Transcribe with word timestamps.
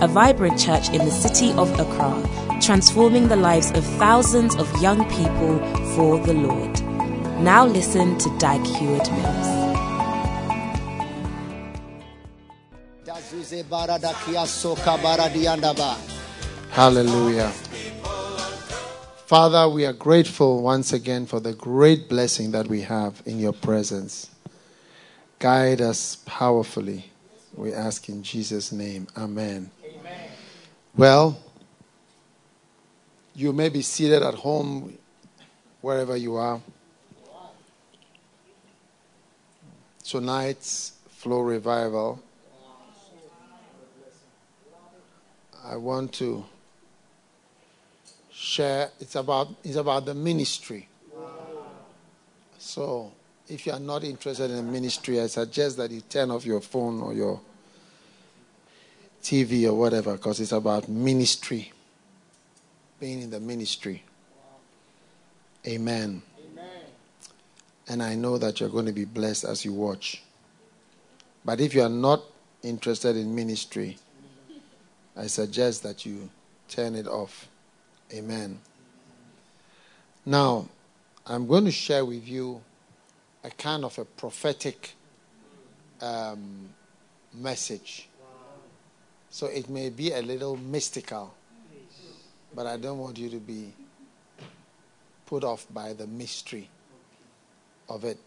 a 0.00 0.06
vibrant 0.06 0.58
church 0.58 0.90
in 0.90 1.04
the 1.04 1.10
city 1.10 1.52
of 1.52 1.68
Accra, 1.80 2.60
transforming 2.60 3.26
the 3.26 3.36
lives 3.36 3.72
of 3.72 3.84
thousands 3.98 4.54
of 4.54 4.70
young 4.80 5.04
people 5.10 5.58
for 5.94 6.18
the 6.20 6.34
Lord. 6.34 6.80
Now 7.40 7.66
listen 7.66 8.16
to 8.18 8.38
Dag 8.38 8.64
Heward 8.64 9.10
Mills. 9.10 9.58
Hallelujah. 16.70 17.52
Father, 19.26 19.68
we 19.68 19.84
are 19.84 19.92
grateful 19.92 20.62
once 20.62 20.92
again 20.92 21.26
for 21.26 21.40
the 21.40 21.52
great 21.52 22.08
blessing 22.08 22.52
that 22.52 22.68
we 22.68 22.82
have 22.82 23.20
in 23.26 23.38
your 23.38 23.52
presence. 23.52 24.30
Guide 25.38 25.80
us 25.80 26.18
powerfully. 26.24 27.10
We 27.54 27.72
ask 27.72 28.08
in 28.08 28.22
Jesus' 28.22 28.72
name. 28.72 29.08
Amen. 29.16 29.48
Amen. 29.48 29.70
Well, 30.98 31.38
you 33.32 33.52
may 33.52 33.68
be 33.68 33.82
seated 33.82 34.20
at 34.20 34.34
home, 34.34 34.98
wherever 35.80 36.16
you 36.16 36.34
are. 36.34 36.60
Tonight's 40.02 40.94
flow 41.08 41.42
revival 41.42 42.20
I 45.64 45.76
want 45.76 46.14
to 46.14 46.44
share. 48.32 48.90
It's 48.98 49.14
about 49.14 49.54
it's 49.62 49.76
about 49.76 50.04
the 50.04 50.14
ministry. 50.14 50.88
So 52.58 53.12
if 53.46 53.66
you 53.66 53.72
are 53.72 53.78
not 53.78 54.02
interested 54.02 54.50
in 54.50 54.56
the 54.56 54.62
ministry, 54.72 55.20
I 55.20 55.28
suggest 55.28 55.76
that 55.76 55.92
you 55.92 56.00
turn 56.00 56.32
off 56.32 56.44
your 56.44 56.60
phone 56.60 57.00
or 57.02 57.14
your 57.14 57.40
TV 59.22 59.66
or 59.66 59.74
whatever, 59.74 60.12
because 60.12 60.40
it's 60.40 60.52
about 60.52 60.88
ministry. 60.88 61.72
Being 63.00 63.22
in 63.22 63.30
the 63.30 63.40
ministry. 63.40 64.02
Amen. 65.66 66.22
Amen. 66.52 66.80
And 67.88 68.02
I 68.02 68.14
know 68.14 68.38
that 68.38 68.60
you're 68.60 68.68
going 68.68 68.86
to 68.86 68.92
be 68.92 69.04
blessed 69.04 69.44
as 69.44 69.64
you 69.64 69.72
watch. 69.72 70.22
But 71.44 71.60
if 71.60 71.74
you 71.74 71.82
are 71.82 71.88
not 71.88 72.22
interested 72.62 73.16
in 73.16 73.34
ministry, 73.34 73.96
I 75.16 75.26
suggest 75.26 75.82
that 75.82 76.06
you 76.06 76.28
turn 76.68 76.94
it 76.94 77.06
off. 77.06 77.48
Amen. 78.12 78.58
Now, 80.24 80.68
I'm 81.26 81.46
going 81.46 81.64
to 81.64 81.70
share 81.70 82.04
with 82.04 82.26
you 82.26 82.60
a 83.44 83.50
kind 83.50 83.84
of 83.84 83.98
a 83.98 84.04
prophetic 84.04 84.94
um, 86.00 86.68
message. 87.34 88.07
So 89.38 89.46
it 89.46 89.68
may 89.68 89.88
be 89.88 90.10
a 90.10 90.20
little 90.20 90.56
mystical, 90.56 91.32
but 92.56 92.66
I 92.66 92.76
don't 92.76 92.98
want 92.98 93.16
you 93.20 93.30
to 93.30 93.36
be 93.36 93.72
put 95.26 95.44
off 95.44 95.64
by 95.72 95.92
the 95.92 96.08
mystery 96.08 96.68
of 97.88 98.02
it 98.02 98.18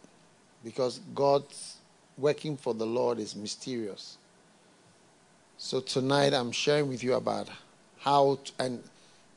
because 0.63 1.01
God's 1.13 1.75
working 2.17 2.55
for 2.55 2.73
the 2.73 2.85
Lord 2.85 3.19
is 3.19 3.35
mysterious. 3.35 4.19
So 5.57 5.81
tonight 5.81 6.33
I'm 6.33 6.53
sharing 6.53 6.87
with 6.87 7.03
you 7.03 7.15
about 7.15 7.49
how, 7.99 8.39
to, 8.45 8.51
and 8.59 8.81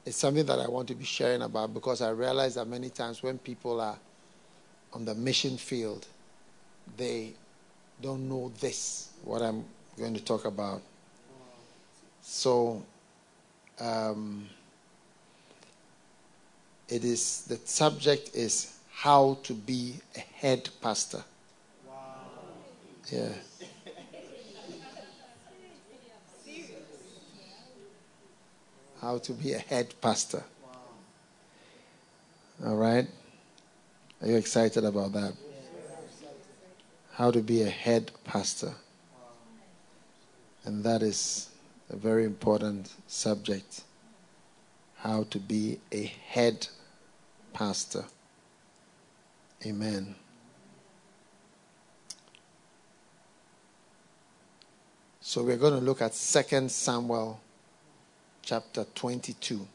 it's 0.07 0.17
something 0.17 0.47
that 0.47 0.61
I 0.61 0.69
want 0.69 0.87
to 0.87 0.95
be 0.95 1.05
sharing 1.05 1.43
about 1.43 1.75
because 1.75 2.03
I 2.03 2.11
realize 2.11 2.55
that 2.55 2.69
many 2.69 2.89
times 2.89 3.21
when 3.21 3.37
people 3.39 3.81
are 3.81 3.99
on 4.93 5.05
the 5.05 5.17
mission 5.17 5.57
field, 5.57 6.07
they 6.97 7.33
don't 8.01 8.29
know 8.29 8.53
this, 8.61 9.09
what 9.25 9.43
I'm 9.43 9.65
going 9.99 10.15
to 10.15 10.23
talk 10.23 10.45
about. 10.45 10.81
So, 12.27 12.83
um, 13.79 14.49
it 16.89 17.05
is 17.05 17.43
the 17.43 17.57
subject 17.65 18.35
is 18.35 18.79
how 18.91 19.39
to 19.43 19.53
be 19.53 19.97
a 20.17 20.21
head 20.21 20.71
pastor. 20.81 21.23
Wow. 21.87 21.95
Yeah. 23.13 23.29
how 29.03 29.19
to 29.19 29.33
be 29.33 29.53
a 29.53 29.59
head 29.59 29.93
pastor. 30.01 30.43
All 32.65 32.77
right? 32.77 33.07
Are 34.23 34.29
you 34.29 34.37
excited 34.37 34.83
about 34.83 35.13
that? 35.13 35.35
How 37.13 37.31
to 37.31 37.43
be 37.43 37.63
a 37.63 37.69
head 37.69 38.13
pastor. 38.25 38.73
And 40.65 40.83
that 40.85 41.03
is 41.03 41.51
a 41.91 41.97
very 41.97 42.25
important 42.25 42.93
subject. 43.07 43.83
How 44.97 45.25
to 45.25 45.39
be 45.39 45.81
a 45.93 46.05
head 46.05 46.69
pastor. 47.53 48.05
Amen. 49.67 50.15
So 55.21 55.43
we're 55.43 55.57
going 55.57 55.75
to 55.75 55.81
look 55.81 56.01
at 56.03 56.13
2 56.13 56.69
Samuel 56.69 57.41
chapter 58.43 58.85
22. 58.95 59.67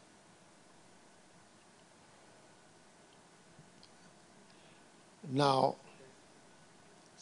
Now, 5.32 5.76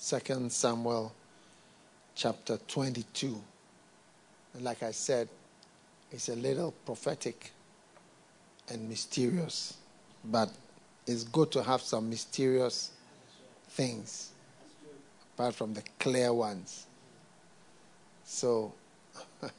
2 0.02 0.50
Samuel 0.50 1.14
chapter 2.16 2.58
22. 2.68 3.42
Like 4.60 4.84
I 4.84 4.92
said, 4.92 5.30
it's 6.12 6.30
a 6.30 6.36
little 6.36 6.72
prophetic 6.86 7.52
and 8.70 8.88
mysterious, 8.90 9.76
but 10.24 10.50
it's 11.06 11.24
good 11.24 11.52
to 11.52 11.64
have 11.64 11.82
some 11.82 12.10
mysterious 12.10 12.92
things 13.70 14.32
apart 15.36 15.56
from 15.56 15.74
the 15.74 15.84
clear 16.00 16.34
ones. 16.34 16.86
So, 18.26 18.74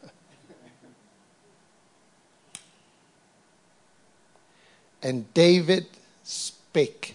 And 5.03 5.33
David 5.33 5.87
spake 6.25 7.15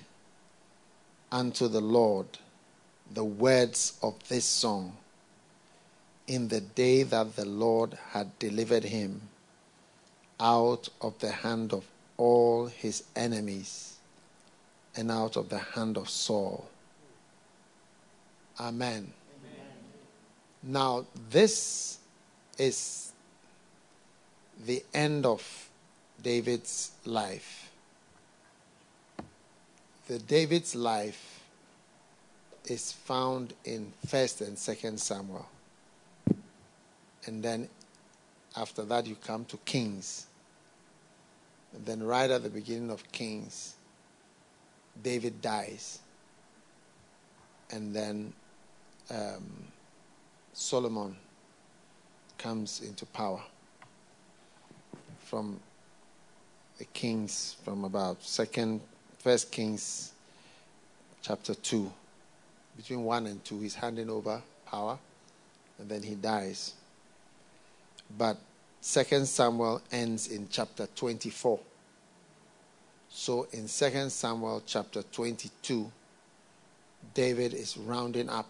unto 1.32 1.68
the 1.68 1.82
Lord 1.82 2.26
the 3.12 3.24
words 3.24 3.98
of 4.02 4.16
this 4.30 4.46
song 4.46 4.98
in 6.28 6.48
the 6.48 6.62
day 6.62 7.04
that 7.04 7.36
the 7.36 7.46
Lord 7.46 7.98
had 8.12 8.38
delivered 8.40 8.84
him 8.84 9.22
out 10.40 10.90
of 11.02 11.20
the 11.20 11.32
hand 11.32 11.74
of 11.74 11.86
all 12.18 12.68
his 12.68 13.04
enemies 13.16 13.98
and 14.96 15.12
out 15.12 15.36
of 15.36 15.50
the 15.50 15.58
hand 15.58 15.98
of 15.98 16.10
Saul. 16.10 16.68
Amen. 18.60 19.12
Amen. 19.12 19.14
Now, 20.62 21.06
this 21.30 21.98
is 22.58 23.12
the 24.66 24.84
end 24.94 25.26
of 25.26 25.70
David's 26.22 26.92
life 27.06 27.64
the 30.08 30.20
David's 30.20 30.76
life 30.76 31.42
is 32.66 32.92
found 32.92 33.54
in 33.64 33.94
First 34.06 34.42
and 34.42 34.58
Second 34.58 35.00
Samuel, 35.00 35.48
and 37.26 37.44
then 37.44 37.70
after 38.56 38.84
that 38.84 39.06
you 39.06 39.16
come 39.16 39.46
to 39.46 39.58
Kings. 39.58 40.28
And 41.74 41.86
then 41.86 42.04
right 42.04 42.30
at 42.30 42.44
the 42.44 42.50
beginning 42.50 42.92
of 42.92 43.10
Kings, 43.12 43.76
David 45.02 45.42
dies, 45.42 46.00
and 47.72 47.96
then 47.96 48.32
um, 49.10 49.44
Solomon 50.54 51.16
comes 52.38 52.82
into 52.82 53.06
power 53.08 53.42
from 55.20 55.60
the 56.78 56.86
kings 56.86 57.56
from 57.64 57.86
about 57.86 58.22
second 58.22 58.82
First 59.20 59.52
Kings 59.52 60.12
chapter 61.22 61.56
2. 61.56 61.92
Between 62.76 63.04
1 63.04 63.28
and 63.28 63.44
2, 63.46 63.62
he's 63.62 63.76
handing 63.76 64.10
over 64.10 64.42
power 64.66 65.00
and 65.80 65.90
then 65.90 66.04
he 66.04 66.16
dies. 66.16 66.74
But 68.18 68.38
Second 68.82 69.28
Samuel 69.28 69.82
ends 69.92 70.28
in 70.28 70.48
chapter 70.50 70.88
24. 70.96 71.60
So 73.10 73.48
in 73.52 73.68
2 73.68 74.10
Samuel 74.10 74.62
chapter 74.66 75.04
22, 75.04 75.92
David 77.14 77.54
is 77.54 77.78
rounding 77.78 78.30
up 78.30 78.50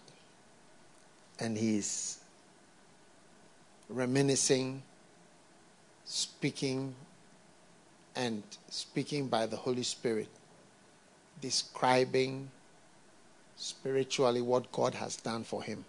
and 1.38 1.56
he's 1.56 2.18
reminiscing, 3.88 4.82
speaking, 6.04 6.94
and 8.16 8.42
speaking 8.70 9.28
by 9.28 9.46
the 9.46 9.56
Holy 9.56 9.82
Spirit, 9.82 10.28
describing 11.40 12.50
spiritually 13.56 14.40
what 14.40 14.70
God 14.72 14.94
has 14.94 15.16
done 15.16 15.44
for 15.44 15.62
him. 15.62 15.84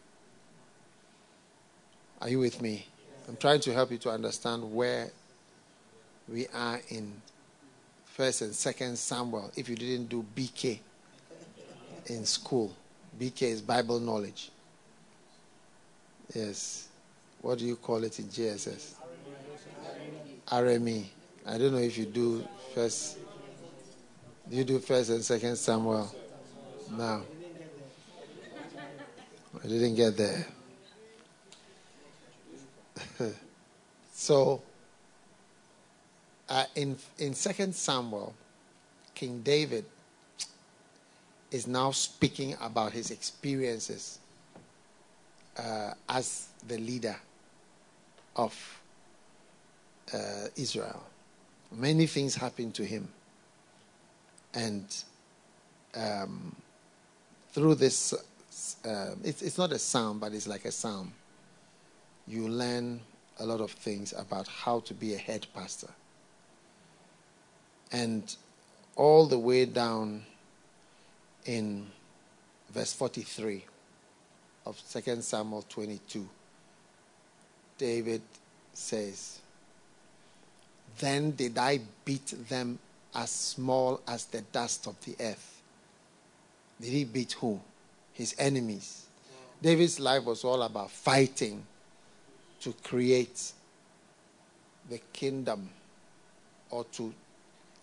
Are 2.21 2.29
you 2.29 2.39
with 2.39 2.61
me? 2.61 2.87
I'm 3.27 3.37
trying 3.37 3.59
to 3.61 3.73
help 3.73 3.91
you 3.91 3.97
to 3.99 4.11
understand 4.11 4.71
where 4.71 5.09
we 6.27 6.47
are 6.53 6.79
in 6.89 7.11
first 8.05 8.41
and 8.41 8.53
second 8.53 8.97
Samuel 8.97 9.51
if 9.55 9.67
you 9.67 9.75
didn't 9.75 10.09
do 10.09 10.25
BK 10.35 10.79
in 12.07 12.25
school. 12.25 12.71
BK 13.19 13.41
is 13.43 13.61
Bible 13.61 13.99
knowledge. 13.99 14.51
Yes. 16.33 16.87
What 17.41 17.59
do 17.59 17.65
you 17.65 17.75
call 17.75 18.03
it 18.03 18.19
in 18.19 18.25
JSS? 18.25 18.93
RME. 20.47 21.05
I 21.47 21.57
don't 21.57 21.73
know 21.73 21.79
if 21.79 21.97
you 21.97 22.05
do 22.05 22.47
first. 22.73 23.17
Do 24.49 24.55
you 24.55 24.63
do 24.63 24.79
first 24.79 25.09
and 25.09 25.23
second 25.23 25.55
Samuel? 25.55 26.13
No. 26.91 27.23
I 29.63 29.67
didn't 29.67 29.95
get 29.95 30.15
there. 30.15 30.45
So, 34.17 34.61
uh, 36.47 36.63
in 36.75 36.95
in 37.19 37.33
Second 37.33 37.75
Samuel, 37.75 38.33
King 39.13 39.41
David 39.41 39.83
is 41.51 41.67
now 41.67 41.91
speaking 41.91 42.55
about 42.61 42.93
his 42.93 43.11
experiences 43.11 44.19
uh, 45.57 45.91
as 46.07 46.47
the 46.65 46.77
leader 46.77 47.17
of 48.37 48.81
uh, 50.13 50.47
Israel. 50.55 51.03
Many 51.73 52.07
things 52.07 52.35
happened 52.35 52.73
to 52.75 52.85
him, 52.85 53.09
and 54.53 54.85
um, 55.93 56.55
through 57.51 57.75
this, 57.75 58.13
uh, 58.85 59.15
it's, 59.25 59.41
it's 59.41 59.57
not 59.57 59.73
a 59.73 59.79
psalm, 59.79 60.19
but 60.19 60.31
it's 60.33 60.47
like 60.47 60.63
a 60.63 60.71
psalm. 60.71 61.11
You 62.27 62.47
learn 62.47 63.01
a 63.39 63.45
lot 63.45 63.61
of 63.61 63.71
things 63.71 64.13
about 64.17 64.47
how 64.47 64.79
to 64.81 64.93
be 64.93 65.13
a 65.13 65.17
head 65.17 65.45
pastor. 65.53 65.89
And 67.91 68.35
all 68.95 69.27
the 69.27 69.39
way 69.39 69.65
down 69.65 70.23
in 71.45 71.87
verse 72.71 72.93
43 72.93 73.63
of 74.65 74.81
2 74.91 75.21
Samuel 75.21 75.63
22, 75.67 76.27
David 77.77 78.21
says, 78.73 79.39
Then 80.99 81.31
did 81.31 81.57
I 81.57 81.81
beat 82.03 82.33
them 82.49 82.79
as 83.15 83.29
small 83.29 84.01
as 84.07 84.25
the 84.25 84.41
dust 84.41 84.87
of 84.87 84.99
the 85.05 85.15
earth. 85.19 85.61
Did 86.81 86.91
he 86.91 87.05
beat 87.05 87.33
who? 87.33 87.59
His 88.13 88.35
enemies. 88.37 89.05
David's 89.61 89.99
life 89.99 90.25
was 90.25 90.43
all 90.43 90.61
about 90.61 90.91
fighting 90.91 91.65
to 92.65 92.73
create 92.81 93.51
the 94.89 94.99
kingdom 95.13 95.69
or 96.71 96.83
to 96.85 97.13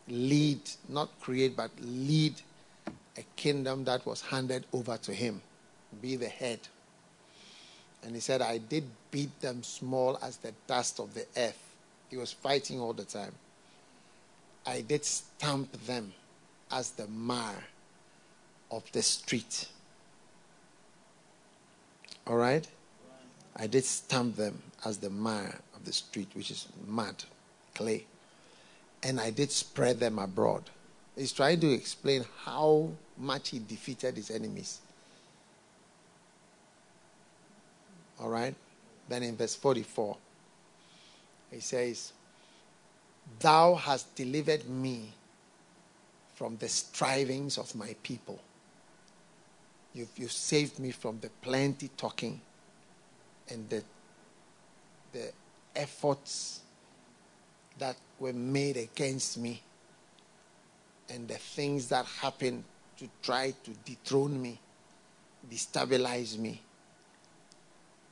lead, 0.09 0.59
not 0.89 1.09
create, 1.21 1.57
but 1.57 1.71
lead 1.81 2.35
a 3.17 3.23
kingdom 3.37 3.85
that 3.85 4.05
was 4.05 4.21
handed 4.21 4.67
over 4.73 4.97
to 4.97 5.15
him, 5.15 5.41
be 6.01 6.17
the 6.17 6.29
head. 6.29 6.59
And 8.03 8.13
he 8.13 8.21
said, 8.21 8.43
I 8.43 8.59
did 8.59 8.83
beat 9.13 9.41
them 9.41 9.63
small 9.63 10.19
as 10.21 10.39
the 10.39 10.53
dust 10.67 10.99
of 10.99 11.15
the 11.15 11.27
earth. 11.37 11.75
He 12.11 12.17
was 12.17 12.33
fighting 12.33 12.81
all 12.81 12.93
the 12.93 13.05
time. 13.05 13.33
I 14.67 14.81
did 14.81 15.05
stamp 15.05 15.71
them 15.87 16.13
as 16.73 16.91
the 16.91 17.07
mire 17.07 17.63
of 18.69 18.83
the 18.91 19.03
street. 19.03 19.69
All 22.27 22.37
right? 22.37 22.67
I 23.57 23.67
did 23.67 23.85
stamp 23.85 24.37
them 24.37 24.63
as 24.85 24.99
the 24.99 25.11
mire 25.11 25.59
of 25.75 25.85
the 25.85 25.93
street, 25.93 26.29
which 26.35 26.51
is 26.51 26.69
mud, 26.87 27.25
clay. 27.75 28.05
And 29.03 29.21
I 29.21 29.31
did 29.31 29.51
spread 29.51 30.01
them 30.01 30.19
abroad. 30.19 30.71
He's 31.17 31.33
trying 31.33 31.61
to 31.61 31.73
explain 31.73 32.25
how 32.45 32.91
much 33.19 33.51
he 33.51 33.59
defeated 33.59 34.17
his 34.17 34.31
enemies. 34.31 34.81
All 38.21 38.31
right? 38.31 38.55
Then 39.09 39.23
in 39.23 39.37
verse 39.37 39.55
44, 39.55 40.17
he 41.51 41.61
says, 41.61 42.13
Thou 43.39 43.75
hast 43.75 44.15
delivered 44.15 44.69
me 44.69 45.13
from 46.35 46.57
the 46.57 46.69
strivings 46.69 47.59
of 47.59 47.75
my 47.75 47.95
people. 48.03 48.41
You've, 49.93 50.09
you've 50.17 50.33
saved 50.33 50.79
me 50.79 50.91
from 50.91 51.21
the 51.21 51.29
plenty 51.43 51.89
talking 51.97 52.41
and 53.53 53.69
the, 53.69 53.83
the 55.13 55.31
efforts 55.77 56.61
that 57.79 57.97
were 58.19 58.33
made 58.33 58.77
against 58.77 59.39
me 59.39 59.63
and 61.11 61.29
the 61.29 61.35
things 61.35 61.89
that 61.89 62.05
happened 62.07 62.65
to 62.97 63.09
try 63.23 63.53
to 63.65 63.71
dethrone 63.85 64.41
me, 64.41 64.59
destabilize 65.51 66.39
me, 66.39 66.61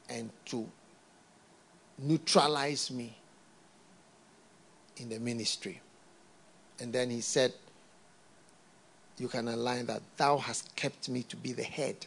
and 0.08 0.30
to 0.44 0.66
neutralize 1.98 2.90
me 2.90 3.16
in 4.96 5.08
the 5.08 5.18
ministry. 5.18 5.80
And 6.80 6.92
then 6.92 7.10
he 7.10 7.20
said, 7.20 7.52
You 9.18 9.28
can 9.28 9.48
align 9.48 9.86
that 9.86 10.02
thou 10.16 10.38
hast 10.38 10.74
kept 10.74 11.08
me 11.08 11.22
to 11.24 11.36
be 11.36 11.52
the 11.52 11.62
head. 11.62 12.06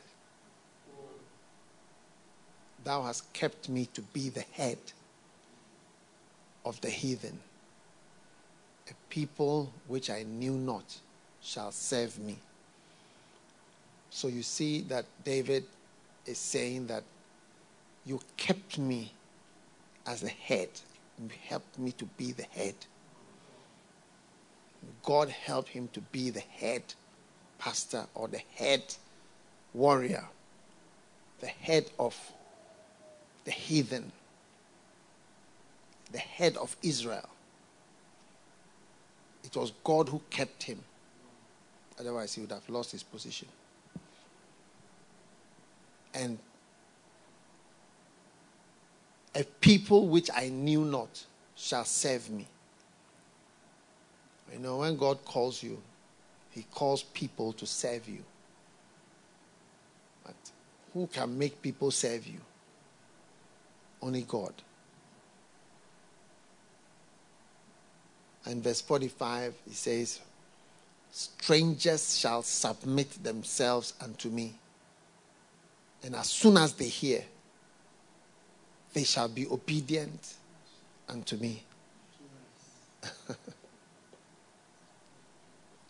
Thou 2.83 3.03
hast 3.03 3.31
kept 3.33 3.69
me 3.69 3.85
to 3.93 4.01
be 4.01 4.29
the 4.29 4.45
head 4.51 4.77
of 6.65 6.79
the 6.81 6.89
heathen. 6.89 7.39
A 8.89 8.93
people 9.09 9.71
which 9.87 10.09
I 10.09 10.23
knew 10.23 10.53
not 10.53 10.97
shall 11.41 11.71
serve 11.71 12.19
me. 12.19 12.37
So 14.09 14.27
you 14.27 14.43
see 14.43 14.81
that 14.81 15.05
David 15.23 15.63
is 16.25 16.37
saying 16.37 16.87
that 16.87 17.03
you 18.05 18.19
kept 18.37 18.77
me 18.77 19.11
as 20.05 20.23
a 20.23 20.29
head. 20.29 20.69
You 21.19 21.29
helped 21.47 21.79
me 21.79 21.91
to 21.93 22.05
be 22.17 22.31
the 22.31 22.43
head. 22.43 22.75
God 25.03 25.29
helped 25.29 25.69
him 25.69 25.89
to 25.93 26.01
be 26.01 26.29
the 26.29 26.41
head 26.41 26.83
pastor 27.57 28.05
or 28.13 28.27
the 28.27 28.41
head 28.55 28.83
warrior, 29.73 30.25
the 31.39 31.47
head 31.47 31.89
of 31.97 32.15
the 33.45 33.51
heathen, 33.51 34.11
the 36.11 36.19
head 36.19 36.57
of 36.57 36.75
Israel. 36.81 37.27
It 39.43 39.55
was 39.55 39.71
God 39.83 40.09
who 40.09 40.21
kept 40.29 40.63
him. 40.63 40.79
Otherwise, 41.99 42.33
he 42.33 42.41
would 42.41 42.51
have 42.51 42.67
lost 42.69 42.91
his 42.91 43.03
position. 43.03 43.47
And 46.13 46.37
a 49.35 49.43
people 49.43 50.07
which 50.07 50.29
I 50.33 50.49
knew 50.49 50.85
not 50.85 51.25
shall 51.55 51.85
serve 51.85 52.29
me. 52.29 52.47
You 54.51 54.59
know, 54.59 54.77
when 54.77 54.95
God 54.97 55.25
calls 55.25 55.63
you, 55.63 55.81
He 56.51 56.63
calls 56.71 57.01
people 57.03 57.53
to 57.53 57.65
serve 57.65 58.07
you. 58.07 58.23
But 60.23 60.35
who 60.93 61.07
can 61.07 61.37
make 61.37 61.61
people 61.61 61.89
serve 61.89 62.27
you? 62.27 62.39
Only 64.03 64.23
God. 64.23 64.53
And 68.45 68.61
verse 68.61 68.81
45, 68.81 69.55
he 69.65 69.73
says, 69.73 70.19
Strangers 71.09 72.17
shall 72.17 72.43
submit 72.43 73.23
themselves 73.23 73.93
unto 74.01 74.27
me. 74.29 74.55
And 76.03 76.15
as 76.15 76.29
soon 76.29 76.57
as 76.57 76.73
they 76.73 76.89
hear, 76.89 77.23
they 78.91 79.05
shall 79.05 79.29
be 79.29 79.47
obedient 79.47 80.33
unto 81.07 81.37
me. 81.37 81.63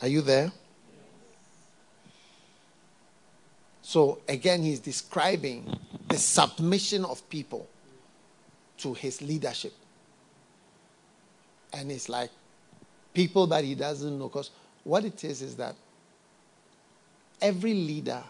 Are 0.02 0.08
you 0.08 0.22
there? 0.22 0.52
So 3.82 4.20
again, 4.28 4.62
he's 4.62 4.80
describing 4.80 5.80
the 6.10 6.18
submission 6.18 7.06
of 7.06 7.28
people 7.30 7.68
to 8.84 8.94
his 8.94 9.22
leadership. 9.22 9.74
And 11.74 11.92
it's 11.92 12.08
like 12.08 12.30
people 13.14 13.48
that 13.48 13.64
he 13.64 13.76
doesn't 13.76 14.18
know, 14.20 14.28
because 14.28 14.52
What 14.84 15.06
it 15.06 15.24
is 15.24 15.42
is 15.42 15.56
that 15.56 15.76
every 17.42 17.74
leader 17.74 18.22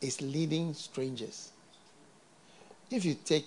is 0.00 0.20
leading 0.20 0.74
strangers. 0.74 1.50
If 2.90 3.04
you 3.04 3.14
take 3.14 3.46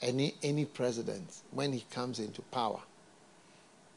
any, 0.00 0.34
any 0.42 0.64
president, 0.64 1.28
when 1.50 1.72
he 1.72 1.84
comes 1.90 2.18
into 2.18 2.42
power, 2.42 2.80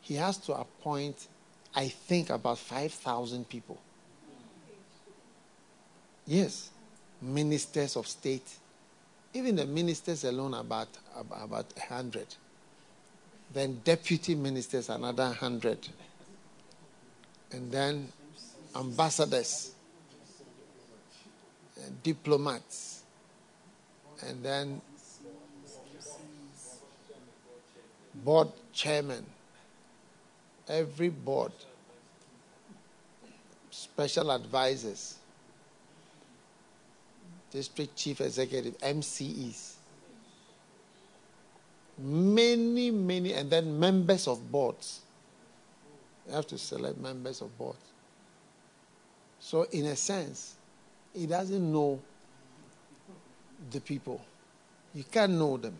he 0.02 0.16
has 0.16 0.38
to 0.40 0.54
appoint, 0.54 1.28
I 1.74 1.88
think, 1.88 2.30
about 2.30 2.58
5,000 2.58 3.48
people. 3.48 3.80
Yes, 6.26 6.70
ministers 7.22 7.96
of 7.96 8.08
state. 8.08 8.48
Even 9.34 9.56
the 9.56 9.66
ministers 9.66 10.24
alone, 10.24 10.54
about, 10.54 10.90
about 11.16 11.66
100. 11.76 12.28
Then 13.54 13.82
deputy 13.84 14.36
ministers, 14.36 14.90
another 14.90 15.26
100. 15.26 15.88
And 17.54 17.72
then 17.72 18.12
ambassadors, 18.76 19.72
and 21.84 22.04
diplomats, 22.04 23.04
and 24.28 24.44
then 24.44 24.82
board 28.24 28.50
chairman, 28.74 29.26
every 30.68 31.10
board, 31.10 31.52
special 33.70 34.32
advisors, 34.32 35.16
district 37.52 37.96
chief 37.96 38.22
executive, 38.22 38.78
MCEs, 38.80 39.74
many, 41.98 42.92
many, 42.92 43.34
and 43.34 43.50
then 43.50 43.80
members 43.80 44.28
of 44.28 44.52
boards. 44.52 45.02
You 46.28 46.36
have 46.36 46.48
to 46.48 46.58
select 46.58 46.98
members 46.98 47.42
of 47.42 47.56
boards. 47.58 47.80
So, 49.40 49.64
in 49.72 49.86
a 49.88 49.96
sense, 49.96 50.56
he 51.14 51.26
doesn't 51.26 51.72
know 51.72 52.00
the 53.72 53.82
people. 53.82 54.22
You 54.94 55.04
can't 55.04 55.34
know 55.34 55.58
them. 55.58 55.78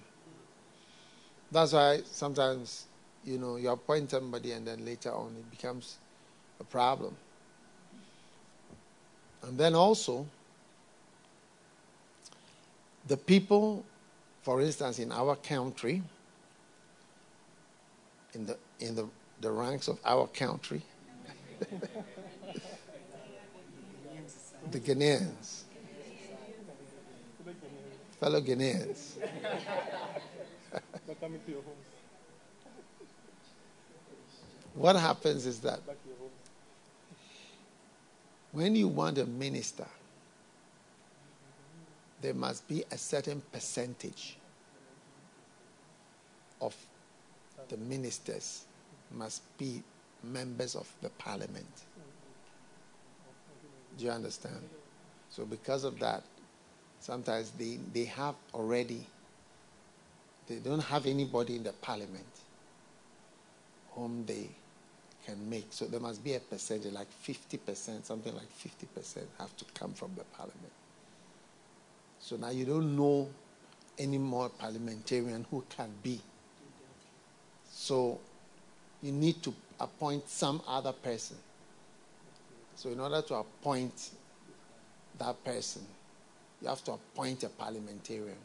That's 1.52 1.74
why 1.74 2.02
sometimes, 2.06 2.86
you 3.24 3.38
know, 3.38 3.58
you 3.58 3.70
appoint 3.70 4.12
somebody 4.12 4.54
and 4.54 4.66
then 4.66 4.86
later 4.86 5.12
on 5.12 5.36
it 5.38 5.52
becomes 5.52 5.98
a 6.60 6.64
problem. 6.64 7.16
And 9.44 9.58
then 9.58 9.76
also, 9.76 10.26
the 13.08 13.18
people, 13.18 13.84
for 14.44 14.62
instance, 14.62 15.00
in 15.00 15.12
our 15.12 15.36
country, 15.36 16.04
in 18.34 18.46
the, 18.46 18.58
in 18.80 18.96
the, 18.96 19.08
the 19.42 19.52
ranks 19.52 19.88
of 19.88 20.00
our 20.06 20.28
country, 20.28 20.82
the 24.72 24.80
Ghanaians, 24.80 25.64
fellow 28.20 28.42
Ghanaians. 28.42 29.18
what 34.76 34.96
happens 34.96 35.46
is 35.46 35.60
that 35.60 35.80
when 38.52 38.76
you 38.76 38.88
want 38.88 39.18
a 39.18 39.26
minister, 39.26 39.88
there 42.22 42.34
must 42.34 42.68
be 42.68 42.84
a 42.92 42.98
certain 42.98 43.42
percentage 43.52 44.38
of 46.62 46.76
the 47.70 47.78
ministers 47.78 48.66
must 49.12 49.42
be 49.58 49.84
members 50.24 50.76
of 50.76 50.92
the 51.02 51.10
parliament. 51.10 51.66
Do 53.98 54.06
you 54.06 54.12
understand? 54.12 54.62
So 55.30 55.46
because 55.46 55.84
of 55.84 56.00
that, 56.00 56.24
sometimes 57.00 57.52
they, 57.52 57.80
they 57.94 58.06
have 58.06 58.36
already, 58.54 59.06
they 60.48 60.58
don't 60.58 60.84
have 60.84 61.06
anybody 61.06 61.56
in 61.56 61.64
the 61.64 61.74
parliament 61.74 62.26
whom 63.92 64.24
they 64.26 64.50
can 65.26 65.50
make. 65.50 65.68
So 65.72 65.86
there 65.86 66.00
must 66.00 66.24
be 66.24 66.36
a 66.36 66.40
percentage, 66.40 66.94
like 66.94 67.08
50%, 67.26 68.06
something 68.06 68.34
like 68.34 68.50
50% 68.60 69.24
have 69.40 69.56
to 69.58 69.66
come 69.74 69.94
from 69.94 70.12
the 70.16 70.24
parliament. 70.36 70.72
So 72.22 72.38
now 72.38 72.52
you 72.52 72.66
don't 72.66 72.96
know 72.96 73.28
any 73.98 74.18
more 74.18 74.50
parliamentarian 74.50 75.46
who 75.50 75.64
can 75.76 75.90
be. 76.02 76.22
So 77.70 78.20
you 79.02 79.12
need 79.12 79.42
to 79.44 79.54
appoint 79.80 80.30
some 80.30 80.62
other 80.68 80.92
person. 80.92 81.38
So 82.76 82.90
in 82.90 83.00
order 83.00 83.22
to 83.24 83.36
appoint 83.36 84.12
that 85.18 85.44
person, 85.44 85.82
you 86.62 86.68
have 86.68 86.84
to 86.86 86.94
appoint 86.94 87.44
a 87.44 87.50
parliamentarian 87.50 88.38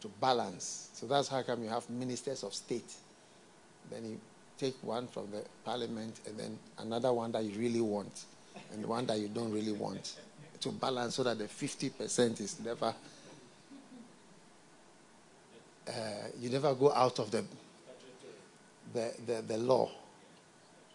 to 0.00 0.08
balance. 0.20 0.88
So 0.94 1.06
that's 1.06 1.28
how 1.28 1.42
come 1.42 1.62
you 1.62 1.68
have 1.68 1.88
ministers 1.90 2.42
of 2.42 2.54
state. 2.54 2.92
Then 3.90 4.04
you 4.04 4.20
take 4.58 4.74
one 4.82 5.06
from 5.08 5.30
the 5.30 5.44
parliament 5.64 6.20
and 6.26 6.38
then 6.38 6.58
another 6.78 7.12
one 7.12 7.32
that 7.32 7.44
you 7.44 7.58
really 7.58 7.80
want 7.80 8.24
and 8.72 8.84
one 8.86 9.06
that 9.06 9.18
you 9.18 9.28
don't 9.28 9.52
really 9.52 9.72
want 9.72 10.16
to 10.62 10.70
balance 10.70 11.16
so 11.16 11.22
that 11.24 11.38
the 11.38 11.44
50% 11.44 12.40
is 12.40 12.60
never, 12.60 12.94
uh, 15.88 15.92
you 16.40 16.50
never 16.50 16.74
go 16.74 16.92
out 16.92 17.18
of 17.18 17.30
the, 17.30 17.44
the, 18.92 19.12
the, 19.26 19.42
the 19.42 19.56
law. 19.58 19.90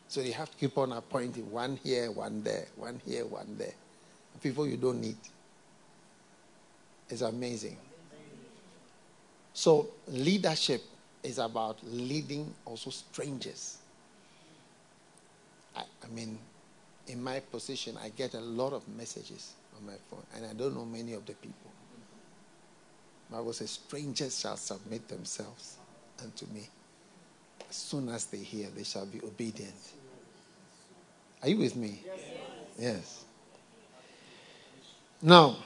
So 0.08 0.22
you 0.22 0.34
have 0.34 0.50
to 0.50 0.58
keep 0.58 0.78
on 0.78 0.94
appointing 0.94 1.52
one 1.52 1.78
here, 1.84 2.12
one 2.12 2.42
there, 2.42 2.68
one 2.78 3.02
here, 3.06 3.26
one 3.26 3.56
there. 3.58 3.74
People 4.42 4.68
you 4.68 4.78
don't 4.78 5.02
need. 5.02 5.18
It's 7.10 7.22
amazing. 7.22 7.78
So 9.54 9.90
leadership 10.08 10.84
is 11.24 11.40
about 11.40 11.80
leading 11.84 12.54
also 12.64 12.90
strangers. 12.90 13.78
I, 15.76 15.82
I 15.82 16.08
mean, 16.14 16.38
in 17.08 17.24
my 17.24 17.40
position, 17.40 17.98
I 18.04 18.10
get 18.10 18.34
a 18.34 18.40
lot 18.40 18.74
of 18.74 18.88
messages 18.88 19.54
on 19.78 19.86
my 19.86 19.96
phone, 20.10 20.24
and 20.36 20.46
I 20.46 20.54
don't 20.54 20.76
know 20.76 20.86
many 20.86 21.14
of 21.14 21.26
the 21.26 21.34
people. 21.34 21.72
Bible 23.32 23.54
says, 23.54 23.72
strangers 23.72 24.40
shall 24.40 24.58
submit 24.58 25.08
themselves 25.08 25.78
unto 26.22 26.46
me. 26.48 26.68
As 27.70 27.76
soon 27.76 28.10
as 28.10 28.26
they 28.26 28.38
hear, 28.38 28.68
they 28.76 28.84
shall 28.84 29.06
be 29.06 29.20
obedient. 29.20 29.76
Are 31.44 31.50
you 31.50 31.58
with 31.58 31.76
me? 31.76 32.02
Yes. 32.06 32.20
yes. 32.80 33.26
Now, 35.22 35.58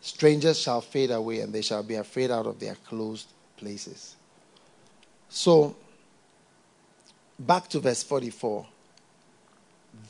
strangers 0.00 0.58
shall 0.58 0.82
fade 0.82 1.10
away, 1.10 1.40
and 1.40 1.52
they 1.52 1.62
shall 1.62 1.82
be 1.82 1.94
afraid 1.94 2.30
out 2.30 2.46
of 2.46 2.60
their 2.60 2.74
closed 2.74 3.28
places. 3.56 4.16
So, 5.30 5.74
back 7.38 7.68
to 7.68 7.80
verse 7.80 8.02
44. 8.02 8.66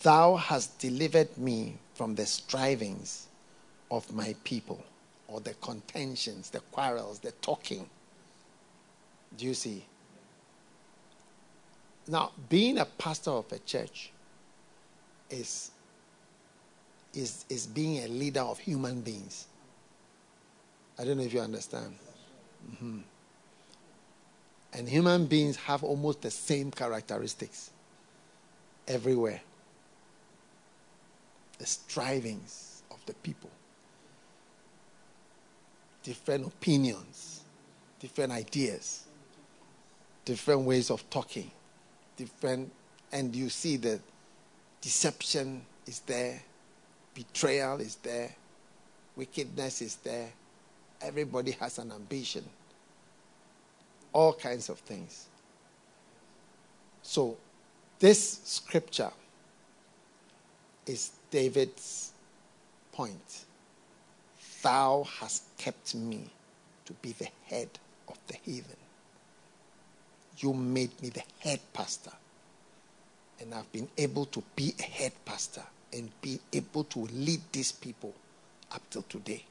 Thou 0.03 0.37
hast 0.37 0.79
delivered 0.79 1.37
me 1.37 1.77
from 1.95 2.15
the 2.15 2.27
strivings 2.27 3.27
of 3.91 4.13
my 4.13 4.35
people, 4.45 4.83
or 5.27 5.41
the 5.41 5.55
contentions, 5.55 6.51
the 6.51 6.61
quarrels, 6.61 7.19
the 7.19 7.33
talking. 7.33 7.89
Do 9.37 9.47
you 9.47 9.55
see? 9.55 9.85
Now, 12.07 12.33
being 12.49 12.79
a 12.79 12.85
pastor 12.85 13.31
of 13.31 13.51
a 13.53 13.59
church 13.59 14.13
is, 15.31 15.71
is, 17.13 17.45
is 17.49 17.67
being 17.67 18.05
a 18.05 18.09
leader 18.09 18.41
of 18.41 18.59
human 18.59 19.01
beings. 19.01 19.47
I 20.99 21.05
don't 21.05 21.17
know 21.17 21.25
if 21.25 21.33
you 21.33 21.41
understand. 21.41 21.95
Mm-hmm. 22.73 23.01
And 24.75 24.89
human 24.89 25.27
beings 25.27 25.57
have 25.57 25.83
almost 25.83 26.23
the 26.23 26.31
same 26.31 26.71
characteristics 26.71 27.71
everywhere 28.87 29.41
the 31.59 31.67
strivings 31.67 32.83
of 32.91 33.05
the 33.07 33.15
people, 33.15 33.51
different 36.03 36.47
opinions, 36.47 37.43
different 38.01 38.33
ideas, 38.33 39.05
different 40.25 40.63
ways 40.63 40.91
of 40.91 41.09
talking, 41.11 41.51
different, 42.17 42.71
and 43.13 43.35
you 43.35 43.49
see 43.49 43.77
that 43.77 44.01
deception 44.81 45.63
is 45.87 46.01
there, 46.01 46.41
betrayal 47.15 47.81
is 47.81 47.97
there, 47.97 48.35
wickedness 49.17 49.83
is 49.83 49.97
there. 49.97 50.29
Everybody 51.01 51.53
has 51.53 51.79
an 51.79 51.93
ambition, 51.93 52.45
all 54.13 54.33
kinds 54.33 54.69
of 54.69 54.79
things. 54.79 55.27
So, 57.03 57.37
this 57.99 58.41
scripture 58.45 59.11
is 60.87 61.13
David's 61.31 62.13
point. 62.93 63.45
Thou 64.63 65.07
hast 65.21 65.45
kept 65.57 65.95
me 65.95 66.31
to 66.85 66.93
be 66.95 67.13
the 67.13 67.29
head 67.47 67.69
of 68.09 68.19
the 68.27 68.37
heathen. 68.43 68.77
You 70.39 70.53
made 70.53 71.01
me 71.03 71.11
the 71.11 71.23
head 71.41 71.61
pastor. 71.73 72.13
And 73.41 73.55
I've 73.55 73.71
been 73.73 73.89
able 73.97 74.27
to 74.27 74.43
be 74.57 74.75
a 74.79 74.83
head 74.83 75.13
pastor 75.25 75.63
and 75.93 76.11
be 76.21 76.41
able 76.53 76.85
to 76.85 77.01
lead 77.13 77.41
these 77.53 77.73
people 77.73 78.15
up 78.73 78.83
till 78.91 79.03
today. 79.03 79.45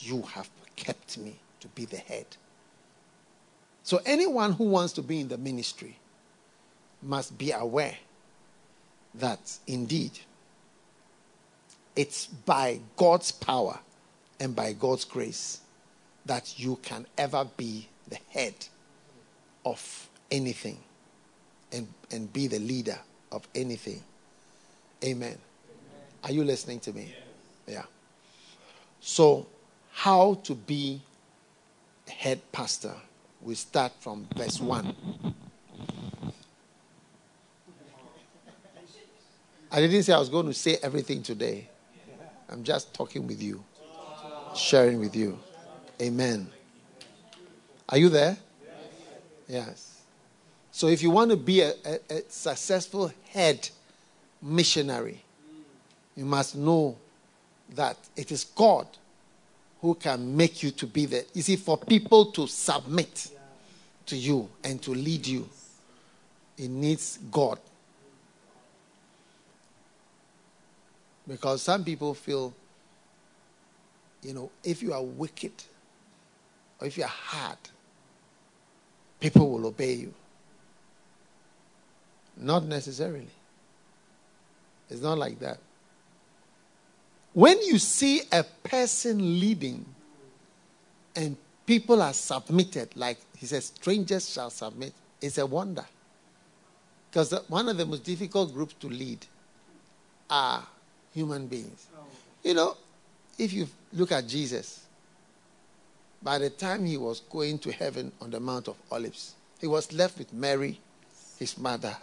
You 0.00 0.22
have 0.22 0.48
kept 0.74 1.18
me 1.18 1.36
to 1.60 1.68
be 1.68 1.84
the 1.84 1.96
head. 1.96 2.26
So, 3.82 4.00
anyone 4.04 4.52
who 4.52 4.64
wants 4.64 4.92
to 4.94 5.02
be 5.02 5.20
in 5.20 5.28
the 5.28 5.38
ministry 5.38 5.96
must 7.02 7.38
be 7.38 7.52
aware 7.52 7.96
that 9.18 9.58
indeed 9.66 10.12
it's 11.96 12.26
by 12.26 12.78
God's 12.96 13.32
power 13.32 13.78
and 14.38 14.54
by 14.54 14.74
God's 14.74 15.04
grace 15.04 15.60
that 16.26 16.58
you 16.58 16.76
can 16.82 17.06
ever 17.16 17.46
be 17.56 17.88
the 18.08 18.18
head 18.30 18.54
of 19.64 20.08
anything 20.30 20.78
and, 21.72 21.88
and 22.10 22.30
be 22.32 22.46
the 22.46 22.58
leader 22.58 22.98
of 23.32 23.48
anything. 23.54 24.02
Amen. 25.02 25.28
Amen. 25.28 25.38
Are 26.24 26.32
you 26.32 26.44
listening 26.44 26.80
to 26.80 26.92
me? 26.92 27.14
Yeah. 27.66 27.84
So, 29.00 29.46
how 29.92 30.34
to 30.44 30.54
be 30.54 31.00
a 32.06 32.10
head 32.10 32.40
pastor? 32.52 32.94
We 33.40 33.54
start 33.54 33.92
from 34.00 34.26
verse 34.36 34.60
1. 34.60 34.94
I 39.76 39.80
didn't 39.80 40.04
say 40.04 40.14
I 40.14 40.18
was 40.18 40.30
going 40.30 40.46
to 40.46 40.54
say 40.54 40.78
everything 40.82 41.22
today. 41.22 41.68
I'm 42.48 42.64
just 42.64 42.94
talking 42.94 43.26
with 43.26 43.42
you, 43.42 43.62
sharing 44.54 44.98
with 44.98 45.14
you. 45.14 45.38
Amen. 46.00 46.48
Are 47.86 47.98
you 47.98 48.08
there? 48.08 48.38
Yes. 49.46 50.00
So 50.72 50.86
if 50.86 51.02
you 51.02 51.10
want 51.10 51.30
to 51.30 51.36
be 51.36 51.60
a, 51.60 51.74
a, 51.84 51.98
a 52.08 52.22
successful 52.26 53.12
head 53.28 53.68
missionary, 54.40 55.22
you 56.14 56.24
must 56.24 56.56
know 56.56 56.96
that 57.74 57.98
it 58.16 58.32
is 58.32 58.44
God 58.44 58.86
who 59.82 59.94
can 59.94 60.34
make 60.34 60.62
you 60.62 60.70
to 60.70 60.86
be 60.86 61.04
there. 61.04 61.24
You 61.34 61.42
see, 61.42 61.56
for 61.56 61.76
people 61.76 62.32
to 62.32 62.46
submit 62.46 63.30
to 64.06 64.16
you 64.16 64.48
and 64.64 64.80
to 64.80 64.92
lead 64.92 65.26
you, 65.26 65.46
it 66.56 66.70
needs 66.70 67.18
God. 67.30 67.58
Because 71.28 71.62
some 71.62 71.84
people 71.84 72.14
feel, 72.14 72.54
you 74.22 74.32
know, 74.32 74.50
if 74.62 74.82
you 74.82 74.92
are 74.92 75.02
wicked 75.02 75.52
or 76.80 76.86
if 76.86 76.96
you 76.96 77.04
are 77.04 77.08
hard, 77.08 77.58
people 79.20 79.50
will 79.50 79.66
obey 79.66 79.94
you. 79.94 80.14
Not 82.36 82.64
necessarily. 82.64 83.28
It's 84.88 85.00
not 85.00 85.18
like 85.18 85.38
that. 85.40 85.58
When 87.32 87.60
you 87.62 87.78
see 87.78 88.22
a 88.32 88.44
person 88.64 89.40
leading 89.40 89.84
and 91.14 91.36
people 91.66 92.00
are 92.00 92.12
submitted, 92.12 92.96
like 92.96 93.18
he 93.36 93.46
says, 93.46 93.66
strangers 93.66 94.30
shall 94.30 94.50
submit, 94.50 94.92
it's 95.20 95.38
a 95.38 95.46
wonder. 95.46 95.84
Because 97.10 97.34
one 97.48 97.68
of 97.68 97.76
the 97.76 97.86
most 97.86 98.04
difficult 98.04 98.52
groups 98.54 98.74
to 98.80 98.88
lead 98.88 99.26
are 100.30 100.66
human 101.16 101.46
beings. 101.46 101.86
You 102.44 102.52
know, 102.52 102.76
if 103.38 103.50
you 103.50 103.66
look 103.94 104.12
at 104.12 104.28
Jesus, 104.28 104.84
by 106.22 106.38
the 106.38 106.50
time 106.50 106.84
he 106.84 106.98
was 106.98 107.20
going 107.20 107.58
to 107.60 107.72
heaven 107.72 108.12
on 108.20 108.30
the 108.30 108.38
Mount 108.38 108.68
of 108.68 108.76
Olives, 108.92 109.34
he 109.58 109.66
was 109.66 109.92
left 109.94 110.18
with 110.18 110.30
Mary, 110.34 110.78
his 111.38 111.56
mother, 111.56 111.96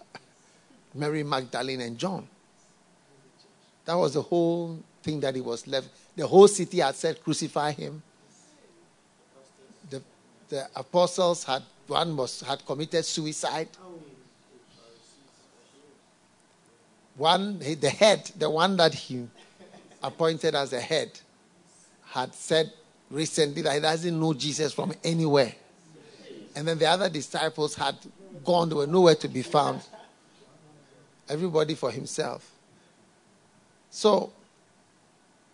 Mary 0.95 1.21
Magdalene, 1.23 1.81
and 1.81 1.97
John. 1.97 2.27
That 3.85 3.93
was 3.93 4.15
the 4.15 4.21
whole 4.23 4.79
thing 5.03 5.19
that 5.19 5.35
he 5.35 5.41
was 5.41 5.67
left. 5.67 5.89
The 6.15 6.25
whole 6.25 6.47
city 6.47 6.79
had 6.79 6.95
said, 6.95 7.23
Crucify 7.23 7.73
him. 7.73 8.01
The, 9.91 10.01
the 10.49 10.67
apostles 10.75 11.43
had, 11.43 11.61
one 11.85 12.17
was, 12.17 12.41
had 12.41 12.65
committed 12.65 13.05
suicide. 13.05 13.69
One, 17.15 17.59
the 17.59 17.89
head, 17.89 18.31
the 18.37 18.49
one 18.49 18.75
that 18.77 18.93
he 18.93 19.27
appointed 20.01 20.55
as 20.55 20.73
a 20.73 20.81
head, 20.81 21.11
had 22.05 22.33
said 22.33 22.71
recently 23.09 23.61
that 23.61 23.73
he 23.73 23.79
doesn't 23.79 24.19
know 24.19 24.33
Jesus 24.33 24.73
from 24.73 24.93
anywhere. 25.03 25.53
And 26.55 26.67
then 26.67 26.77
the 26.77 26.87
other 26.87 27.09
disciples 27.09 27.75
had 27.75 27.95
gone, 28.43 28.69
they 28.69 28.75
were 28.75 28.87
nowhere 28.87 29.15
to 29.15 29.27
be 29.27 29.41
found. 29.41 29.81
Everybody 31.29 31.75
for 31.75 31.89
himself. 31.91 32.51
So, 33.89 34.31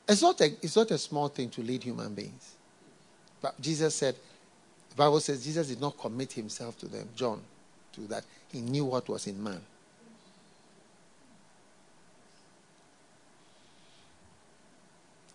it's 0.07 0.21
not, 0.21 0.41
a, 0.41 0.45
it's 0.61 0.75
not 0.75 0.89
a 0.91 0.97
small 0.97 1.27
thing 1.27 1.49
to 1.51 1.61
lead 1.61 1.83
human 1.83 2.13
beings. 2.15 2.55
But 3.41 3.59
Jesus 3.61 3.95
said, 3.95 4.15
the 4.89 4.95
Bible 4.95 5.19
says 5.19 5.43
Jesus 5.43 5.67
did 5.67 5.79
not 5.79 5.97
commit 5.97 6.31
himself 6.31 6.77
to 6.79 6.87
them, 6.87 7.07
John, 7.15 7.41
to 7.93 8.01
that. 8.07 8.23
He 8.51 8.61
knew 8.61 8.85
what 8.85 9.07
was 9.07 9.27
in 9.27 9.41
man. 9.41 9.61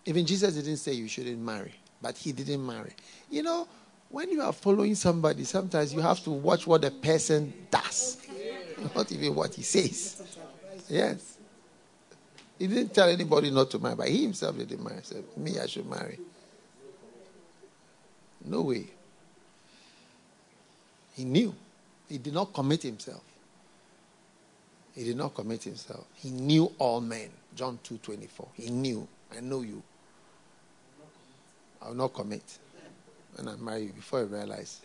Even 0.05 0.25
Jesus 0.25 0.53
didn't 0.55 0.77
say 0.77 0.93
you 0.93 1.07
shouldn't 1.07 1.39
marry, 1.39 1.73
but 2.01 2.17
he 2.17 2.31
didn't 2.31 2.65
marry. 2.65 2.93
You 3.29 3.43
know, 3.43 3.67
when 4.09 4.31
you 4.31 4.41
are 4.41 4.53
following 4.53 4.95
somebody, 4.95 5.43
sometimes 5.43 5.93
you 5.93 6.01
have 6.01 6.23
to 6.23 6.31
watch 6.31 6.67
what 6.67 6.81
the 6.81 6.91
person 6.91 7.53
does, 7.71 8.17
not 8.95 9.11
even 9.11 9.33
what 9.33 9.53
he 9.53 9.63
says. 9.63 10.21
Yes. 10.87 11.37
He 12.59 12.67
didn't 12.67 12.93
tell 12.93 13.09
anybody 13.09 13.49
not 13.51 13.69
to 13.71 13.79
marry, 13.79 13.95
but 13.95 14.07
he 14.07 14.23
himself 14.23 14.57
didn't 14.57 14.83
marry. 14.83 14.97
He 14.97 15.03
said, 15.03 15.23
Me, 15.35 15.59
I 15.59 15.65
should 15.65 15.89
marry. 15.89 16.19
No 18.45 18.61
way. 18.61 18.85
He 21.15 21.25
knew. 21.25 21.53
He 22.07 22.17
did 22.19 22.33
not 22.33 22.53
commit 22.53 22.83
himself. 22.83 23.23
He 24.93 25.03
did 25.03 25.17
not 25.17 25.33
commit 25.33 25.63
himself. 25.63 26.05
He 26.13 26.29
knew 26.29 26.71
all 26.77 27.01
men. 27.01 27.29
John 27.55 27.79
2 27.83 27.97
24. 27.97 28.47
He 28.53 28.69
knew. 28.69 29.07
I 29.35 29.41
know 29.41 29.61
you. 29.61 29.81
I 31.85 31.89
will 31.89 31.95
not 31.95 32.13
commit 32.13 32.41
when 33.35 33.47
I 33.47 33.55
marry 33.57 33.83
you 33.83 33.93
before 33.93 34.21
you 34.21 34.25
realize. 34.25 34.81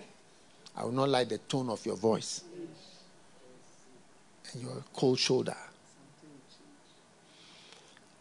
I 0.77 0.85
will 0.85 0.93
not 0.93 1.09
like 1.09 1.31
the 1.31 1.39
tone 1.39 1.71
of 1.71 1.85
your 1.87 1.97
voice 1.97 2.43
and 4.53 4.63
your 4.63 4.85
cold 4.93 5.19
shoulder. 5.19 5.57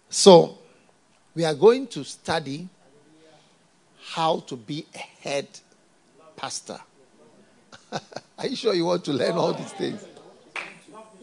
So, 0.10 0.58
we 1.36 1.44
are 1.44 1.54
going 1.54 1.88
to 1.88 2.04
study 2.06 2.70
how 4.12 4.40
to 4.42 4.56
be 4.56 4.86
a 4.96 4.98
head 4.98 5.48
pastor. 6.38 6.80
are 7.92 8.48
you 8.48 8.56
sure 8.56 8.74
you 8.74 8.86
want 8.86 9.04
to 9.06 9.14
learn 9.14 9.34
all 9.34 9.54
these 9.54 9.74
things? 9.74 10.06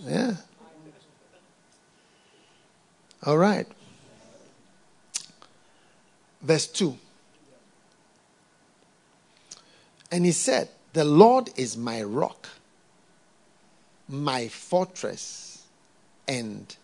Yeah. 0.01 0.35
All 3.25 3.38
right. 3.38 3.66
Verse 6.42 6.66
2. 6.66 6.97
And 10.11 10.25
he 10.25 10.33
said, 10.33 10.69
The 10.92 11.05
Lord 11.05 11.51
is 11.57 11.77
my 11.77 12.03
rock, 12.03 12.49
my 14.09 14.49
fortress, 14.49 15.64
and 16.29 16.75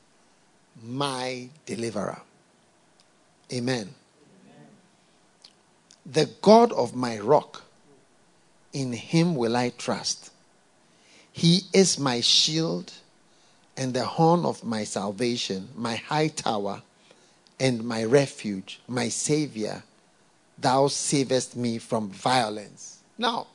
my 0.82 1.48
deliverer. 1.66 2.20
Amen. 3.52 3.94
Amen. 3.94 4.66
The 6.06 6.30
God 6.40 6.72
of 6.72 6.94
my 6.94 7.18
rock, 7.18 7.62
in 8.72 8.92
him 8.92 9.34
will 9.34 9.56
I 9.56 9.70
trust. 9.70 10.30
He 11.30 11.62
is 11.72 11.98
my 11.98 12.20
shield 12.20 12.92
and 13.76 13.94
the 13.94 14.04
horn 14.04 14.44
of 14.44 14.64
my 14.64 14.84
salvation, 14.84 15.68
my 15.74 15.96
high 15.96 16.28
tower 16.28 16.82
and 17.58 17.84
my 17.84 18.04
refuge, 18.04 18.80
my 18.86 19.08
savior. 19.08 19.82
Thou 20.58 20.88
savest 20.88 21.56
me 21.56 21.78
from 21.78 22.10
violence. 22.10 22.91
Now, 23.22 23.46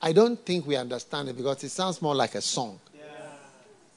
I 0.00 0.12
don't 0.12 0.38
think 0.46 0.68
we 0.68 0.76
understand 0.76 1.28
it 1.30 1.36
because 1.36 1.64
it 1.64 1.70
sounds 1.70 2.00
more 2.00 2.14
like 2.14 2.36
a 2.36 2.40
song. 2.40 2.78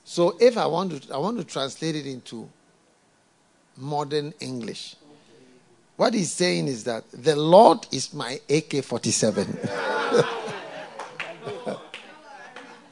So 0.04 0.36
if 0.40 0.58
I 0.58 0.66
want 0.66 1.04
to, 1.04 1.14
I 1.14 1.20
want 1.20 1.38
to 1.38 1.44
translate 1.44 1.96
it 1.96 2.08
into 2.08 2.50
modern 3.78 4.34
English. 4.40 4.96
What 5.98 6.16
he's 6.16 6.32
saying 6.32 6.68
is 6.68 6.84
that 6.86 7.04
the 7.14 7.36
Lord 7.36 7.86
is 7.92 8.12
my 8.12 8.42
AK 8.50 8.84
47. 8.84 9.60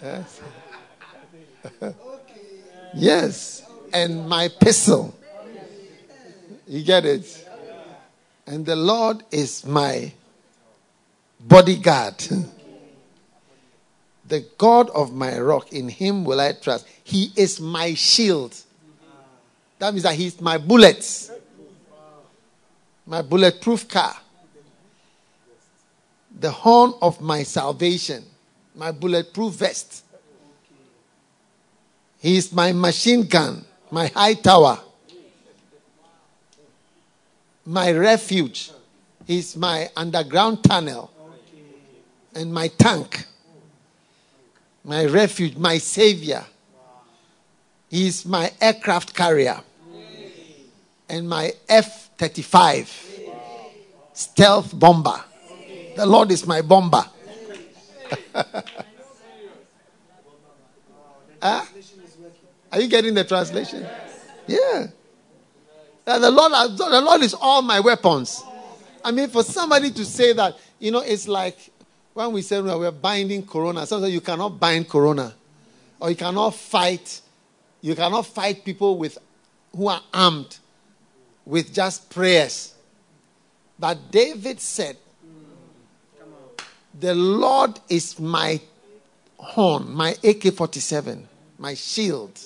yes. 0.03 0.41
yes. 2.93 3.63
And 3.91 4.29
my 4.29 4.47
pistol. 4.59 5.15
You 6.67 6.83
get 6.83 7.03
it? 7.03 7.49
And 8.45 8.63
the 8.63 8.75
Lord 8.75 9.23
is 9.31 9.65
my 9.65 10.13
bodyguard. 11.39 12.15
The 14.25 14.45
God 14.57 14.89
of 14.91 15.13
my 15.13 15.39
rock, 15.39 15.73
in 15.73 15.89
him 15.89 16.23
will 16.23 16.39
I 16.39 16.53
trust. 16.53 16.87
He 17.03 17.31
is 17.35 17.59
my 17.59 17.95
shield. 17.95 18.55
That 19.79 19.93
means 19.93 20.03
that 20.03 20.15
he's 20.15 20.39
my 20.39 20.57
bullets, 20.57 21.31
my 23.07 23.21
bulletproof 23.21 23.87
car, 23.87 24.15
the 26.39 26.51
horn 26.51 26.93
of 27.01 27.21
my 27.21 27.43
salvation, 27.43 28.23
my 28.75 28.91
bulletproof 28.91 29.53
vest. 29.55 30.03
He 32.19 32.37
is 32.37 32.51
my 32.51 32.73
machine 32.73 33.23
gun, 33.23 33.65
my 33.89 34.07
high 34.07 34.33
tower, 34.35 34.79
my 37.65 37.91
refuge. 37.93 38.71
He's 39.25 39.55
my 39.55 39.89
underground 39.95 40.63
tunnel 40.63 41.11
and 42.35 42.53
my 42.53 42.67
tank, 42.67 43.25
my 44.83 45.05
refuge, 45.05 45.55
my 45.57 45.77
savior. 45.77 46.45
He's 47.89 48.25
my 48.25 48.51
aircraft 48.61 49.15
carrier 49.15 49.61
and 51.09 51.27
my 51.27 51.51
F 51.67 52.11
35 52.17 53.05
stealth 54.13 54.77
bomber. 54.77 55.23
The 55.95 56.05
Lord 56.05 56.31
is 56.31 56.45
my 56.45 56.61
bomber. 56.61 57.05
huh? 58.33 58.43
Ah? 61.41 61.65
Are 62.73 62.81
you 62.81 62.89
getting 62.89 63.13
the 63.13 63.23
translation? 63.23 63.87
Yeah. 64.45 64.87
The 66.05 66.29
Lord, 66.29 66.51
the 66.77 67.01
Lord 67.01 67.21
is 67.21 67.33
all 67.33 67.61
my 67.61 67.79
weapons. 67.79 68.43
I 69.05 69.11
mean, 69.11 69.29
for 69.29 69.43
somebody 69.43 69.91
to 69.91 70.05
say 70.05 70.33
that, 70.33 70.57
you 70.79 70.91
know, 70.91 70.99
it's 70.99 71.27
like 71.27 71.57
when 72.19 72.33
we 72.33 72.41
say 72.41 72.59
we're 72.59 72.91
binding 72.91 73.45
corona. 73.45 73.85
Sometimes 73.85 74.13
you 74.13 74.19
cannot 74.19 74.59
bind 74.59 74.89
corona, 74.89 75.33
or 76.01 76.09
you 76.09 76.17
cannot 76.17 76.53
fight. 76.53 77.21
You 77.79 77.95
cannot 77.95 78.25
fight 78.25 78.65
people 78.65 78.97
with 78.97 79.17
who 79.73 79.87
are 79.87 80.01
armed 80.13 80.57
with 81.45 81.73
just 81.73 82.09
prayers. 82.09 82.73
But 83.79 84.11
David 84.11 84.59
said, 84.59 84.97
The 86.99 87.15
Lord 87.15 87.79
is 87.87 88.19
my 88.19 88.59
horn, 89.37 89.89
my 89.89 90.13
AK 90.21 90.53
47, 90.53 91.25
my 91.57 91.73
shield, 91.73 92.37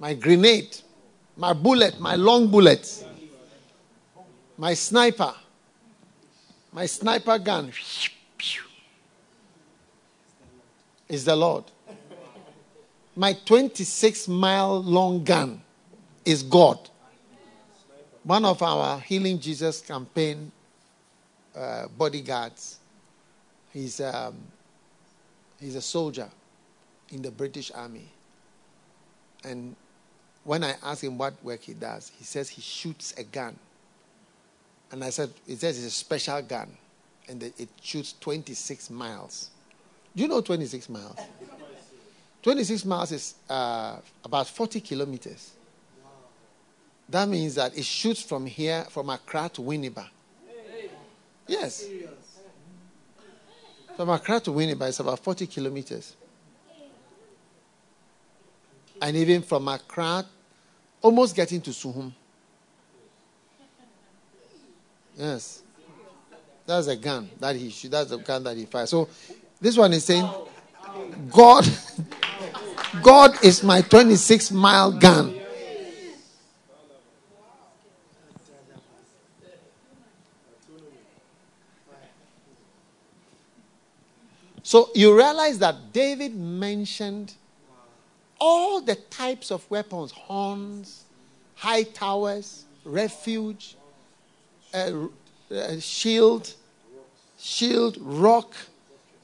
my 0.00 0.14
grenade, 0.14 0.76
my 1.36 1.52
bullet, 1.52 2.00
my 2.00 2.16
long 2.16 2.48
bullet, 2.48 3.04
my 4.58 4.74
sniper, 4.74 5.32
my 6.72 6.86
sniper 6.86 7.38
gun 7.38 7.72
is 11.10 11.24
the 11.24 11.36
Lord. 11.36 11.64
My 13.16 13.34
26 13.44 14.28
mile 14.28 14.80
long 14.82 15.24
gun 15.24 15.60
is 16.24 16.42
God. 16.42 16.78
One 18.22 18.44
of 18.44 18.62
our 18.62 19.00
Healing 19.00 19.40
Jesus 19.40 19.80
campaign 19.80 20.52
uh, 21.56 21.88
bodyguards, 21.98 22.78
he's, 23.72 24.00
um, 24.00 24.36
he's 25.58 25.74
a 25.74 25.82
soldier 25.82 26.28
in 27.10 27.22
the 27.22 27.30
British 27.30 27.72
Army. 27.74 28.08
And 29.42 29.74
when 30.44 30.62
I 30.62 30.74
ask 30.82 31.02
him 31.02 31.18
what 31.18 31.34
work 31.42 31.62
he 31.62 31.74
does, 31.74 32.12
he 32.16 32.24
says 32.24 32.48
he 32.48 32.62
shoots 32.62 33.14
a 33.18 33.24
gun. 33.24 33.56
And 34.92 35.02
I 35.02 35.10
said, 35.10 35.30
he 35.46 35.56
says 35.56 35.76
it's 35.78 35.86
a 35.86 35.90
special 35.96 36.40
gun. 36.42 36.70
And 37.28 37.42
it 37.42 37.68
shoots 37.82 38.14
26 38.20 38.90
miles. 38.90 39.50
Do 40.14 40.22
you 40.22 40.28
know 40.28 40.40
26 40.40 40.88
miles? 40.88 41.16
26 42.42 42.84
miles 42.84 43.12
is 43.12 43.34
uh, 43.48 43.96
about 44.24 44.48
40 44.48 44.80
kilometers. 44.80 45.52
That 47.08 47.28
means 47.28 47.56
that 47.56 47.76
it 47.76 47.84
shoots 47.84 48.22
from 48.22 48.46
here, 48.46 48.84
from 48.88 49.10
Accra 49.10 49.50
to 49.54 49.62
Winneba. 49.62 50.06
Yes. 51.46 51.86
From 53.96 54.08
Accra 54.08 54.40
to 54.40 54.50
Winneba, 54.52 54.88
it's 54.88 55.00
about 55.00 55.18
40 55.18 55.46
kilometers. 55.46 56.16
And 59.02 59.16
even 59.16 59.42
from 59.42 59.66
Accra, 59.68 60.24
almost 61.02 61.34
getting 61.34 61.60
to 61.62 61.70
Suhum. 61.70 62.12
Yes. 65.16 65.62
That's 66.66 66.86
a 66.86 66.96
gun 66.96 67.28
that 67.40 67.56
he 67.56 67.70
shoot. 67.70 67.90
That's 67.90 68.10
the 68.10 68.18
gun 68.18 68.44
that 68.44 68.56
he 68.56 68.64
fires. 68.66 68.90
So 68.90 69.08
this 69.60 69.76
one 69.76 69.92
is 69.92 70.04
saying, 70.04 70.28
God, 71.30 71.68
God 73.02 73.44
is 73.44 73.62
my 73.62 73.82
26 73.82 74.50
mile 74.52 74.92
gun. 74.92 75.40
So 84.62 84.90
you 84.94 85.16
realize 85.16 85.58
that 85.58 85.92
David 85.92 86.36
mentioned 86.36 87.34
all 88.38 88.80
the 88.80 88.94
types 88.94 89.50
of 89.50 89.68
weapons 89.68 90.12
horns, 90.12 91.04
high 91.56 91.82
towers, 91.82 92.64
refuge, 92.84 93.76
uh, 94.72 94.92
uh, 95.52 95.78
shield, 95.80 96.54
shield, 97.36 97.96
rock, 98.00 98.54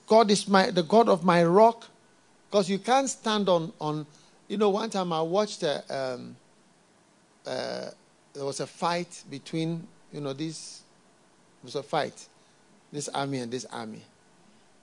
God 0.06 0.30
is 0.30 0.48
my 0.48 0.70
the 0.70 0.82
God 0.82 1.08
of 1.08 1.24
my 1.24 1.44
rock. 1.44 1.86
Because 2.50 2.70
you 2.70 2.78
can't 2.78 3.08
stand 3.08 3.48
on 3.48 3.72
on. 3.80 4.06
You 4.48 4.56
know, 4.56 4.70
one 4.70 4.88
time 4.90 5.12
I 5.12 5.20
watched 5.22 5.64
a, 5.64 5.82
um, 5.92 6.36
uh, 7.44 7.90
there 8.32 8.44
was 8.44 8.60
a 8.60 8.66
fight 8.66 9.24
between 9.28 9.86
you 10.12 10.20
know 10.20 10.32
this 10.32 10.82
was 11.64 11.74
a 11.74 11.82
fight, 11.82 12.28
this 12.92 13.08
army 13.08 13.38
and 13.38 13.50
this 13.50 13.64
army, 13.66 14.02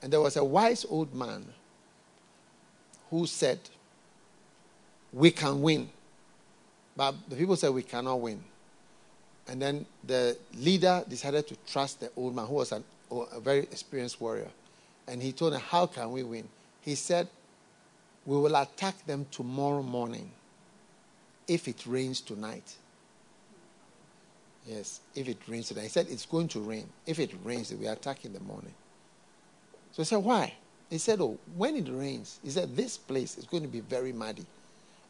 and 0.02 0.12
there 0.12 0.20
was 0.20 0.36
a 0.36 0.44
wise 0.44 0.86
old 0.90 1.16
man 1.16 1.46
who 3.10 3.26
said, 3.26 3.60
"We 5.14 5.32
can 5.32 5.62
win," 5.62 5.90
but 6.98 7.16
the 7.30 7.38
people 7.38 7.56
said 7.56 7.72
we 7.72 7.84
cannot 7.84 8.20
win. 8.20 8.44
And 9.48 9.62
then 9.62 9.86
the 10.04 10.38
leader 10.56 11.04
decided 11.08 11.48
to 11.48 11.56
trust 11.68 12.00
the 12.00 12.10
old 12.16 12.36
man, 12.36 12.48
who 12.48 12.56
was 12.56 12.72
an, 12.72 12.84
a 13.12 13.40
very 13.40 13.60
experienced 13.60 14.20
warrior. 14.22 14.50
And 15.08 15.22
he 15.22 15.32
told 15.32 15.54
them, 15.54 15.62
How 15.62 15.86
can 15.86 16.12
we 16.12 16.24
win? 16.24 16.48
He 16.82 16.96
said, 16.96 17.28
We 18.26 18.38
will 18.38 18.56
attack 18.56 19.06
them 19.06 19.26
tomorrow 19.32 19.84
morning 19.84 20.32
if 21.48 21.68
it 21.68 21.86
rains 21.86 22.22
tonight. 22.22 22.76
Yes, 24.66 25.02
if 25.14 25.28
it 25.28 25.38
rains 25.48 25.68
tonight. 25.68 25.84
He 25.84 25.90
said, 25.90 26.08
It's 26.10 26.26
going 26.26 26.48
to 26.50 26.60
rain. 26.60 26.88
If 27.06 27.20
it 27.20 27.32
rains, 27.44 27.74
we 27.74 27.88
attack 27.88 28.26
in 28.26 28.34
the 28.34 28.40
morning. 28.40 28.74
So 29.92 30.02
he 30.02 30.06
said, 30.06 30.18
Why? 30.18 30.54
He 30.90 30.98
said, 30.98 31.20
Oh, 31.22 31.38
when 31.56 31.76
it 31.76 31.90
rains, 31.90 32.40
he 32.44 32.50
said, 32.50 32.76
This 32.76 32.98
place 32.98 33.38
is 33.38 33.46
going 33.46 33.64
to 33.64 33.70
be 33.70 33.82
very 33.82 34.14
muddy. 34.14 34.46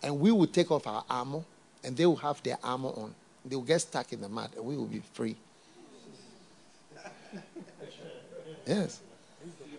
And 0.02 0.20
we 0.20 0.32
will 0.32 0.48
take 0.48 0.72
off 0.72 0.88
our 0.88 1.04
armor, 1.10 1.44
and 1.84 1.96
they 1.96 2.06
will 2.06 2.16
have 2.18 2.42
their 2.44 2.58
armor 2.64 2.90
on. 2.90 3.14
They 3.46 3.56
will 3.56 3.64
get 3.64 3.82
stuck 3.82 4.12
in 4.12 4.22
the 4.22 4.30
mud, 4.30 4.52
and 4.56 4.66
we 4.66 4.76
will 4.76 4.86
be 4.86 5.02
free. 5.14 5.36
yes. 8.66 9.02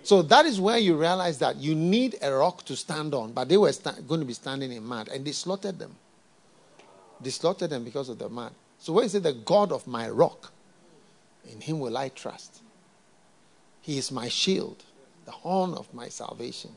So 0.05 0.21
that 0.21 0.45
is 0.45 0.61
where 0.61 0.77
you 0.77 0.97
realize 0.97 1.39
that 1.39 1.57
you 1.57 1.75
need 1.75 2.19
a 2.21 2.31
rock 2.31 2.63
to 2.67 2.77
stand 2.77 3.15
on, 3.15 3.33
but 3.33 3.49
they 3.49 3.57
were 3.57 3.73
going 4.07 4.21
to 4.21 4.27
be 4.27 4.35
standing 4.35 4.71
in 4.71 4.85
mud, 4.85 5.09
and 5.09 5.25
they 5.25 5.33
slaughtered 5.33 5.79
them. 5.79 5.97
They 7.23 7.31
slaughtered 7.31 7.71
them 7.71 7.85
because 7.85 8.11
of 8.11 8.19
the 8.19 8.29
mud. 8.29 8.53
So 8.79 8.93
when 8.93 9.05
you 9.05 9.09
say 9.09 9.21
the 9.21 9.33
God 9.33 9.73
of 9.73 9.87
my 9.87 10.11
rock, 10.11 10.53
in 11.51 11.59
him 11.59 11.81
will 11.81 11.97
I 11.97 12.11
trust. 12.11 12.61
He 13.81 13.97
is 13.97 14.13
my 14.13 14.29
shield, 14.29 14.85
the 15.25 15.31
horn 15.31 15.73
of 15.73 15.93
my 15.95 16.09
salvation. 16.09 16.73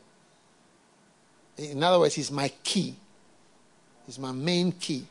In 1.57 1.83
other 1.83 1.99
words, 1.99 2.15
he's 2.15 2.31
my 2.31 2.49
key. 2.63 2.95
He's 4.05 4.17
my 4.17 4.31
main 4.31 4.71
key. 4.71 5.05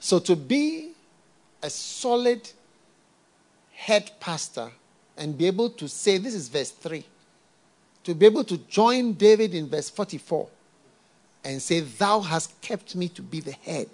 So 0.00 0.18
to 0.18 0.34
be 0.34 0.92
a 1.62 1.68
solid 1.68 2.48
head 3.72 4.12
pastor 4.18 4.70
and 5.16 5.36
be 5.36 5.46
able 5.46 5.70
to 5.70 5.88
say, 5.88 6.18
this 6.18 6.34
is 6.34 6.48
verse 6.48 6.70
3, 6.70 7.04
to 8.04 8.14
be 8.14 8.26
able 8.26 8.44
to 8.44 8.56
join 8.56 9.14
David 9.14 9.54
in 9.54 9.68
verse 9.68 9.90
44 9.90 10.48
and 11.44 11.60
say, 11.60 11.80
Thou 11.80 12.20
hast 12.20 12.60
kept 12.60 12.94
me 12.94 13.08
to 13.10 13.22
be 13.22 13.40
the 13.40 13.52
head. 13.52 13.88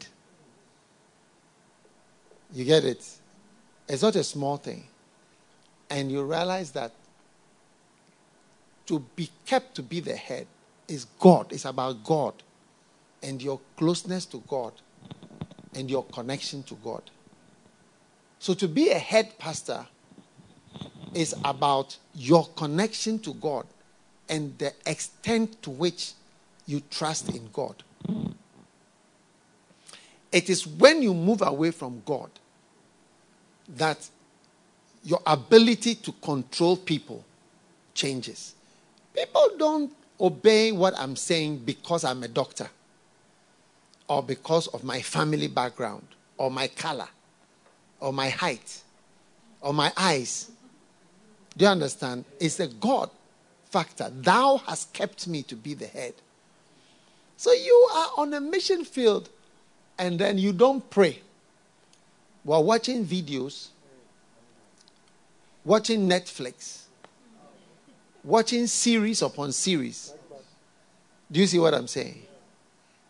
You 2.52 2.64
get 2.64 2.84
it? 2.84 3.06
It's 3.88 4.02
not 4.02 4.16
a 4.16 4.24
small 4.24 4.56
thing. 4.56 4.84
And 5.90 6.10
you 6.10 6.22
realize 6.22 6.70
that 6.72 6.92
to 8.86 8.98
be 9.16 9.30
kept 9.46 9.74
to 9.76 9.82
be 9.82 10.00
the 10.00 10.16
head 10.16 10.46
is 10.88 11.04
God. 11.18 11.52
It's 11.52 11.64
about 11.64 12.02
God 12.04 12.34
and 13.22 13.42
your 13.42 13.60
closeness 13.76 14.26
to 14.26 14.42
God 14.48 14.72
and 15.74 15.90
your 15.90 16.04
connection 16.04 16.62
to 16.64 16.74
God. 16.76 17.02
So 18.38 18.54
to 18.54 18.66
be 18.66 18.90
a 18.90 18.98
head 18.98 19.38
pastor 19.38 19.86
is 21.14 21.34
about 21.44 21.96
your 22.14 22.46
connection 22.56 23.18
to 23.20 23.34
God 23.34 23.66
and 24.28 24.56
the 24.58 24.72
extent 24.86 25.60
to 25.62 25.70
which 25.70 26.12
you 26.66 26.82
trust 26.90 27.28
in 27.30 27.48
God. 27.52 27.82
It 30.30 30.48
is 30.48 30.66
when 30.66 31.02
you 31.02 31.12
move 31.12 31.42
away 31.42 31.70
from 31.70 32.02
God 32.06 32.30
that 33.76 34.08
your 35.04 35.20
ability 35.26 35.96
to 35.96 36.12
control 36.12 36.76
people 36.76 37.24
changes. 37.94 38.54
People 39.14 39.50
don't 39.58 39.92
obey 40.20 40.72
what 40.72 40.94
I'm 40.96 41.16
saying 41.16 41.58
because 41.58 42.04
I'm 42.04 42.22
a 42.22 42.28
doctor 42.28 42.68
or 44.08 44.22
because 44.22 44.68
of 44.68 44.84
my 44.84 45.02
family 45.02 45.48
background 45.48 46.06
or 46.38 46.50
my 46.50 46.68
color 46.68 47.08
or 48.00 48.12
my 48.12 48.30
height 48.30 48.82
or 49.60 49.74
my 49.74 49.92
eyes. 49.96 50.51
Do 51.56 51.64
you 51.64 51.70
understand? 51.70 52.24
It's 52.40 52.60
a 52.60 52.68
God 52.68 53.10
factor. 53.70 54.10
Thou 54.10 54.58
hast 54.58 54.92
kept 54.92 55.26
me 55.26 55.42
to 55.44 55.56
be 55.56 55.74
the 55.74 55.86
head. 55.86 56.14
So 57.36 57.52
you 57.52 57.88
are 57.94 58.10
on 58.18 58.34
a 58.34 58.40
mission 58.40 58.84
field 58.84 59.28
and 59.98 60.18
then 60.18 60.38
you 60.38 60.52
don't 60.52 60.88
pray. 60.90 61.20
While 62.44 62.64
watching 62.64 63.04
videos, 63.04 63.68
watching 65.64 66.08
Netflix, 66.08 66.82
watching 68.24 68.66
series 68.66 69.22
upon 69.22 69.52
series. 69.52 70.12
Do 71.30 71.40
you 71.40 71.46
see 71.46 71.58
what 71.58 71.74
I'm 71.74 71.86
saying? 71.86 72.22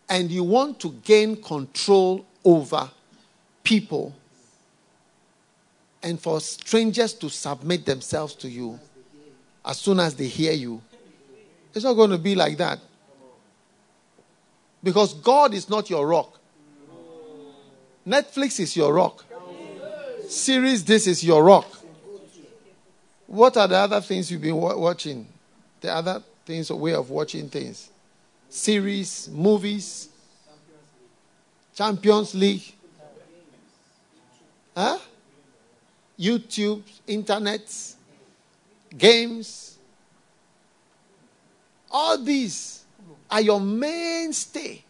And 0.09 0.31
you 0.31 0.45
want 0.45 0.81
to 0.81 0.93
gain 1.05 1.41
control 1.41 2.27
over 2.45 2.91
people 3.65 4.15
and 6.03 6.21
for 6.21 6.41
strangers 6.41 7.15
to 7.15 7.31
submit 7.31 7.87
themselves 7.87 8.35
to 8.37 8.49
you 8.49 8.79
as 9.65 9.79
soon 9.79 10.01
as 10.01 10.15
they 10.15 10.27
hear 10.27 10.53
you. 10.53 10.83
It's 11.75 11.85
not 11.85 11.95
going 11.95 12.11
to 12.11 12.19
be 12.19 12.35
like 12.35 12.59
that. 12.59 12.79
Because 14.83 15.15
God 15.15 15.55
is 15.55 15.69
not 15.71 15.89
your 15.89 16.07
rock. 16.07 16.39
Netflix 18.07 18.59
is 18.59 18.77
your 18.77 18.93
rock. 18.93 19.25
Series, 20.29 20.85
this 20.85 21.07
is 21.07 21.23
your 21.23 21.45
rock. 21.45 21.67
What 23.27 23.57
are 23.57 23.69
the 23.69 23.77
other 23.77 24.01
things 24.01 24.31
you've 24.31 24.43
been 24.43 24.57
watching? 24.57 25.27
The 25.81 25.93
other 25.93 26.23
things, 26.45 26.71
way 26.71 26.95
of 26.95 27.11
watching 27.11 27.49
things. 27.49 27.91
Series, 28.49 29.29
movies, 29.31 30.09
Champions 31.75 32.35
League. 32.35 32.75
Huh? 34.77 34.99
YouTube, 36.23 36.83
internet, 37.07 37.63
games. 38.97 39.77
All 41.91 42.17
these 42.23 42.85
are 43.31 43.41
your 43.41 43.61
mainstay. 43.61 44.85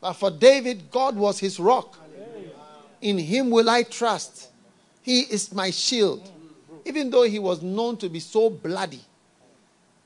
But 0.00 0.14
for 0.14 0.30
David, 0.30 0.90
God 0.90 1.16
was 1.16 1.38
his 1.38 1.60
rock. 1.60 1.98
In 3.00 3.18
him 3.18 3.50
will 3.50 3.70
I 3.70 3.82
trust. 3.84 4.48
He 5.02 5.20
is 5.20 5.52
my 5.52 5.70
shield. 5.70 6.28
Even 6.84 7.10
though 7.10 7.22
he 7.22 7.38
was 7.38 7.62
known 7.62 7.96
to 7.98 8.08
be 8.08 8.20
so 8.20 8.50
bloody 8.50 9.00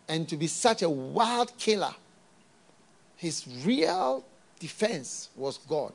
and 0.09 0.29
to 0.29 0.37
be 0.37 0.47
such 0.47 0.83
a 0.83 0.91
wild 0.91 1.57
killer, 1.59 1.95
his 3.17 3.47
real 3.65 4.25
defense 4.59 5.29
was 5.37 5.59
God. 5.59 5.93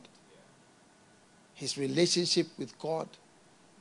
His 1.53 1.77
relationship 1.77 2.47
with 2.57 2.77
God, 2.79 3.07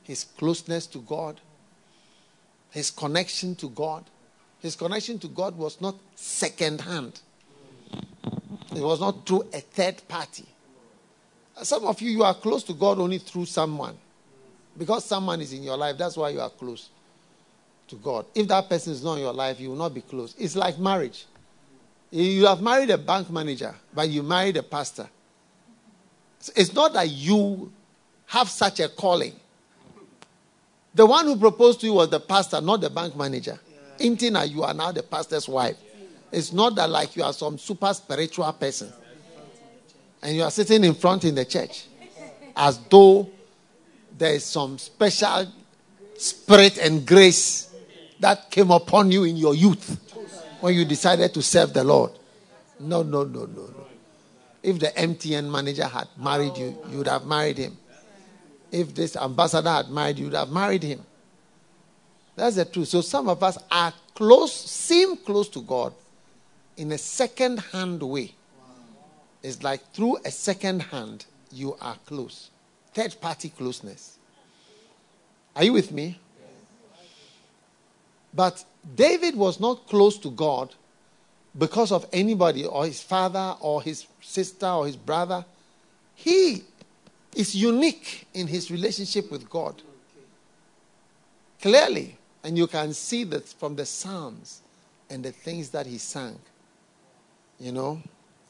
his 0.05 0.23
closeness 0.23 0.87
to 0.87 0.99
God, 0.99 1.41
his 2.71 2.91
connection 2.91 3.55
to 3.55 3.69
God. 3.69 4.05
His 4.61 4.75
connection 4.75 5.19
to 5.19 5.27
God 5.27 5.57
was 5.57 5.79
not 5.79 5.95
second 6.15 6.81
hand. 6.81 7.19
It 8.75 8.81
was 8.81 8.99
not 8.99 9.25
through 9.25 9.43
a 9.53 9.59
third 9.59 10.01
party. 10.07 10.45
Some 11.61 11.85
of 11.85 12.01
you, 12.01 12.11
you 12.11 12.23
are 12.23 12.33
close 12.33 12.63
to 12.63 12.73
God 12.73 12.99
only 12.99 13.17
through 13.19 13.45
someone. 13.45 13.95
Because 14.77 15.05
someone 15.05 15.39
is 15.39 15.53
in 15.53 15.63
your 15.63 15.77
life, 15.77 15.97
that's 15.97 16.17
why 16.17 16.29
you 16.29 16.41
are 16.41 16.49
close 16.49 16.89
to 17.87 17.95
God. 17.95 18.25
If 18.35 18.47
that 18.49 18.67
person 18.67 18.93
is 18.93 19.03
not 19.03 19.13
in 19.13 19.19
your 19.21 19.33
life, 19.33 19.59
you 19.59 19.69
will 19.69 19.77
not 19.77 19.93
be 19.93 20.01
close. 20.01 20.35
It's 20.37 20.55
like 20.55 20.77
marriage. 20.77 21.25
You 22.11 22.45
have 22.47 22.61
married 22.61 22.89
a 22.89 22.97
bank 22.97 23.29
manager, 23.29 23.73
but 23.93 24.09
you 24.09 24.21
married 24.23 24.57
a 24.57 24.63
pastor. 24.63 25.09
It's 26.55 26.73
not 26.73 26.93
that 26.93 27.09
you 27.09 27.71
have 28.27 28.49
such 28.49 28.79
a 28.79 28.89
calling. 28.89 29.33
The 30.95 31.05
one 31.05 31.25
who 31.25 31.35
proposed 31.35 31.81
to 31.81 31.85
you 31.87 31.93
was 31.93 32.09
the 32.09 32.21
pastor, 32.21 32.61
not 32.61 32.79
the 32.79 32.89
bank 32.89 33.17
manager. 33.17 33.59
Yeah. 33.99 34.07
Intina, 34.07 34.49
you 34.49 34.63
are 34.63 34.73
now 34.73 34.93
the 34.93 35.03
pastor's 35.03 35.47
wife. 35.47 35.75
It's 36.31 36.53
not 36.53 36.75
that 36.75 36.89
like 36.89 37.15
you 37.17 37.23
are 37.23 37.33
some 37.33 37.57
super 37.57 37.93
spiritual 37.93 38.51
person. 38.53 38.91
And 40.23 40.35
you 40.35 40.43
are 40.43 40.51
sitting 40.51 40.83
in 40.85 40.95
front 40.95 41.25
in 41.25 41.35
the 41.35 41.45
church 41.45 41.85
as 42.55 42.79
though 42.89 43.29
there 44.17 44.33
is 44.33 44.45
some 44.45 44.77
special 44.77 45.47
spirit 46.17 46.77
and 46.77 47.05
grace 47.05 47.69
that 48.21 48.49
came 48.49 48.71
upon 48.71 49.11
you 49.11 49.25
in 49.25 49.35
your 49.35 49.53
youth 49.53 49.99
when 50.61 50.73
you 50.73 50.85
decided 50.85 51.33
to 51.33 51.41
serve 51.41 51.73
the 51.73 51.83
Lord. 51.83 52.11
No, 52.79 53.03
no, 53.03 53.23
no, 53.23 53.41
no, 53.45 53.63
no. 53.63 53.87
If 54.63 54.79
the 54.79 54.87
MTN 54.87 55.51
manager 55.51 55.85
had 55.85 56.07
married 56.17 56.57
you, 56.57 56.77
you 56.89 56.99
would 56.99 57.07
have 57.07 57.25
married 57.25 57.57
him. 57.57 57.77
If 58.75 58.93
this 58.93 59.15
ambassador 59.15 59.69
had 59.69 59.89
married 59.89 60.19
you, 60.19 60.25
would 60.25 60.33
have 60.33 60.49
married 60.49 60.83
him. 60.83 61.01
That's 62.35 62.57
the 62.57 62.65
truth. 62.65 62.89
So 62.89 62.99
some 62.99 63.29
of 63.29 63.41
us 63.41 63.57
are 63.71 63.93
close, 64.13 64.53
seem 64.53 65.15
close 65.15 65.47
to 65.49 65.61
God, 65.61 65.93
in 66.75 66.91
a 66.91 66.97
second 66.97 67.59
hand 67.59 68.03
way. 68.03 68.35
It's 69.41 69.63
like 69.63 69.93
through 69.93 70.17
a 70.25 70.29
second 70.29 70.81
hand, 70.81 71.25
you 71.53 71.77
are 71.79 71.95
close. 72.05 72.49
Third 72.93 73.15
party 73.21 73.47
closeness. 73.47 74.17
Are 75.55 75.63
you 75.63 75.71
with 75.71 75.93
me? 75.93 76.19
But 78.33 78.61
David 78.93 79.37
was 79.37 79.61
not 79.61 79.87
close 79.87 80.17
to 80.17 80.31
God 80.31 80.75
because 81.57 81.93
of 81.93 82.05
anybody 82.11 82.65
or 82.65 82.85
his 82.85 83.01
father 83.01 83.55
or 83.61 83.81
his 83.81 84.05
sister 84.19 84.67
or 84.67 84.85
his 84.85 84.97
brother. 84.97 85.45
He 86.13 86.65
is 87.35 87.53
unique 87.53 88.27
in 88.33 88.47
his 88.47 88.71
relationship 88.71 89.29
with 89.29 89.49
God. 89.49 89.81
Clearly. 91.61 92.17
And 92.43 92.57
you 92.57 92.67
can 92.67 92.93
see 92.93 93.23
that 93.25 93.47
from 93.47 93.75
the 93.75 93.85
Psalms 93.85 94.61
and 95.09 95.23
the 95.23 95.31
things 95.31 95.69
that 95.69 95.85
he 95.85 95.97
sang. 95.97 96.37
You 97.59 97.71
know? 97.71 98.01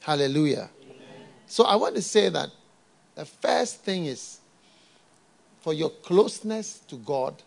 Hallelujah. 0.02 0.70
Amen. 0.84 0.98
So 1.48 1.64
I 1.64 1.76
want 1.76 1.96
to 1.96 2.02
say 2.02 2.30
that 2.30 2.50
the 3.16 3.26
first 3.26 3.80
thing 3.82 4.06
is 4.06 4.40
for 5.62 5.74
your 5.74 5.90
closeness 5.90 6.80
to 6.88 6.98
God 6.98 7.42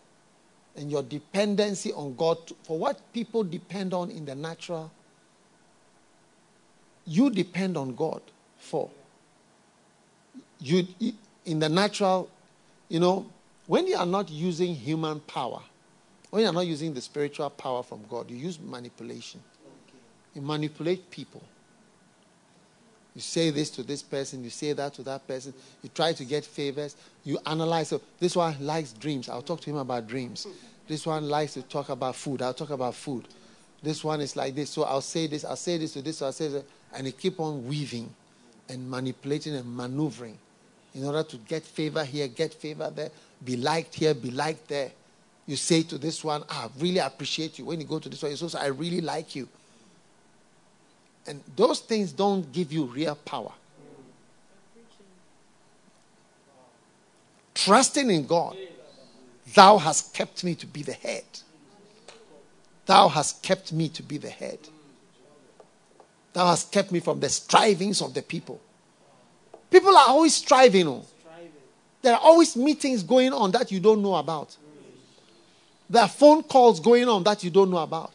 and 0.74 0.90
your 0.90 1.02
dependency 1.02 1.92
on 1.92 2.14
God, 2.16 2.38
for 2.62 2.78
what 2.78 3.00
people 3.12 3.44
depend 3.44 3.92
on 3.92 4.10
in 4.10 4.24
the 4.24 4.34
natural, 4.34 4.90
you 7.04 7.30
depend 7.30 7.76
on 7.76 7.94
God 7.94 8.22
for. 8.58 8.90
You, 10.60 10.86
in 11.48 11.58
the 11.58 11.68
natural, 11.68 12.28
you 12.90 13.00
know, 13.00 13.26
when 13.66 13.86
you 13.86 13.96
are 13.96 14.06
not 14.06 14.30
using 14.30 14.74
human 14.74 15.18
power, 15.20 15.60
when 16.30 16.42
you're 16.42 16.52
not 16.52 16.66
using 16.66 16.92
the 16.92 17.00
spiritual 17.00 17.48
power 17.48 17.82
from 17.82 18.04
God, 18.10 18.30
you 18.30 18.36
use 18.36 18.60
manipulation. 18.60 19.40
You 20.34 20.42
manipulate 20.42 21.10
people. 21.10 21.42
You 23.14 23.22
say 23.22 23.48
this 23.48 23.70
to 23.70 23.82
this 23.82 24.02
person, 24.02 24.44
you 24.44 24.50
say 24.50 24.74
that 24.74 24.92
to 24.94 25.02
that 25.04 25.26
person, 25.26 25.54
you 25.82 25.88
try 25.94 26.12
to 26.12 26.24
get 26.24 26.44
favors, 26.44 26.96
you 27.24 27.38
analyze. 27.46 27.88
So 27.88 28.02
this 28.20 28.36
one 28.36 28.54
likes 28.60 28.92
dreams. 28.92 29.30
I'll 29.30 29.42
talk 29.42 29.62
to 29.62 29.70
him 29.70 29.76
about 29.76 30.06
dreams. 30.06 30.46
This 30.86 31.06
one 31.06 31.28
likes 31.30 31.54
to 31.54 31.62
talk 31.62 31.88
about 31.88 32.14
food. 32.14 32.42
I'll 32.42 32.54
talk 32.54 32.70
about 32.70 32.94
food. 32.94 33.26
This 33.82 34.04
one 34.04 34.20
is 34.20 34.36
like 34.36 34.54
this. 34.54 34.68
So 34.70 34.82
I'll 34.82 35.00
say 35.00 35.26
this, 35.26 35.46
I'll 35.46 35.56
say 35.56 35.78
this 35.78 35.94
to 35.94 36.02
this, 36.02 36.20
I'll 36.20 36.30
say 36.30 36.48
this. 36.48 36.64
And 36.94 37.06
you 37.06 37.12
keep 37.12 37.40
on 37.40 37.66
weaving 37.66 38.14
and 38.68 38.88
manipulating 38.88 39.54
and 39.54 39.74
maneuvering 39.74 40.38
in 40.98 41.04
order 41.04 41.22
to 41.22 41.36
get 41.36 41.62
favor 41.62 42.04
here, 42.04 42.26
get 42.26 42.52
favor 42.52 42.90
there, 42.90 43.10
be 43.44 43.56
liked 43.56 43.94
here, 43.94 44.14
be 44.14 44.30
liked 44.32 44.68
there. 44.68 44.90
You 45.46 45.56
say 45.56 45.82
to 45.84 45.96
this 45.96 46.24
one, 46.24 46.42
ah, 46.50 46.64
I 46.64 46.82
really 46.82 46.98
appreciate 46.98 47.58
you. 47.58 47.64
When 47.64 47.80
you 47.80 47.86
go 47.86 47.98
to 47.98 48.08
this 48.08 48.20
one, 48.20 48.32
you 48.32 48.36
say, 48.36 48.58
I 48.58 48.66
really 48.66 49.00
like 49.00 49.36
you. 49.36 49.48
And 51.26 51.40
those 51.56 51.80
things 51.80 52.12
don't 52.12 52.50
give 52.52 52.72
you 52.72 52.84
real 52.84 53.14
power. 53.14 53.52
Trusting 57.54 58.10
in 58.10 58.26
God, 58.26 58.56
thou 59.54 59.78
hast 59.78 60.12
kept 60.14 60.42
me 60.42 60.54
to 60.56 60.66
be 60.66 60.82
the 60.82 60.92
head. 60.92 61.24
Thou 62.86 63.08
hast 63.08 63.42
kept 63.42 63.72
me 63.72 63.88
to 63.90 64.02
be 64.02 64.18
the 64.18 64.30
head. 64.30 64.58
Thou 66.32 66.46
hast 66.46 66.72
kept 66.72 66.90
me 66.90 67.00
from 67.00 67.20
the 67.20 67.28
strivings 67.28 68.02
of 68.02 68.14
the 68.14 68.22
people. 68.22 68.60
People 69.70 69.96
are 69.96 70.08
always 70.08 70.34
striving. 70.34 70.88
Oh. 70.88 71.04
There 72.02 72.14
are 72.14 72.20
always 72.20 72.56
meetings 72.56 73.02
going 73.02 73.32
on 73.32 73.50
that 73.52 73.70
you 73.70 73.80
don't 73.80 74.02
know 74.02 74.14
about. 74.14 74.56
There 75.90 76.02
are 76.02 76.08
phone 76.08 76.42
calls 76.42 76.80
going 76.80 77.08
on 77.08 77.22
that 77.24 77.42
you 77.42 77.50
don't 77.50 77.70
know 77.70 77.78
about. 77.78 78.12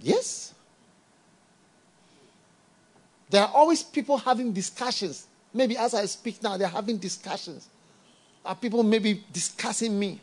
Yes. 0.00 0.54
There 3.30 3.42
are 3.42 3.50
always 3.52 3.82
people 3.82 4.16
having 4.18 4.52
discussions. 4.52 5.26
Maybe 5.52 5.76
as 5.76 5.94
I 5.94 6.06
speak 6.06 6.42
now, 6.42 6.56
they're 6.56 6.68
having 6.68 6.96
discussions. 6.98 7.68
Are 8.44 8.54
people 8.54 8.82
maybe 8.82 9.24
discussing 9.32 9.98
me? 9.98 10.20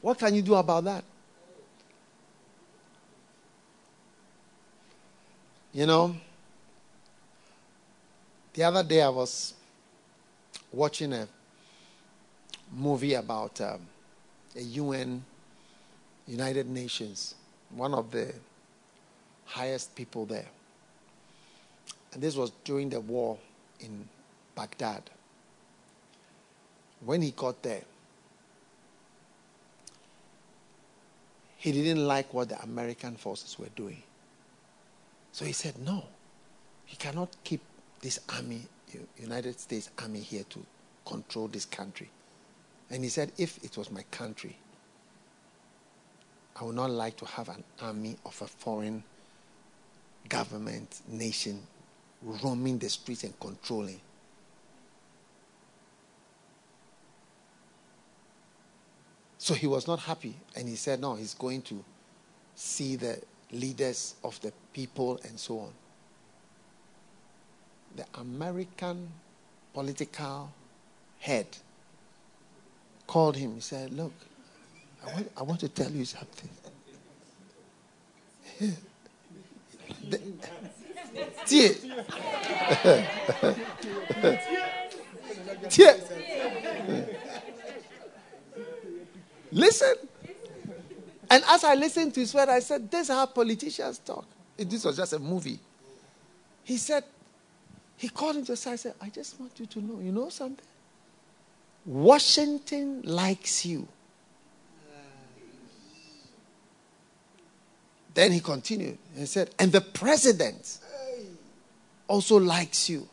What 0.00 0.18
can 0.18 0.34
you 0.34 0.42
do 0.42 0.54
about 0.54 0.84
that? 0.84 1.04
You 5.74 5.86
know, 5.86 6.14
the 8.52 8.62
other 8.64 8.82
day 8.82 9.00
I 9.00 9.08
was 9.08 9.54
watching 10.70 11.14
a 11.14 11.26
movie 12.70 13.14
about 13.14 13.58
um, 13.62 13.80
a 14.54 14.60
UN, 14.60 15.24
United 16.26 16.68
Nations, 16.68 17.34
one 17.70 17.94
of 17.94 18.10
the 18.10 18.34
highest 19.46 19.94
people 19.94 20.26
there. 20.26 20.48
And 22.12 22.22
this 22.22 22.36
was 22.36 22.52
during 22.64 22.90
the 22.90 23.00
war 23.00 23.38
in 23.80 24.06
Baghdad. 24.54 25.02
When 27.02 27.22
he 27.22 27.30
got 27.30 27.62
there, 27.62 27.82
he 31.56 31.72
didn't 31.72 32.06
like 32.06 32.34
what 32.34 32.50
the 32.50 32.62
American 32.62 33.16
forces 33.16 33.58
were 33.58 33.70
doing. 33.74 34.02
So 35.32 35.46
he 35.46 35.52
said, 35.52 35.78
No, 35.78 36.04
he 36.84 36.96
cannot 36.96 37.34
keep 37.42 37.62
this 38.02 38.20
army, 38.36 38.66
United 39.18 39.58
States 39.58 39.90
Army, 39.98 40.20
here 40.20 40.44
to 40.50 40.64
control 41.06 41.48
this 41.48 41.64
country. 41.64 42.10
And 42.90 43.02
he 43.02 43.08
said, 43.08 43.32
If 43.38 43.62
it 43.64 43.76
was 43.78 43.90
my 43.90 44.02
country, 44.10 44.58
I 46.60 46.64
would 46.64 46.76
not 46.76 46.90
like 46.90 47.16
to 47.16 47.24
have 47.24 47.48
an 47.48 47.64
army 47.80 48.16
of 48.26 48.40
a 48.42 48.46
foreign 48.46 49.02
government, 50.28 51.00
nation 51.08 51.66
roaming 52.22 52.78
the 52.78 52.90
streets 52.90 53.24
and 53.24 53.38
controlling. 53.40 54.00
So 59.38 59.54
he 59.54 59.66
was 59.66 59.88
not 59.88 59.98
happy. 60.00 60.36
And 60.54 60.68
he 60.68 60.76
said, 60.76 61.00
No, 61.00 61.14
he's 61.14 61.34
going 61.34 61.62
to 61.62 61.82
see 62.54 62.96
the 62.96 63.18
leaders 63.52 64.14
of 64.24 64.40
the 64.40 64.52
people 64.72 65.20
and 65.24 65.38
so 65.38 65.58
on. 65.60 65.72
The 67.96 68.06
American 68.20 69.08
political 69.74 70.50
head 71.20 71.46
called 73.06 73.36
him. 73.36 73.54
He 73.54 73.60
said, 73.60 73.92
Look, 73.92 74.12
I 75.06 75.12
want, 75.12 75.32
I 75.38 75.42
want 75.42 75.60
to 75.60 75.68
tell 75.68 75.90
you 75.90 76.04
something. 76.04 76.50
the. 80.08 80.20
Listen. 89.52 89.94
And 91.32 91.42
as 91.48 91.64
I 91.64 91.74
listened 91.76 92.12
to 92.12 92.20
his 92.20 92.34
word, 92.34 92.50
I 92.50 92.58
said, 92.60 92.90
This 92.90 93.08
is 93.08 93.14
how 93.14 93.24
politicians 93.24 93.98
talk. 94.00 94.26
This 94.54 94.84
was 94.84 94.98
just 94.98 95.14
a 95.14 95.18
movie. 95.18 95.58
He 96.62 96.76
said, 96.76 97.04
He 97.96 98.10
called 98.10 98.36
him 98.36 98.44
to 98.44 98.54
side 98.54 98.72
and 98.72 98.80
said, 98.80 98.94
I 99.00 99.08
just 99.08 99.40
want 99.40 99.58
you 99.58 99.64
to 99.64 99.80
know, 99.80 99.98
you 100.00 100.12
know 100.12 100.28
something? 100.28 100.66
Washington 101.86 103.00
likes 103.04 103.64
you. 103.64 103.88
Then 108.12 108.32
he 108.32 108.40
continued 108.40 108.98
and 109.16 109.26
said, 109.26 109.54
And 109.58 109.72
the 109.72 109.80
president 109.80 110.80
also 112.08 112.36
likes 112.36 112.90
you. 112.90 113.08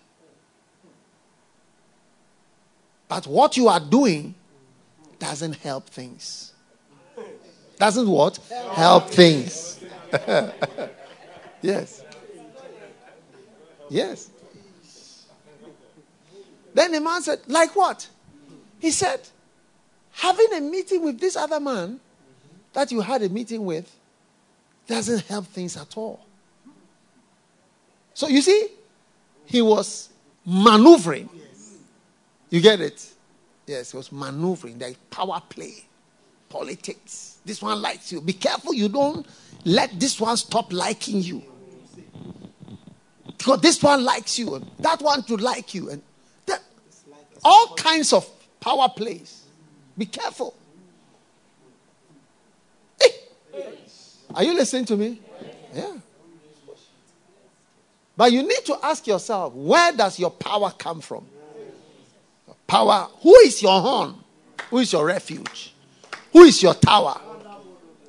But 3.07 3.27
what 3.27 3.55
you 3.55 3.69
are 3.69 3.79
doing 3.79 4.35
doesn't 5.19 5.55
help 5.55 5.87
things. 5.87 6.51
Doesn't 7.79 8.07
what? 8.07 8.37
Help 8.73 9.09
things. 9.09 9.79
yes. 11.61 12.03
Yes. 13.89 14.29
Then 16.73 16.91
the 16.91 17.01
man 17.01 17.21
said, 17.21 17.39
Like 17.47 17.75
what? 17.75 18.07
He 18.79 18.91
said, 18.91 19.21
Having 20.11 20.53
a 20.53 20.59
meeting 20.61 21.03
with 21.03 21.19
this 21.19 21.37
other 21.37 21.59
man 21.61 21.99
that 22.73 22.91
you 22.91 22.99
had 22.99 23.23
a 23.23 23.29
meeting 23.29 23.63
with 23.63 23.89
doesn't 24.85 25.25
help 25.27 25.45
things 25.45 25.77
at 25.77 25.97
all. 25.97 26.19
So 28.13 28.27
you 28.27 28.41
see, 28.41 28.67
he 29.45 29.61
was 29.61 30.09
maneuvering. 30.45 31.29
You 32.49 32.59
get 32.59 32.81
it? 32.81 33.07
Yes, 33.65 33.91
he 33.91 33.97
was 33.97 34.11
maneuvering. 34.11 34.81
Is 34.81 34.97
power 35.09 35.41
play, 35.47 35.85
politics. 36.49 37.37
This 37.49 37.63
one 37.63 37.81
likes 37.81 38.11
you. 38.11 38.21
Be 38.21 38.33
careful 38.33 38.75
you 38.75 38.89
don't 38.89 39.25
let 39.65 39.99
this 39.99 40.21
one 40.21 40.37
stop 40.37 40.71
liking 40.71 41.23
you. 41.23 41.41
Because 43.25 43.59
this 43.61 43.81
one 43.81 44.03
likes 44.03 44.37
you, 44.37 44.53
and 44.53 44.69
that 44.77 45.01
one 45.01 45.23
to 45.23 45.35
like 45.35 45.73
you, 45.73 45.89
and 45.89 46.03
that, 46.45 46.61
all 47.43 47.73
kinds 47.73 48.13
of 48.13 48.29
power 48.59 48.87
plays. 48.87 49.45
Be 49.97 50.05
careful. 50.05 50.53
Hey. 53.01 53.09
Are 54.35 54.43
you 54.43 54.53
listening 54.53 54.85
to 54.85 54.95
me? 54.95 55.19
Yeah. 55.73 55.93
But 58.15 58.31
you 58.31 58.43
need 58.43 58.63
to 58.65 58.77
ask 58.83 59.07
yourself, 59.07 59.55
where 59.55 59.91
does 59.91 60.19
your 60.19 60.29
power 60.29 60.71
come 60.77 61.01
from? 61.01 61.25
Power. 62.67 63.07
Who 63.23 63.35
is 63.37 63.59
your 63.59 63.81
horn? 63.81 64.13
Who 64.69 64.77
is 64.77 64.93
your 64.93 65.07
refuge? 65.07 65.73
Who 66.31 66.43
is 66.43 66.61
your 66.61 66.75
tower? 66.75 67.19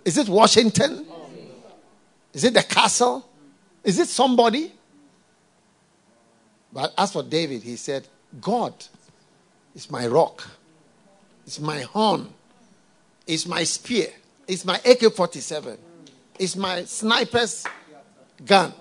Is 0.05 0.19
it 0.19 0.29
Washington? 0.29 1.07
Is 2.33 2.45
it 2.45 2.55
the 2.55 2.63
castle? 2.63 3.29
Is 3.85 3.99
it 3.99 4.09
somebody? 4.09 4.73
But 6.73 6.93
as 6.97 7.13
for 7.13 7.23
David, 7.23 7.63
he 7.63 7.77
said, 7.77 8.07
God 8.41 8.75
is 9.75 9.91
my 9.91 10.07
rock, 10.07 10.47
it's 11.45 11.59
my 11.59 11.81
horn, 11.81 12.33
it's 13.27 13.47
my 13.47 13.65
spear, 13.65 14.09
it's 14.47 14.65
my 14.65 14.81
AK 14.85 15.13
47, 15.13 15.77
it's 16.39 16.55
my 16.57 16.85
sniper's 16.85 17.67
gun, 18.47 18.73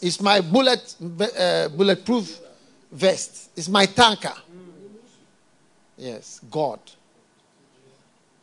it's 0.00 0.20
my 0.20 0.40
bullet, 0.40 0.94
uh, 1.38 1.68
bulletproof 1.68 2.38
vest, 2.90 3.50
it's 3.56 3.68
my 3.68 3.84
tanker. 3.84 4.34
Yes, 5.98 6.40
God. 6.50 6.78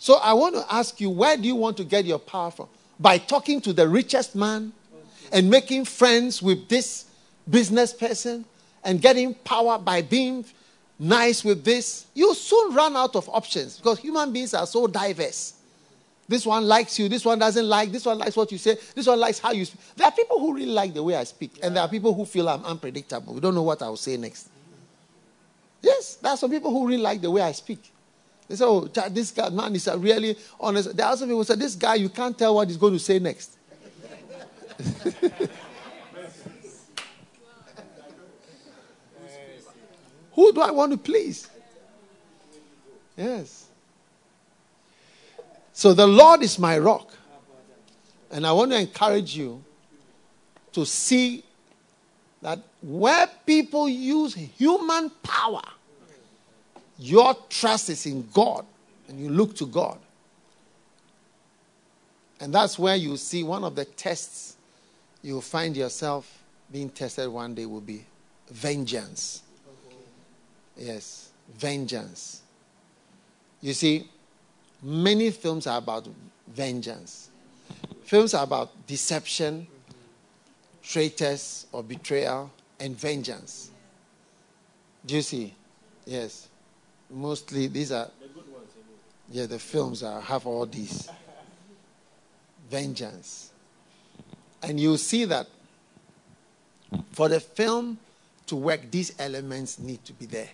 So 0.05 0.17
I 0.17 0.33
want 0.33 0.53
to 0.53 0.63
ask 0.71 1.01
you, 1.01 1.09
where 1.09 1.35
do 1.35 1.47
you 1.47 1.55
want 1.55 1.77
to 1.77 1.83
get 1.83 2.05
your 2.05 2.19
power 2.19 2.51
from? 2.51 2.67
By 2.99 3.17
talking 3.17 3.59
to 3.61 3.73
the 3.73 3.89
richest 3.89 4.35
man 4.35 4.71
and 5.31 5.49
making 5.49 5.85
friends 5.85 6.43
with 6.43 6.69
this 6.69 7.05
business 7.49 7.91
person 7.91 8.45
and 8.83 9.01
getting 9.01 9.33
power 9.33 9.79
by 9.79 10.03
being 10.03 10.45
nice 10.99 11.43
with 11.43 11.63
this, 11.63 12.05
you 12.13 12.35
soon 12.35 12.75
run 12.75 12.95
out 12.95 13.15
of 13.15 13.27
options 13.29 13.77
because 13.77 13.97
human 13.97 14.31
beings 14.31 14.53
are 14.53 14.67
so 14.67 14.85
diverse. 14.85 15.55
This 16.27 16.45
one 16.45 16.67
likes 16.67 16.99
you, 16.99 17.09
this 17.09 17.25
one 17.25 17.39
doesn't 17.39 17.67
like, 17.67 17.91
this 17.91 18.05
one 18.05 18.19
likes 18.19 18.35
what 18.35 18.51
you 18.51 18.59
say, 18.59 18.77
this 18.93 19.07
one 19.07 19.19
likes 19.19 19.39
how 19.39 19.53
you 19.53 19.65
speak. 19.65 19.81
There 19.95 20.05
are 20.05 20.11
people 20.11 20.39
who 20.39 20.53
really 20.53 20.67
like 20.67 20.93
the 20.93 21.01
way 21.01 21.15
I 21.15 21.23
speak, 21.23 21.57
and 21.63 21.75
there 21.75 21.81
are 21.81 21.89
people 21.89 22.13
who 22.13 22.25
feel 22.25 22.47
I'm 22.47 22.63
unpredictable. 22.63 23.33
We 23.33 23.39
don't 23.39 23.55
know 23.55 23.63
what 23.63 23.81
I 23.81 23.89
will 23.89 23.97
say 23.97 24.17
next. 24.17 24.49
Yes, 25.81 26.17
there 26.17 26.31
are 26.31 26.37
some 26.37 26.51
people 26.51 26.69
who 26.69 26.87
really 26.87 27.01
like 27.01 27.21
the 27.21 27.31
way 27.31 27.41
I 27.41 27.53
speak. 27.53 27.91
They 28.47 28.55
say, 28.55 28.65
oh, 28.65 28.81
this 28.81 29.31
guy, 29.31 29.49
man 29.49 29.75
is 29.75 29.87
a 29.87 29.97
really 29.97 30.37
honest. 30.59 30.95
There 30.95 31.05
are 31.05 31.17
some 31.17 31.27
people 31.27 31.39
who 31.39 31.43
say, 31.45 31.55
this 31.55 31.75
guy, 31.75 31.95
you 31.95 32.09
can't 32.09 32.37
tell 32.37 32.53
what 32.55 32.67
he's 32.67 32.77
going 32.77 32.93
to 32.93 32.99
say 32.99 33.17
next. 33.19 33.57
who 40.33 40.53
do 40.53 40.61
I 40.61 40.69
want 40.71 40.91
to 40.91 40.97
please? 40.97 41.49
Yes. 43.17 43.67
So 45.73 45.93
the 45.93 46.07
Lord 46.07 46.41
is 46.43 46.59
my 46.59 46.77
rock. 46.77 47.11
And 48.31 48.45
I 48.45 48.51
want 48.51 48.71
to 48.71 48.79
encourage 48.79 49.35
you 49.35 49.63
to 50.73 50.85
see 50.85 51.43
that 52.41 52.59
where 52.81 53.27
people 53.45 53.87
use 53.87 54.35
human 54.35 55.09
power, 55.23 55.63
your 56.97 57.35
trust 57.49 57.89
is 57.89 58.05
in 58.05 58.27
God 58.33 58.65
and 59.07 59.19
you 59.19 59.29
look 59.29 59.55
to 59.57 59.65
God. 59.65 59.97
And 62.39 62.53
that's 62.53 62.77
where 62.77 62.95
you 62.95 63.17
see 63.17 63.43
one 63.43 63.63
of 63.63 63.75
the 63.75 63.85
tests 63.85 64.57
you'll 65.21 65.41
find 65.41 65.75
yourself 65.75 66.43
being 66.71 66.89
tested 66.89 67.29
one 67.29 67.55
day 67.55 67.65
will 67.65 67.81
be 67.81 68.05
vengeance. 68.49 69.41
Yes. 70.77 71.29
vengeance. 71.57 72.41
You 73.61 73.73
see, 73.73 74.09
many 74.83 75.31
films 75.31 75.67
are 75.67 75.77
about 75.77 76.07
vengeance. 76.47 77.29
Films 78.03 78.33
are 78.33 78.43
about 78.43 78.71
deception, 78.85 79.67
traitors 80.83 81.65
or 81.71 81.81
betrayal, 81.81 82.51
and 82.79 82.95
vengeance. 82.99 83.71
Do 85.05 85.15
you 85.15 85.21
see? 85.21 85.53
Yes. 86.05 86.49
Mostly 87.09 87.67
these 87.67 87.91
are. 87.91 88.09
Yeah, 89.31 89.47
the 89.47 89.59
films 89.59 90.03
are, 90.03 90.21
have 90.21 90.45
all 90.45 90.65
these. 90.65 91.09
Vengeance. 92.69 93.51
And 94.61 94.79
you 94.79 94.97
see 94.97 95.25
that 95.25 95.47
for 97.11 97.29
the 97.29 97.39
film 97.39 97.97
to 98.47 98.55
work, 98.55 98.89
these 98.91 99.13
elements 99.19 99.79
need 99.79 100.03
to 100.05 100.13
be 100.13 100.25
there. 100.25 100.49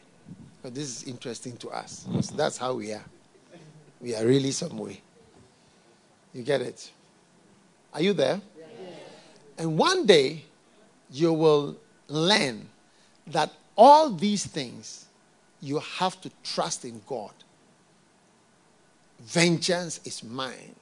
But 0.62 0.76
this 0.76 0.84
is 0.84 1.04
interesting 1.04 1.58
to 1.58 1.70
us. 1.70 2.06
Because 2.08 2.30
that's 2.30 2.58
how 2.58 2.74
we 2.76 2.94
are. 2.94 3.04
We 4.00 4.16
are 4.16 4.26
really 4.26 4.52
some 4.52 4.78
way. 4.78 5.02
You 6.34 6.44
get 6.44 6.62
it? 6.62 6.92
Are 7.94 8.02
you 8.02 8.14
there? 8.14 8.42
Yes. 8.58 8.68
And 9.58 9.78
one 9.78 10.06
day 10.06 10.44
you 11.12 11.34
will 11.34 11.78
learn 12.08 12.68
that 13.28 13.52
all 13.78 14.12
these 14.12 14.46
things 14.46 15.06
you 15.62 15.80
have 15.80 16.20
to 16.22 16.32
trust 16.44 16.86
in 16.86 17.02
God. 17.08 17.34
Vengeance 19.20 20.02
is 20.04 20.24
mine. 20.24 20.76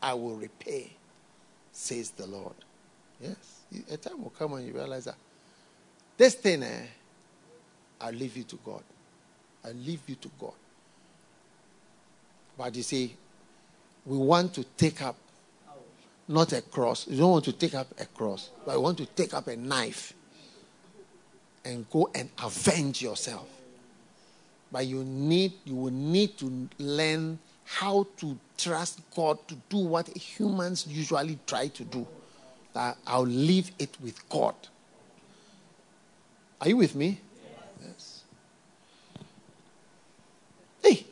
I 0.00 0.14
will 0.14 0.36
repay, 0.36 0.92
says 1.72 2.10
the 2.10 2.26
Lord. 2.26 2.54
Yes. 3.20 3.36
A 3.90 3.96
time 3.96 4.22
will 4.22 4.30
come 4.30 4.52
when 4.52 4.66
you 4.66 4.72
realize 4.72 5.04
that 5.06 5.16
this 6.16 6.34
thing, 6.34 6.62
eh, 6.62 6.86
I'll 8.00 8.12
leave 8.12 8.36
you 8.36 8.44
to 8.44 8.56
God. 8.64 8.82
I'll 9.64 9.72
leave 9.74 10.02
you 10.06 10.14
to 10.16 10.30
God. 10.38 10.52
But 12.56 12.74
you 12.76 12.82
see, 12.82 13.16
we 14.04 14.18
want 14.18 14.54
to 14.54 14.64
take 14.76 15.02
up 15.02 15.16
not 16.28 16.52
a 16.52 16.62
cross. 16.62 17.06
You 17.08 17.18
don't 17.18 17.30
want 17.30 17.44
to 17.46 17.52
take 17.52 17.74
up 17.74 17.88
a 17.98 18.06
cross, 18.06 18.50
but 18.64 18.74
you 18.74 18.80
want 18.80 18.98
to 18.98 19.06
take 19.06 19.34
up 19.34 19.48
a 19.48 19.56
knife 19.56 20.12
and 21.64 21.88
go 21.90 22.10
and 22.14 22.28
avenge 22.42 23.02
yourself. 23.02 23.48
But 24.72 24.86
you 24.86 25.04
need 25.04 25.52
you 25.66 25.74
will 25.76 25.92
need 25.92 26.38
to 26.38 26.68
learn 26.78 27.38
how 27.64 28.06
to 28.16 28.38
trust 28.56 29.00
God 29.14 29.46
to 29.48 29.54
do 29.68 29.76
what 29.76 30.08
humans 30.08 30.86
usually 30.88 31.38
try 31.46 31.68
to 31.68 31.84
do. 31.84 32.06
That 32.72 32.96
I'll 33.06 33.22
leave 33.22 33.70
it 33.78 33.96
with 34.00 34.26
God. 34.30 34.54
Are 36.60 36.68
you 36.68 36.78
with 36.78 36.94
me? 36.94 37.20
Yes. 37.84 38.22
Hey. 40.82 41.06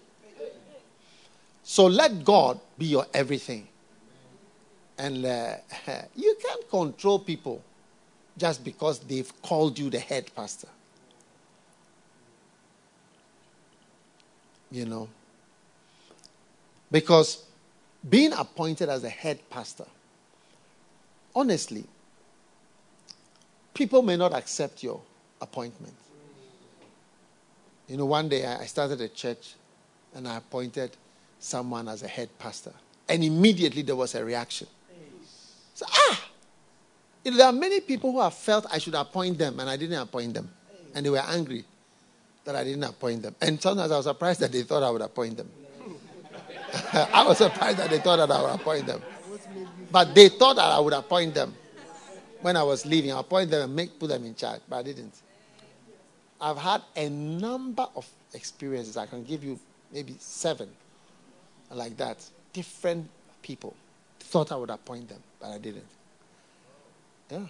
So 1.63 1.87
let 1.87 2.25
God 2.25 2.59
be 2.79 2.87
your 2.87 3.07
everything. 3.13 3.69
And 4.97 5.25
uh, 5.27 5.57
you 6.17 6.37
can't 6.43 6.69
control 6.71 7.19
people 7.19 7.63
just 8.39 8.65
because 8.65 9.01
they've 9.01 9.31
called 9.43 9.79
you 9.79 9.91
the 9.91 9.99
head 9.99 10.31
pastor. 10.35 10.69
You 14.71 14.87
know? 14.87 15.09
Because 16.91 17.45
being 18.09 18.33
appointed 18.33 18.89
as 18.89 19.05
a 19.05 19.09
head 19.09 19.39
pastor, 19.51 19.87
honestly, 21.35 21.85
people 23.75 24.03
may 24.03 24.17
not 24.17 24.33
accept 24.35 24.83
your 24.83 25.01
appointment. 25.41 25.95
You 27.89 27.97
know, 27.97 28.07
one 28.07 28.29
day 28.29 28.47
I 28.47 28.67
started 28.67 29.01
a 29.01 29.09
church 29.09 29.55
and 30.15 30.27
I 30.27 30.37
appointed 30.37 30.97
someone 31.39 31.89
as 31.89 32.03
a 32.03 32.09
head 32.09 32.29
pastor, 32.39 32.73
and 33.09 33.25
immediately 33.25 33.83
there 33.83 33.97
was 33.97 34.15
a 34.15 34.25
reaction. 34.25 34.69
So, 35.75 35.87
ah, 35.89 36.29
there 37.25 37.47
are 37.47 37.53
many 37.53 37.81
people 37.81 38.13
who 38.13 38.21
have 38.21 38.35
felt 38.35 38.67
I 38.71 38.79
should 38.79 38.95
appoint 38.95 39.39
them 39.39 39.59
and 39.61 39.69
I 39.69 39.77
didn't 39.77 39.99
appoint 39.99 40.35
them. 40.35 40.51
And 40.95 41.07
they 41.07 41.11
were 41.11 41.19
angry 41.19 41.65
that 42.53 42.61
I 42.61 42.65
didn't 42.65 42.85
appoint 42.85 43.23
them. 43.23 43.35
And 43.41 43.61
sometimes 43.61 43.93
I 43.93 43.97
was 43.97 44.07
surprised 44.07 44.41
that 44.41 44.53
they 44.53 44.63
thought 44.63 44.83
I 44.83 44.91
would 44.91 45.03
appoint 45.03 45.37
them. 45.37 45.51
I 46.93 47.25
was 47.27 47.39
surprised 47.39 47.79
that 47.79 47.91
they 47.91 47.99
thought 47.99 48.17
that 48.17 48.31
I 48.31 48.43
would 48.43 48.61
appoint 48.61 48.87
them. 48.87 49.03
But 49.91 50.15
they 50.15 50.29
thought 50.29 50.57
that 50.57 50.71
I 50.71 50.79
would 50.79 50.93
appoint 50.93 51.35
them. 51.35 51.55
When 52.41 52.57
I 52.57 52.63
was 52.63 52.87
leaving, 52.87 53.13
I 53.13 53.21
appoint 53.21 53.51
them 53.51 53.63
and 53.63 53.77
make, 53.77 53.99
put 53.99 54.09
them 54.09 54.25
in 54.25 54.35
charge, 54.35 54.61
but 54.69 54.77
I 54.77 54.83
didn't. 54.83 55.15
I've 56.41 56.57
had 56.57 56.81
a 56.97 57.09
number 57.09 57.87
of 57.95 58.09
experiences. 58.33 58.97
I 58.97 59.07
can 59.07 59.25
give 59.25 59.45
you 59.45 59.59
maybe 59.93 60.17
seven 60.19 60.71
like 61.71 61.97
that. 61.99 62.25
Different 62.53 63.09
people 63.43 63.75
thought 64.21 64.53
I 64.53 64.57
would 64.57 64.71
appoint 64.71 65.09
them 65.09 65.23
but 65.41 65.51
I 65.51 65.59
didn't. 65.59 65.87
Yeah. 67.31 67.47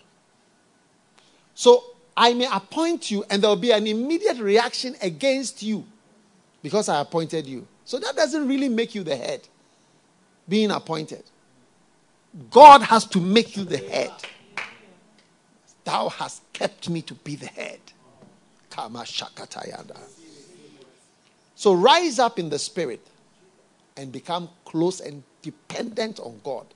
So 1.55 1.83
I 2.21 2.35
may 2.35 2.47
appoint 2.53 3.11
you, 3.11 3.25
and 3.31 3.43
there 3.43 3.49
will 3.49 3.57
be 3.57 3.71
an 3.71 3.87
immediate 3.87 4.37
reaction 4.37 4.95
against 5.01 5.63
you 5.63 5.87
because 6.63 6.91
I 6.91 7.01
appointed 7.01 7.47
you. 7.47 7.67
So 7.87 7.99
that 7.99 8.15
doesn't 8.15 8.47
really 8.47 8.69
make 8.69 8.95
you 8.95 9.03
the 9.03 9.17
head, 9.17 9.49
being 10.47 10.71
appointed. 10.71 11.23
God 12.51 12.83
has 12.83 13.07
to 13.07 13.21
make 13.21 13.57
you 13.57 13.65
the 13.65 13.79
head. 13.79 14.13
Thou 15.85 16.11
hast 16.11 16.43
kept 16.53 16.91
me 16.91 17.01
to 17.01 17.15
be 17.15 17.37
the 17.37 17.47
head. 17.47 17.81
Kama 18.69 18.99
shakatayada. 18.99 19.97
So 21.55 21.73
rise 21.73 22.19
up 22.19 22.39
in 22.39 22.51
the 22.51 22.59
spirit 22.59 23.01
and 23.97 24.13
become 24.13 24.51
close 24.67 25.01
and 25.01 25.23
dependent 25.41 26.21
on 26.21 26.39
God. 26.45 26.67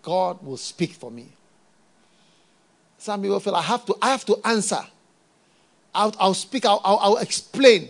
God 0.00 0.42
will 0.42 0.56
speak 0.56 0.92
for 0.92 1.10
me. 1.10 1.28
Some 3.02 3.20
people 3.20 3.40
feel 3.40 3.56
I 3.56 3.62
have 3.62 3.84
to, 3.86 3.96
I 4.00 4.10
have 4.10 4.24
to 4.26 4.36
answer. 4.44 4.78
I'll, 5.92 6.14
I'll 6.20 6.34
speak, 6.34 6.64
I'll, 6.64 6.80
I'll, 6.84 6.98
I'll 6.98 7.16
explain. 7.16 7.88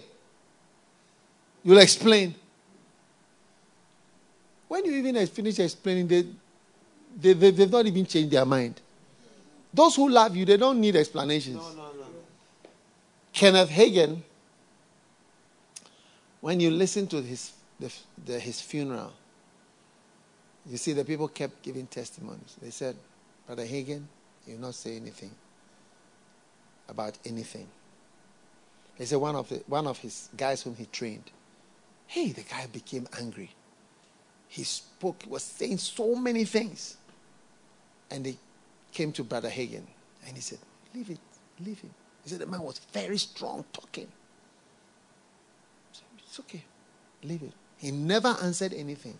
You'll 1.62 1.80
explain. 1.80 2.34
When 4.68 4.86
you 4.86 4.92
even 4.92 5.26
finish 5.26 5.58
explaining, 5.58 6.08
they, 6.08 6.22
they, 7.20 7.34
they, 7.34 7.50
they've 7.50 7.70
not 7.70 7.84
even 7.84 8.06
changed 8.06 8.30
their 8.30 8.46
mind. 8.46 8.80
Those 9.74 9.96
who 9.96 10.08
love 10.08 10.34
you, 10.34 10.46
they 10.46 10.56
don't 10.56 10.80
need 10.80 10.96
explanations. 10.96 11.56
No, 11.56 11.68
no, 11.74 11.92
no. 11.92 12.06
Kenneth 13.34 13.68
Hagin, 13.68 14.16
when 16.40 16.58
you 16.58 16.70
listen 16.70 17.06
to 17.08 17.20
his, 17.20 17.52
the, 17.78 17.92
the, 18.24 18.40
his 18.40 18.62
funeral, 18.62 19.12
you 20.64 20.78
see, 20.78 20.94
the 20.94 21.04
people 21.04 21.28
kept 21.28 21.62
giving 21.62 21.86
testimonies. 21.86 22.56
They 22.62 22.70
said, 22.70 22.96
Brother 23.46 23.66
Hagin, 23.66 24.04
you 24.46 24.58
not 24.58 24.74
say 24.74 24.96
anything 24.96 25.30
about 26.88 27.18
anything. 27.24 27.66
He 28.96 29.04
said 29.04 29.18
one 29.18 29.36
of 29.36 29.48
the, 29.48 29.62
one 29.66 29.86
of 29.86 29.98
his 29.98 30.28
guys 30.36 30.62
whom 30.62 30.74
he 30.74 30.86
trained. 30.86 31.30
Hey, 32.06 32.32
the 32.32 32.42
guy 32.42 32.66
became 32.72 33.08
angry. 33.18 33.50
He 34.48 34.64
spoke, 34.64 35.24
was 35.28 35.42
saying 35.42 35.78
so 35.78 36.14
many 36.14 36.44
things. 36.44 36.96
And 38.10 38.24
they 38.24 38.36
came 38.92 39.12
to 39.12 39.24
Brother 39.24 39.48
Hagin 39.48 39.84
and 40.26 40.36
he 40.36 40.40
said, 40.40 40.58
Leave 40.94 41.10
it, 41.10 41.18
leave 41.64 41.80
him. 41.80 41.90
He 42.22 42.30
said 42.30 42.40
the 42.40 42.46
man 42.46 42.60
was 42.60 42.78
very 42.92 43.16
strong 43.16 43.64
talking. 43.72 44.06
Said, 45.92 46.04
it's 46.18 46.38
okay, 46.40 46.62
leave 47.24 47.42
it. 47.42 47.52
He 47.78 47.90
never 47.90 48.36
answered 48.42 48.74
anything. 48.74 49.18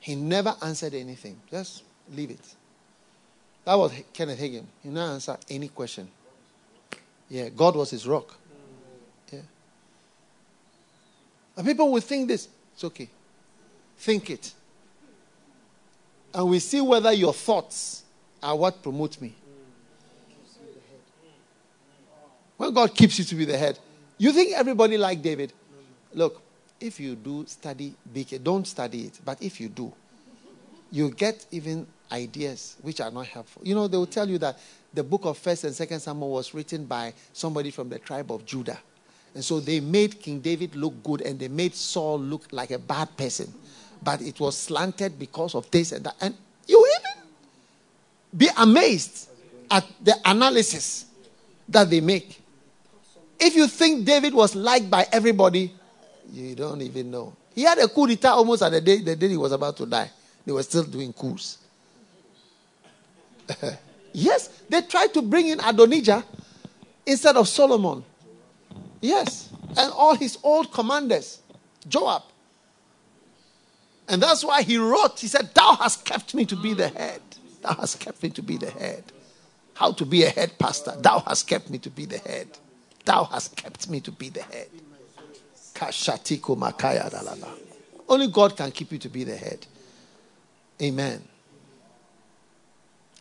He 0.00 0.16
never 0.16 0.56
answered 0.62 0.94
anything. 0.94 1.40
Just 1.50 1.84
leave 2.12 2.30
it. 2.30 2.56
That 3.64 3.74
was 3.74 3.92
Kenneth 4.12 4.38
Hagin. 4.38 4.64
He 4.82 4.88
never 4.88 5.12
answer 5.12 5.36
any 5.48 5.68
question. 5.68 6.08
Yeah, 7.28 7.48
God 7.50 7.76
was 7.76 7.90
his 7.90 8.06
rock. 8.06 8.34
Yeah. 9.32 9.40
And 11.56 11.66
people 11.66 11.92
will 11.92 12.00
think 12.00 12.28
this. 12.28 12.48
It's 12.74 12.84
okay. 12.84 13.08
Think 13.98 14.30
it. 14.30 14.52
And 16.34 16.48
we 16.48 16.58
see 16.58 16.80
whether 16.80 17.12
your 17.12 17.34
thoughts 17.34 18.02
are 18.42 18.56
what 18.56 18.82
promotes 18.82 19.20
me. 19.20 19.34
When 22.56 22.74
God 22.74 22.94
keeps 22.94 23.18
you 23.18 23.24
to 23.24 23.34
be 23.34 23.44
the 23.44 23.56
head, 23.56 23.78
you 24.18 24.32
think 24.32 24.52
everybody 24.52 24.98
like 24.98 25.22
David? 25.22 25.52
Look, 26.12 26.42
if 26.80 27.00
you 27.00 27.14
do 27.14 27.46
study 27.46 27.94
BK, 28.12 28.42
don't 28.42 28.66
study 28.66 29.06
it, 29.06 29.20
but 29.24 29.42
if 29.42 29.60
you 29.60 29.68
do, 29.68 29.92
you 30.90 31.10
get 31.10 31.46
even 31.50 31.86
ideas 32.12 32.76
which 32.82 33.00
are 33.00 33.10
not 33.10 33.26
helpful. 33.26 33.62
You 33.64 33.74
know, 33.74 33.88
they 33.88 33.96
will 33.96 34.06
tell 34.06 34.28
you 34.28 34.38
that 34.38 34.58
the 34.92 35.02
book 35.02 35.24
of 35.24 35.38
First 35.38 35.64
and 35.64 35.74
Second 35.74 36.00
Samuel 36.00 36.30
was 36.30 36.52
written 36.54 36.84
by 36.84 37.12
somebody 37.32 37.70
from 37.70 37.88
the 37.88 37.98
tribe 37.98 38.30
of 38.32 38.44
Judah. 38.44 38.78
And 39.34 39.44
so 39.44 39.60
they 39.60 39.80
made 39.80 40.20
King 40.20 40.40
David 40.40 40.74
look 40.74 41.02
good 41.04 41.20
and 41.20 41.38
they 41.38 41.48
made 41.48 41.74
Saul 41.74 42.18
look 42.18 42.46
like 42.50 42.72
a 42.72 42.78
bad 42.78 43.16
person. 43.16 43.52
But 44.02 44.22
it 44.22 44.40
was 44.40 44.56
slanted 44.56 45.18
because 45.18 45.54
of 45.54 45.70
this 45.70 45.92
and 45.92 46.04
that. 46.04 46.16
And 46.20 46.34
you 46.66 46.84
even 46.98 47.22
be 48.36 48.48
amazed 48.56 49.28
at 49.70 49.86
the 50.02 50.16
analysis 50.24 51.06
that 51.68 51.88
they 51.88 52.00
make. 52.00 52.40
If 53.38 53.54
you 53.54 53.68
think 53.68 54.04
David 54.04 54.34
was 54.34 54.54
liked 54.54 54.90
by 54.90 55.06
everybody, 55.12 55.72
you 56.32 56.54
don't 56.54 56.82
even 56.82 57.10
know. 57.10 57.34
He 57.54 57.62
had 57.62 57.78
a 57.78 57.88
coup 57.88 58.06
d'etat 58.06 58.32
almost 58.32 58.62
at 58.62 58.72
the 58.72 58.80
day, 58.80 59.00
the 59.00 59.16
day 59.16 59.28
he 59.28 59.36
was 59.36 59.52
about 59.52 59.76
to 59.78 59.86
die. 59.86 60.10
They 60.44 60.52
were 60.52 60.62
still 60.62 60.84
doing 60.84 61.12
coups. 61.12 61.58
yes, 64.12 64.48
they 64.68 64.82
tried 64.82 65.14
to 65.14 65.22
bring 65.22 65.48
in 65.48 65.60
Adonijah 65.60 66.24
instead 67.06 67.36
of 67.36 67.48
Solomon. 67.48 68.04
Yes, 69.00 69.50
and 69.76 69.92
all 69.92 70.14
his 70.14 70.38
old 70.42 70.72
commanders, 70.72 71.40
Joab. 71.88 72.22
And 74.08 74.20
that's 74.20 74.44
why 74.44 74.62
he 74.62 74.76
wrote, 74.76 75.20
he 75.20 75.28
said, 75.28 75.54
Thou 75.54 75.76
hast 75.76 76.04
kept 76.04 76.34
me 76.34 76.44
to 76.46 76.56
be 76.56 76.74
the 76.74 76.88
head. 76.88 77.22
Thou 77.62 77.74
hast 77.74 78.00
kept 78.00 78.22
me 78.22 78.30
to 78.30 78.42
be 78.42 78.56
the 78.56 78.70
head. 78.70 79.04
How 79.74 79.92
to 79.92 80.04
be 80.04 80.24
a 80.24 80.28
head 80.28 80.58
pastor. 80.58 80.94
Thou 80.98 81.20
hast 81.20 81.46
kept 81.46 81.70
me 81.70 81.78
to 81.78 81.90
be 81.90 82.04
the 82.06 82.18
head. 82.18 82.48
Thou 83.04 83.24
hast 83.24 83.56
kept 83.56 83.88
me 83.88 84.00
to 84.00 84.10
be 84.10 84.28
the 84.28 84.42
head. 84.42 84.68
Only 88.08 88.26
God 88.26 88.56
can 88.56 88.72
keep 88.72 88.92
you 88.92 88.98
to 88.98 89.08
be 89.08 89.24
the 89.24 89.36
head. 89.36 89.66
Amen. 90.82 91.22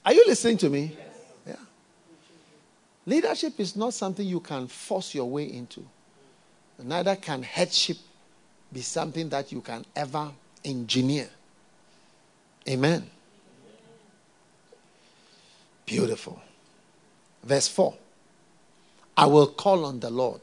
Are 0.06 0.14
you 0.14 0.26
listening 0.28 0.58
to 0.58 0.70
me? 0.70 0.98
Yeah. 1.46 1.56
Leadership 3.06 3.60
is 3.60 3.76
not 3.76 3.94
something 3.94 4.26
you 4.26 4.40
can 4.40 4.68
force 4.68 5.14
your 5.14 5.30
way 5.30 5.46
into. 5.46 5.86
Neither 6.82 7.16
can 7.18 7.44
headship 7.44 7.98
be 8.72 8.82
something 8.82 9.30
that 9.30 9.52
you 9.52 9.62
can 9.62 9.86
ever 9.96 10.32
engineer. 10.64 11.30
Amen. 12.68 13.10
Beautiful. 15.86 16.42
Verse 17.44 17.68
4 17.68 17.96
I 19.18 19.26
will 19.26 19.48
call 19.48 19.86
on 19.86 20.00
the 20.00 20.10
Lord, 20.10 20.42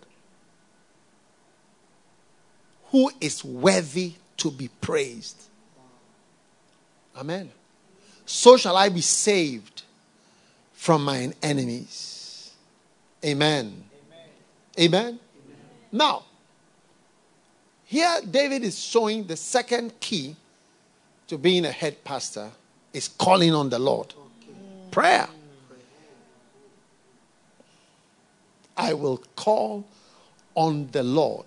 who 2.91 3.11
is 3.21 3.45
worthy 3.45 4.15
to 4.39 4.51
be 4.51 4.69
praised. 4.69 5.45
Amen. 7.17 7.51
So 8.27 8.57
shall 8.57 8.77
I 8.77 8.89
be 8.89 9.01
saved 9.01 9.83
from 10.73 11.05
mine 11.05 11.35
enemies. 11.43 12.53
Amen. 13.25 13.85
Amen. 14.79 14.95
Amen. 14.95 15.21
Now, 15.91 16.25
here 17.85 18.21
David 18.29 18.65
is 18.65 18.79
showing 18.79 19.27
the 19.27 19.37
second 19.37 19.99
key 20.01 20.37
to 21.29 21.39
being 21.39 21.65
a 21.65 21.71
head 21.71 22.03
pastor 22.05 22.51
is 22.93 23.09
calling 23.09 23.55
on 23.55 23.71
the 23.71 23.79
Lord. 23.79 24.13
Prayer. 24.91 25.29
I 28.77 28.93
will 28.93 29.23
call 29.37 29.85
on 30.55 30.89
the 30.91 31.03
Lord. 31.03 31.47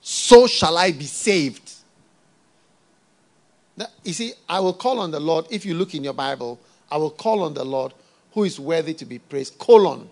So 0.00 0.46
shall 0.46 0.76
I 0.78 0.92
be 0.92 1.04
saved. 1.04 1.72
You 4.04 4.12
see, 4.12 4.32
I 4.48 4.60
will 4.60 4.72
call 4.72 4.98
on 4.98 5.10
the 5.10 5.20
Lord. 5.20 5.46
If 5.50 5.64
you 5.64 5.74
look 5.74 5.94
in 5.94 6.02
your 6.04 6.12
Bible, 6.12 6.58
I 6.90 6.96
will 6.96 7.10
call 7.10 7.42
on 7.42 7.54
the 7.54 7.64
Lord 7.64 7.94
who 8.32 8.44
is 8.44 8.58
worthy 8.58 8.94
to 8.94 9.04
be 9.04 9.18
praised. 9.18 9.58
Colon. 9.58 10.08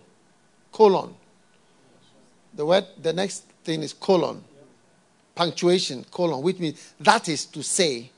Colon. 0.72 1.14
The 2.54 2.64
word, 2.64 2.86
the 3.00 3.12
next 3.12 3.44
thing 3.64 3.82
is 3.82 3.92
colon. 3.92 4.42
Punctuation, 5.34 6.04
colon, 6.10 6.42
which 6.42 6.58
means 6.58 6.94
that 7.00 7.28
is 7.28 7.44
to 7.46 7.62
say, 7.62 8.10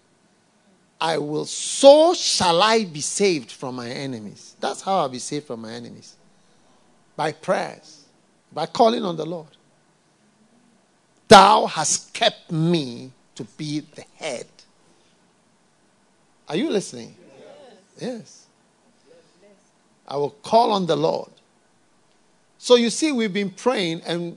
I 1.01 1.19
will, 1.19 1.45
so 1.45 2.15
shall 2.15 2.63
I 2.63 2.85
be 2.85 3.01
saved 3.01 3.51
from 3.51 3.77
my 3.77 3.89
enemies. 3.89 4.55
That's 4.61 4.83
how 4.83 4.99
I'll 4.99 5.09
be 5.09 5.19
saved 5.19 5.47
from 5.47 5.63
my 5.63 5.73
enemies 5.73 6.17
by 7.17 7.33
prayers, 7.33 8.05
by 8.53 8.67
calling 8.67 9.05
on 9.05 9.17
the 9.17 9.27
Lord. 9.27 9.49
Thou 11.27 11.67
hast 11.67 12.15
kept 12.15 12.51
me 12.51 13.13
to 13.35 13.45
be 13.45 13.81
the 13.81 14.05
head. 14.15 14.47
Are 16.49 16.57
you 16.57 16.71
listening? 16.71 17.15
Yes. 18.01 18.47
I 20.07 20.17
will 20.17 20.31
call 20.31 20.73
on 20.73 20.87
the 20.87 20.97
Lord. 20.97 21.31
So 22.57 22.77
you 22.77 22.91
see, 22.91 23.13
we've 23.13 23.33
been 23.33 23.51
praying, 23.51 24.03
and 24.07 24.37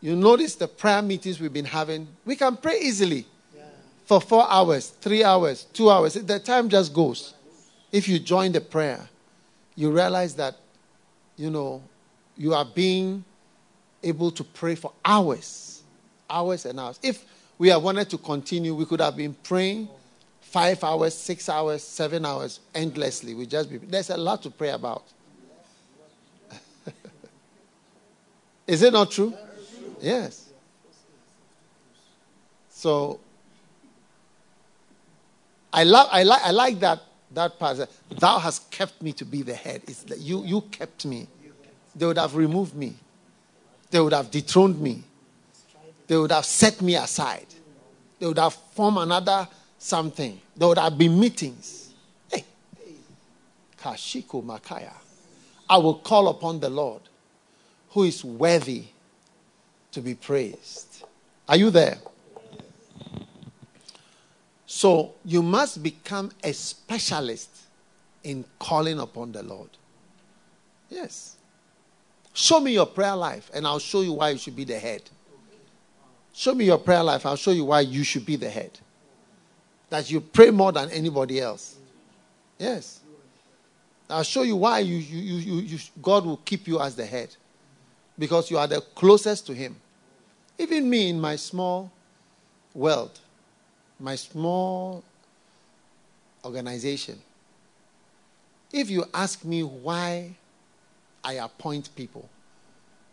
you 0.00 0.14
notice 0.14 0.54
the 0.54 0.68
prayer 0.68 1.02
meetings 1.02 1.40
we've 1.40 1.52
been 1.52 1.64
having. 1.64 2.06
We 2.24 2.36
can 2.36 2.56
pray 2.56 2.80
easily 2.80 3.26
for 4.04 4.20
four 4.20 4.46
hours, 4.50 4.88
three 5.00 5.24
hours, 5.24 5.64
two 5.72 5.90
hours. 5.90 6.14
The 6.14 6.38
time 6.38 6.68
just 6.68 6.92
goes. 6.92 7.34
If 7.90 8.08
you 8.08 8.18
join 8.18 8.52
the 8.52 8.60
prayer, 8.60 9.08
you 9.74 9.90
realize 9.90 10.34
that 10.34 10.56
you 11.40 11.48
know, 11.48 11.82
you 12.36 12.52
are 12.52 12.66
being 12.66 13.24
able 14.02 14.30
to 14.30 14.44
pray 14.44 14.74
for 14.74 14.92
hours, 15.02 15.82
hours 16.28 16.66
and 16.66 16.78
hours. 16.78 17.00
If 17.02 17.24
we 17.56 17.68
had 17.68 17.78
wanted 17.78 18.10
to 18.10 18.18
continue, 18.18 18.74
we 18.74 18.84
could 18.84 19.00
have 19.00 19.16
been 19.16 19.34
praying 19.42 19.88
five 20.50 20.82
hours, 20.82 21.14
six 21.14 21.48
hours, 21.48 21.82
seven 21.82 22.26
hours 22.26 22.60
endlessly. 22.74 23.34
We 23.34 23.46
just 23.46 23.70
be, 23.70 23.78
there's 23.78 24.10
a 24.10 24.16
lot 24.16 24.42
to 24.42 24.50
pray 24.50 24.70
about. 24.70 25.04
Is 28.66 28.82
it 28.82 28.92
not 28.92 29.12
true? 29.12 29.32
Yes. 30.00 30.50
So 32.68 33.20
I 35.72 35.84
love 35.84 36.08
I 36.10 36.24
like 36.24 36.42
I 36.42 36.50
like 36.50 36.80
that 36.80 37.00
that 37.32 37.58
part. 37.58 37.88
Thou 38.10 38.38
hast 38.38 38.70
kept 38.70 39.00
me 39.00 39.12
to 39.12 39.24
be 39.24 39.42
the 39.42 39.54
head. 39.54 39.82
It's 39.86 40.02
that 40.04 40.18
you, 40.18 40.44
you 40.44 40.62
kept 40.62 41.06
me. 41.06 41.28
They 41.94 42.06
would 42.06 42.18
have 42.18 42.34
removed 42.34 42.74
me. 42.74 42.94
They 43.90 44.00
would 44.00 44.12
have 44.12 44.30
dethroned 44.30 44.80
me. 44.80 45.04
They 46.08 46.16
would 46.16 46.32
have 46.32 46.44
set 46.44 46.80
me 46.82 46.96
aside. 46.96 47.46
They 48.18 48.26
would 48.26 48.38
have 48.38 48.54
formed 48.54 48.98
another 48.98 49.46
something. 49.80 50.40
There 50.56 50.68
would 50.68 50.78
have 50.78 50.96
been 50.96 51.18
meetings. 51.18 51.92
Hey. 52.30 52.44
Kashiko 53.82 54.44
Makaya. 54.44 54.92
I 55.68 55.78
will 55.78 55.94
call 55.94 56.28
upon 56.28 56.60
the 56.60 56.68
Lord 56.68 57.02
who 57.90 58.04
is 58.04 58.24
worthy 58.24 58.84
to 59.90 60.00
be 60.00 60.14
praised. 60.14 61.04
Are 61.48 61.56
you 61.56 61.70
there? 61.70 61.98
So 64.66 65.14
you 65.24 65.42
must 65.42 65.82
become 65.82 66.30
a 66.44 66.52
specialist 66.52 67.50
in 68.22 68.44
calling 68.58 69.00
upon 69.00 69.32
the 69.32 69.42
Lord. 69.42 69.70
Yes. 70.88 71.36
Show 72.32 72.60
me 72.60 72.72
your 72.72 72.86
prayer 72.86 73.16
life, 73.16 73.50
and 73.52 73.66
I'll 73.66 73.80
show 73.80 74.02
you 74.02 74.12
why 74.12 74.30
you 74.30 74.38
should 74.38 74.54
be 74.54 74.64
the 74.64 74.78
head. 74.78 75.02
Show 76.32 76.54
me 76.54 76.66
your 76.66 76.78
prayer 76.78 77.02
life, 77.02 77.26
I'll 77.26 77.36
show 77.36 77.50
you 77.50 77.64
why 77.64 77.80
you 77.80 78.04
should 78.04 78.24
be 78.24 78.36
the 78.36 78.48
head. 78.48 78.78
That 79.90 80.10
you 80.10 80.20
pray 80.20 80.50
more 80.50 80.72
than 80.72 80.90
anybody 80.90 81.40
else. 81.40 81.76
Yes. 82.58 83.00
I'll 84.08 84.22
show 84.22 84.42
you 84.42 84.56
why 84.56 84.80
you, 84.80 84.96
you, 84.96 85.36
you, 85.36 85.54
you, 85.60 85.78
God 86.02 86.24
will 86.24 86.38
keep 86.38 86.66
you 86.66 86.80
as 86.80 86.94
the 86.96 87.06
head. 87.06 87.34
Because 88.18 88.50
you 88.50 88.58
are 88.58 88.66
the 88.66 88.80
closest 88.94 89.46
to 89.46 89.54
Him. 89.54 89.76
Even 90.58 90.88
me 90.88 91.08
in 91.08 91.20
my 91.20 91.36
small 91.36 91.90
world, 92.74 93.18
my 93.98 94.14
small 94.14 95.02
organization, 96.44 97.18
if 98.72 98.90
you 98.90 99.04
ask 99.12 99.44
me 99.44 99.62
why 99.62 100.34
I 101.24 101.34
appoint 101.34 101.94
people, 101.96 102.28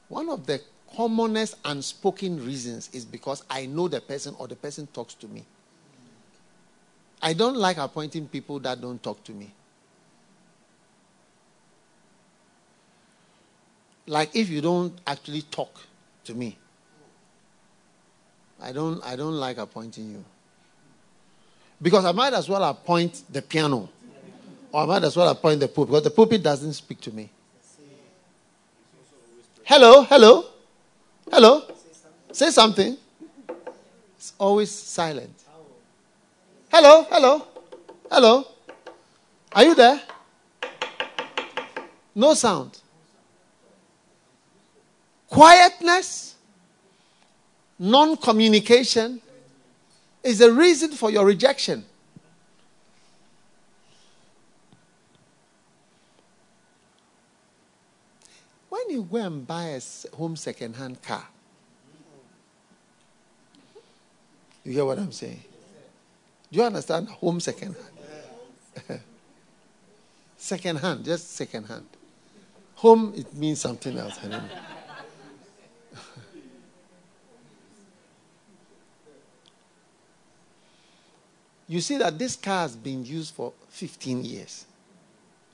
one 0.09 0.29
of 0.29 0.45
the 0.45 0.61
commonest 0.95 1.55
unspoken 1.65 2.45
reasons 2.45 2.89
is 2.93 3.05
because 3.05 3.43
I 3.49 3.65
know 3.65 3.87
the 3.87 4.01
person 4.01 4.35
or 4.37 4.47
the 4.47 4.55
person 4.55 4.87
talks 4.87 5.13
to 5.15 5.27
me. 5.27 5.45
I 7.21 7.33
don't 7.33 7.57
like 7.57 7.77
appointing 7.77 8.27
people 8.27 8.59
that 8.59 8.79
don't 8.79 9.01
talk 9.01 9.23
to 9.25 9.31
me. 9.31 9.51
Like 14.05 14.35
if 14.35 14.49
you 14.49 14.61
don't 14.61 14.97
actually 15.05 15.41
talk 15.41 15.81
to 16.25 16.33
me, 16.33 16.57
I 18.61 18.71
don't 18.71 19.03
I 19.03 19.15
don't 19.15 19.33
like 19.33 19.57
appointing 19.57 20.11
you. 20.11 20.25
Because 21.81 22.05
I 22.05 22.11
might 22.11 22.33
as 22.33 22.49
well 22.49 22.63
appoint 22.63 23.23
the 23.29 23.41
piano. 23.41 23.89
Or 24.71 24.83
I 24.83 24.85
might 24.85 25.03
as 25.03 25.15
well 25.15 25.29
appoint 25.29 25.59
the 25.59 25.67
pulpit. 25.67 25.91
Because 25.91 26.03
the 26.03 26.09
pulpit 26.09 26.41
doesn't 26.43 26.73
speak 26.73 27.01
to 27.01 27.11
me. 27.11 27.29
Hello, 29.63 30.03
hello, 30.03 30.45
hello. 31.29 31.63
Say 32.31 32.49
something. 32.51 32.97
It's 34.17 34.33
always 34.39 34.71
silent. 34.71 35.33
Hello, 36.69 37.07
hello, 37.09 37.47
hello. 38.11 38.45
Are 39.53 39.63
you 39.63 39.73
there? 39.73 40.01
No 42.13 42.33
sound. 42.33 42.77
Quietness, 45.29 46.35
non 47.79 48.17
communication, 48.17 49.21
is 50.23 50.39
the 50.39 50.51
reason 50.51 50.91
for 50.91 51.09
your 51.09 51.25
rejection. 51.25 51.85
When 58.69 58.89
you 58.89 59.03
go 59.03 59.17
and 59.17 59.47
buy 59.47 59.79
a 59.79 59.81
home 60.15 60.35
second-hand 60.35 61.01
car. 61.01 61.27
You 64.65 64.73
hear 64.73 64.85
what 64.85 64.99
I'm 64.99 65.13
saying? 65.13 65.46
Do 66.51 66.59
you 66.59 66.65
understand? 66.65 67.09
Home 67.09 67.39
second-hand. 67.39 67.85
second-hand, 70.37 71.05
just 71.05 71.33
second-hand. 71.35 71.85
Home, 72.75 73.13
it 73.15 73.33
means 73.33 73.59
something 73.59 73.97
else. 73.97 74.19
I 74.23 74.27
don't 74.27 74.43
you 81.67 81.81
see 81.81 81.97
that 81.97 82.17
this 82.17 82.35
car 82.35 82.61
has 82.61 82.75
been 82.75 83.03
used 83.03 83.33
for 83.33 83.51
15 83.69 84.23
years 84.23 84.65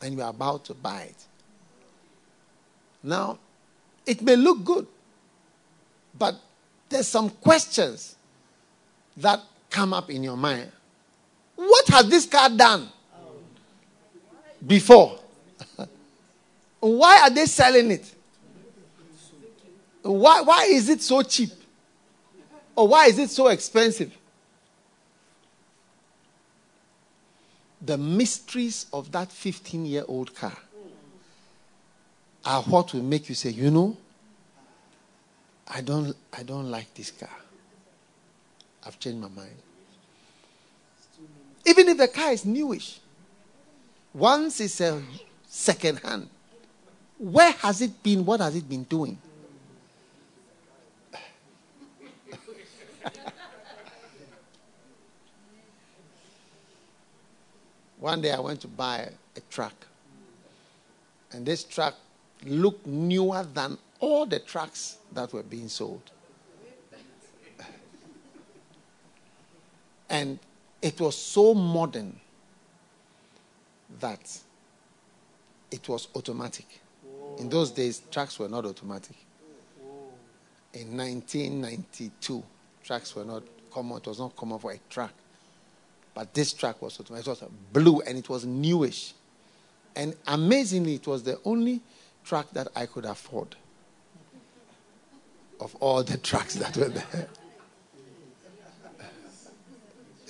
and 0.02 0.16
you're 0.18 0.28
about 0.28 0.66
to 0.66 0.74
buy 0.74 1.04
it. 1.04 1.26
Now, 3.02 3.40
it 4.06 4.22
may 4.22 4.36
look 4.36 4.64
good, 4.64 4.86
but 6.18 6.36
there's 6.90 7.08
some 7.08 7.30
questions 7.30 8.18
that 9.18 9.40
come 9.70 9.94
up 9.94 10.10
in 10.10 10.24
your 10.24 10.38
mind. 10.38 10.72
What 11.70 11.88
has 11.90 12.10
this 12.10 12.26
car 12.26 12.50
done 12.50 12.90
before? 14.66 15.18
why 16.80 17.22
are 17.22 17.30
they 17.30 17.46
selling 17.46 17.92
it? 17.92 18.14
Why, 20.02 20.42
why 20.42 20.66
is 20.66 20.90
it 20.90 21.02
so 21.02 21.22
cheap? 21.22 21.52
Or 22.76 22.88
why 22.88 23.06
is 23.06 23.18
it 23.20 23.30
so 23.30 23.48
expensive? 23.48 24.18
The 27.82 27.98
mysteries 27.98 28.88
of 28.92 29.12
that 29.12 29.32
15 29.32 29.86
year 29.86 30.04
old 30.08 30.36
car 30.36 30.58
are 32.46 32.62
what 32.64 32.94
will 32.94 33.04
make 33.04 33.30
you 33.30 33.36
say, 33.36 33.50
you 33.52 33.72
know, 33.72 33.96
I 35.68 35.82
don't, 35.82 36.16
I 36.38 36.44
don't 36.44 36.70
like 36.70 36.94
this 36.94 37.12
car. 37.12 37.30
I've 38.86 39.00
changed 39.00 39.22
my 39.22 39.30
mind. 39.30 39.56
Even 41.66 41.90
if 41.90 41.98
the 41.98 42.08
car 42.08 42.32
is 42.32 42.46
newish, 42.46 43.00
once 44.14 44.60
it's 44.60 44.82
a 44.82 45.02
second 45.48 46.00
hand, 46.00 46.30
where 47.18 47.52
has 47.52 47.82
it 47.82 48.04
been? 48.04 48.26
What 48.26 48.42
has 48.42 48.56
it 48.56 48.68
been 48.68 48.84
doing? 48.84 49.18
One 58.00 58.22
day 58.22 58.32
I 58.32 58.40
went 58.40 58.60
to 58.62 58.68
buy 58.68 59.10
a 59.36 59.42
truck, 59.50 59.74
and 61.32 61.46
this 61.46 61.64
truck 61.64 61.96
looked 62.46 62.86
newer 62.86 63.48
than 63.54 63.78
all 64.02 64.26
the 64.26 64.40
trucks 64.40 64.98
that 65.14 65.32
were 65.32 65.44
being 65.44 65.70
sold. 65.70 66.02
And 70.10 70.40
it 70.84 71.00
was 71.00 71.18
so 71.18 71.54
modern 71.54 72.20
that 74.02 74.38
it 75.72 75.88
was 75.88 76.10
automatic. 76.14 76.82
In 77.40 77.48
those 77.50 77.72
days, 77.72 78.02
trucks 78.12 78.38
were 78.38 78.50
not 78.50 78.66
automatic. 78.66 79.16
In 80.74 80.98
1992, 80.98 82.44
trucks 82.84 83.16
were 83.16 83.24
not 83.24 83.44
common. 83.72 83.98
It 83.98 84.08
was 84.08 84.20
not 84.20 84.36
common 84.36 84.60
for 84.60 84.74
a 84.74 84.80
truck. 84.90 85.14
But 86.14 86.34
this 86.34 86.52
truck 86.52 86.82
was 86.82 87.00
automatic. 87.00 87.28
It 87.28 87.30
was 87.30 87.44
blue 87.72 88.02
and 88.02 88.18
it 88.18 88.28
was 88.28 88.46
newish. 88.46 89.14
And 89.96 90.16
amazingly, 90.28 90.96
it 90.96 91.08
was 91.08 91.24
the 91.24 91.40
only 91.46 91.80
truck 92.26 92.52
that 92.52 92.68
I 92.76 92.88
could 92.88 93.06
afford 93.06 93.56
of 95.62 95.76
all 95.76 96.04
the 96.04 96.18
trucks 96.18 96.56
that 96.56 96.76
were 96.76 96.90
there. 96.90 97.28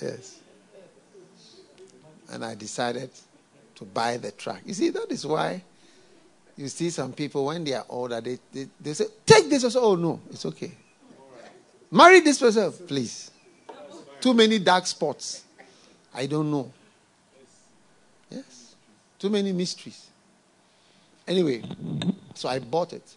yes. 0.00 0.40
And 2.34 2.44
I 2.44 2.56
decided 2.56 3.10
to 3.76 3.84
buy 3.84 4.16
the 4.16 4.32
truck. 4.32 4.60
You 4.66 4.74
see, 4.74 4.90
that 4.90 5.06
is 5.10 5.24
why 5.24 5.62
you 6.56 6.66
see 6.66 6.90
some 6.90 7.12
people 7.12 7.46
when 7.46 7.62
they 7.62 7.74
are 7.74 7.84
older, 7.88 8.20
they, 8.20 8.40
they, 8.52 8.66
they 8.80 8.92
say, 8.92 9.06
Take 9.24 9.48
this. 9.48 9.62
Say, 9.62 9.78
Oh, 9.78 9.94
no, 9.94 10.20
it's 10.30 10.44
okay. 10.44 10.72
Marry 11.92 12.18
this 12.20 12.40
person, 12.40 12.72
please. 12.88 13.30
Too 14.20 14.34
many 14.34 14.58
dark 14.58 14.84
spots. 14.84 15.44
I 16.12 16.26
don't 16.26 16.50
know. 16.50 16.72
Yes. 18.30 18.74
Too 19.16 19.30
many 19.30 19.52
mysteries. 19.52 20.08
Anyway, 21.28 21.62
so 22.34 22.48
I 22.48 22.58
bought 22.58 22.94
it. 22.94 23.14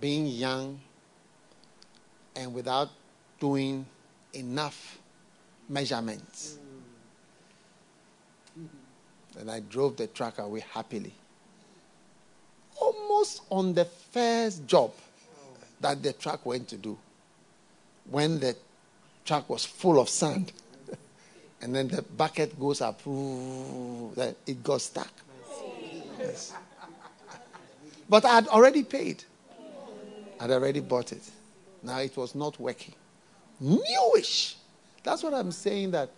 Being 0.00 0.26
young 0.26 0.80
and 2.34 2.52
without 2.52 2.88
doing 3.38 3.86
enough 4.32 4.98
measurements. 5.68 6.58
And 9.40 9.50
I 9.50 9.60
drove 9.60 9.96
the 9.96 10.06
truck 10.06 10.38
away 10.38 10.62
happily. 10.70 11.14
Almost 12.76 13.42
on 13.48 13.72
the 13.72 13.86
first 13.86 14.66
job 14.66 14.92
that 15.80 16.02
the 16.02 16.12
truck 16.12 16.44
went 16.44 16.68
to 16.68 16.76
do, 16.76 16.98
when 18.10 18.38
the 18.38 18.54
truck 19.24 19.48
was 19.48 19.64
full 19.64 19.98
of 19.98 20.10
sand, 20.10 20.52
and 21.62 21.74
then 21.74 21.88
the 21.88 22.02
bucket 22.02 22.58
goes 22.60 22.82
up, 22.82 23.00
it 24.46 24.62
got 24.62 24.82
stuck. 24.82 25.12
Yes. 26.18 26.52
But 28.10 28.26
I 28.26 28.34
had 28.34 28.48
already 28.48 28.82
paid. 28.82 29.24
I'd 30.38 30.50
already 30.50 30.80
bought 30.80 31.12
it. 31.12 31.22
Now 31.82 31.98
it 32.00 32.14
was 32.14 32.34
not 32.34 32.60
working. 32.60 32.94
Newish. 33.58 34.56
That's 35.02 35.22
what 35.22 35.32
I'm 35.32 35.52
saying 35.52 35.92
that 35.92 36.10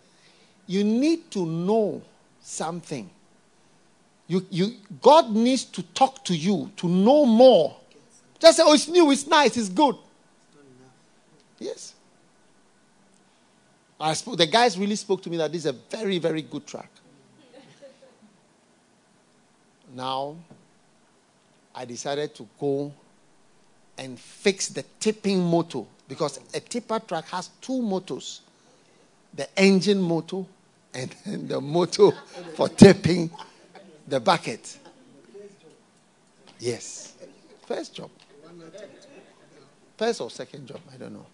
you 0.66 0.83
need 0.83 1.31
to 1.33 1.47
know 1.47 2.03
something. 2.43 3.09
You, 4.26 4.47
you, 4.51 4.74
God 5.01 5.30
needs 5.30 5.64
to 5.64 5.82
talk 5.82 6.24
to 6.24 6.34
you 6.34 6.70
to 6.76 6.88
know 6.88 7.24
more. 7.26 7.76
Just 8.38 8.57
say, 8.59 8.62
oh, 8.66 8.74
it's 8.74 8.88
new, 8.88 9.11
it's 9.11 9.26
nice, 9.26 9.57
it's 9.57 9.68
good. 9.68 9.97
Yes. 11.59 11.95
I 14.01 14.14
spoke, 14.14 14.36
the 14.36 14.47
guys 14.47 14.78
really 14.78 14.97
spoke 14.97 15.22
to 15.22 15.30
me 15.30 15.36
that 15.36 15.53
this 15.53 15.61
is 15.61 15.66
a 15.66 15.72
very, 15.72 16.18
very 16.18 16.43
good 16.43 16.66
track. 16.66 16.90
now, 19.95 20.36
I 21.74 21.84
decided 21.84 22.34
to 22.34 22.49
go 22.59 22.93
and 23.97 24.18
fix 24.18 24.68
the 24.68 24.84
tipping 24.99 25.40
motor 25.40 25.84
because 26.09 26.40
a 26.53 26.61
tipper 26.61 26.99
truck 26.99 27.26
has 27.26 27.49
two 27.61 27.80
motors 27.80 28.40
the 29.34 29.49
engine 29.59 30.01
motor 30.01 30.45
and 30.95 31.49
the 31.49 31.61
motor 31.61 32.11
for 32.55 32.68
tipping 32.68 33.30
the 34.07 34.20
bucket. 34.20 34.78
Yes. 36.59 37.14
First 37.66 37.95
job. 37.95 38.11
First 39.97 40.20
or 40.20 40.30
second 40.30 40.66
job, 40.66 40.80
I 40.93 40.97
don't 40.97 41.12
know. 41.12 41.26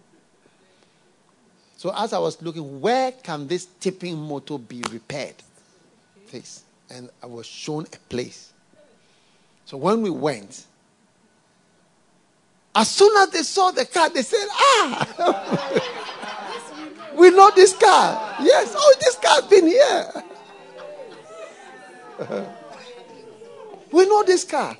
So 1.77 1.93
as 1.95 2.13
I 2.13 2.19
was 2.19 2.41
looking, 2.41 2.81
where 2.81 3.11
can 3.11 3.47
this 3.47 3.67
tipping 3.79 4.17
motor 4.17 4.57
be 4.57 4.83
repaired? 4.91 5.35
Fixed. 6.25 6.63
And 6.89 7.09
I 7.23 7.25
was 7.25 7.45
shown 7.45 7.85
a 7.93 7.97
place. 8.09 8.51
So 9.65 9.77
when 9.77 10.01
we 10.01 10.09
went, 10.09 10.65
as 12.75 12.89
soon 12.89 13.15
as 13.17 13.29
they 13.29 13.43
saw 13.43 13.71
the 13.71 13.85
car, 13.85 14.09
they 14.09 14.23
said, 14.23 14.45
Ah, 14.51 16.05
we 17.19 17.29
know 17.31 17.51
this 17.53 17.75
car. 17.75 18.35
Yes, 18.41 18.73
oh, 18.77 18.95
this 18.99 19.15
car's 19.15 19.45
been 19.45 19.67
here. 19.67 20.05
we 23.91 24.05
know 24.05 24.23
this 24.23 24.45
car. 24.45 24.77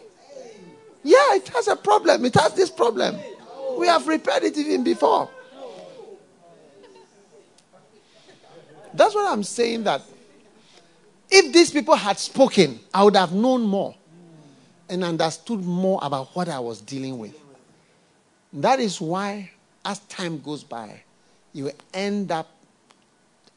Yeah, 1.04 1.36
it 1.36 1.48
has 1.50 1.68
a 1.68 1.76
problem. 1.76 2.24
It 2.26 2.36
has 2.36 2.54
this 2.54 2.70
problem. 2.70 3.18
We 3.78 3.88
have 3.88 4.08
repaired 4.08 4.44
it 4.44 4.58
even 4.58 4.84
before. 4.84 5.30
That's 8.94 9.14
what 9.14 9.32
I'm 9.32 9.44
saying 9.44 9.84
that 9.84 10.02
if 11.30 11.54
these 11.54 11.72
people 11.72 11.96
had 11.96 12.18
spoken, 12.18 12.80
I 12.94 13.04
would 13.04 13.16
have 13.16 13.34
known 13.34 13.62
more 13.64 13.96
and 14.90 15.04
understood 15.04 15.64
more 15.64 16.00
about 16.02 16.36
what 16.36 16.50
I 16.50 16.60
was 16.60 16.82
dealing 16.82 17.20
with. 17.20 17.38
That 18.52 18.80
is 18.80 19.00
why, 19.00 19.52
as 19.86 20.00
time 20.00 20.42
goes 20.42 20.64
by, 20.64 21.04
you 21.54 21.72
end 21.94 22.32
up 22.32 22.50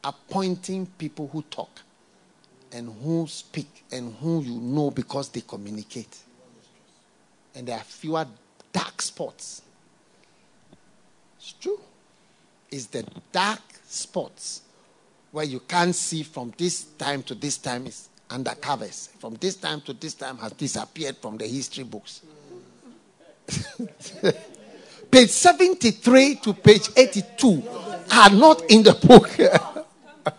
appointing 0.03 0.85
people 0.97 1.29
who 1.31 1.41
talk 1.43 1.69
and 2.71 2.93
who 3.01 3.27
speak 3.27 3.85
and 3.91 4.13
who 4.15 4.41
you 4.41 4.59
know 4.59 4.91
because 4.91 5.29
they 5.29 5.41
communicate. 5.41 6.17
And 7.55 7.67
there 7.67 7.77
are 7.77 7.83
fewer 7.83 8.25
dark 8.71 9.01
spots. 9.01 9.61
It's 11.37 11.53
true. 11.53 11.79
It's 12.71 12.87
the 12.87 13.05
dark 13.31 13.61
spots 13.85 14.63
where 15.31 15.45
you 15.45 15.59
can't 15.61 15.95
see 15.95 16.23
from 16.23 16.53
this 16.57 16.83
time 16.97 17.21
to 17.23 17.35
this 17.35 17.57
time 17.57 17.85
is 17.85 18.09
under 18.29 18.55
covers. 18.55 19.09
From 19.19 19.35
this 19.35 19.55
time 19.55 19.81
to 19.81 19.93
this 19.93 20.15
time 20.15 20.37
has 20.37 20.51
disappeared 20.53 21.17
from 21.17 21.37
the 21.37 21.45
history 21.45 21.83
books. 21.83 22.21
page 25.13 25.29
73 25.29 26.35
to 26.37 26.53
page 26.55 26.89
82 26.97 27.63
are 28.11 28.31
not 28.31 28.63
in 28.71 28.81
the 28.81 28.93
book. 28.93 29.29
Ah. 30.25 30.33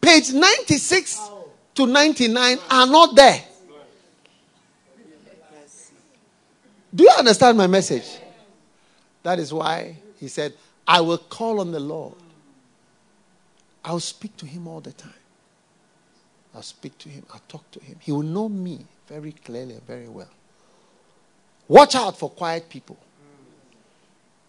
page 0.00 0.32
96 0.32 1.30
to 1.74 1.86
99 1.86 2.58
are 2.70 2.86
not 2.86 3.14
there. 3.14 3.44
Do 6.94 7.04
you 7.04 7.10
understand 7.16 7.56
my 7.56 7.66
message? 7.66 8.18
That 9.22 9.38
is 9.38 9.52
why 9.54 9.96
he 10.18 10.28
said, 10.28 10.52
I 10.86 11.00
will 11.00 11.18
call 11.18 11.60
on 11.60 11.72
the 11.72 11.80
Lord. 11.80 12.14
I'll 13.84 14.00
speak 14.00 14.36
to 14.38 14.46
him 14.46 14.66
all 14.68 14.80
the 14.80 14.92
time. 14.92 15.12
I'll 16.54 16.62
speak 16.62 16.98
to 16.98 17.08
him. 17.08 17.24
I'll 17.32 17.42
talk 17.48 17.70
to 17.70 17.80
him. 17.80 17.96
He 18.00 18.12
will 18.12 18.22
know 18.22 18.48
me 18.48 18.84
very 19.08 19.32
clearly 19.32 19.78
very 19.86 20.08
well. 20.08 20.28
Watch 21.66 21.94
out 21.94 22.18
for 22.18 22.30
quiet 22.30 22.68
people. 22.68 22.96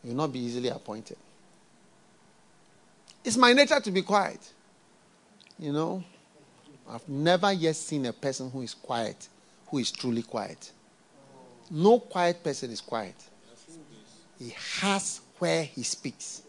You 0.03 0.11
will 0.11 0.17
not 0.17 0.31
be 0.31 0.39
easily 0.39 0.69
appointed. 0.69 1.17
It's 3.23 3.37
my 3.37 3.51
nature 3.53 3.79
to 3.79 3.91
be 3.91 4.01
quiet. 4.01 4.39
You 5.57 5.73
know, 5.73 6.03
I've 6.89 7.07
never 7.07 7.51
yet 7.51 7.75
seen 7.75 8.05
a 8.05 8.13
person 8.13 8.49
who 8.49 8.61
is 8.61 8.73
quiet, 8.73 9.27
who 9.67 9.79
is 9.79 9.91
truly 9.91 10.23
quiet. 10.23 10.71
No 11.69 11.99
quiet 11.99 12.43
person 12.43 12.71
is 12.71 12.81
quiet. 12.81 13.15
He 14.39 14.53
has 14.79 15.19
where 15.37 15.63
he 15.63 15.83
speaks. 15.83 16.43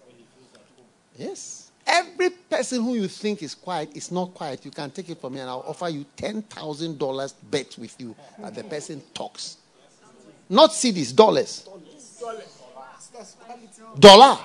Yes. 1.17 1.70
Every 1.93 2.31
person 2.31 2.85
who 2.85 2.95
you 2.95 3.09
think 3.09 3.43
is 3.43 3.55
quiet 3.55 3.97
is 3.97 4.13
not 4.13 4.33
quiet. 4.33 4.65
You 4.65 4.71
can 4.71 4.93
take 4.93 5.11
it 5.11 5.21
from 5.21 5.35
me 5.35 5.41
and 5.41 5.51
I'll 5.51 5.65
offer 5.67 5.89
you 5.89 6.07
$10,000 6.17 7.33
bet 7.51 7.77
with 7.79 8.01
you 8.01 8.15
that 8.39 8.55
the 8.55 8.63
person 8.63 9.03
talks. 9.13 9.57
Not 10.49 10.71
cedis, 10.71 11.13
dollars. 11.15 11.69
Dollar. 13.99 14.39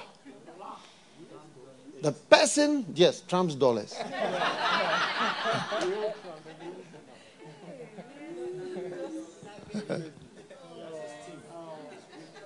The 2.01 2.11
person, 2.11 2.85
yes, 2.95 3.21
trumps 3.21 3.53
dollars. 3.55 3.95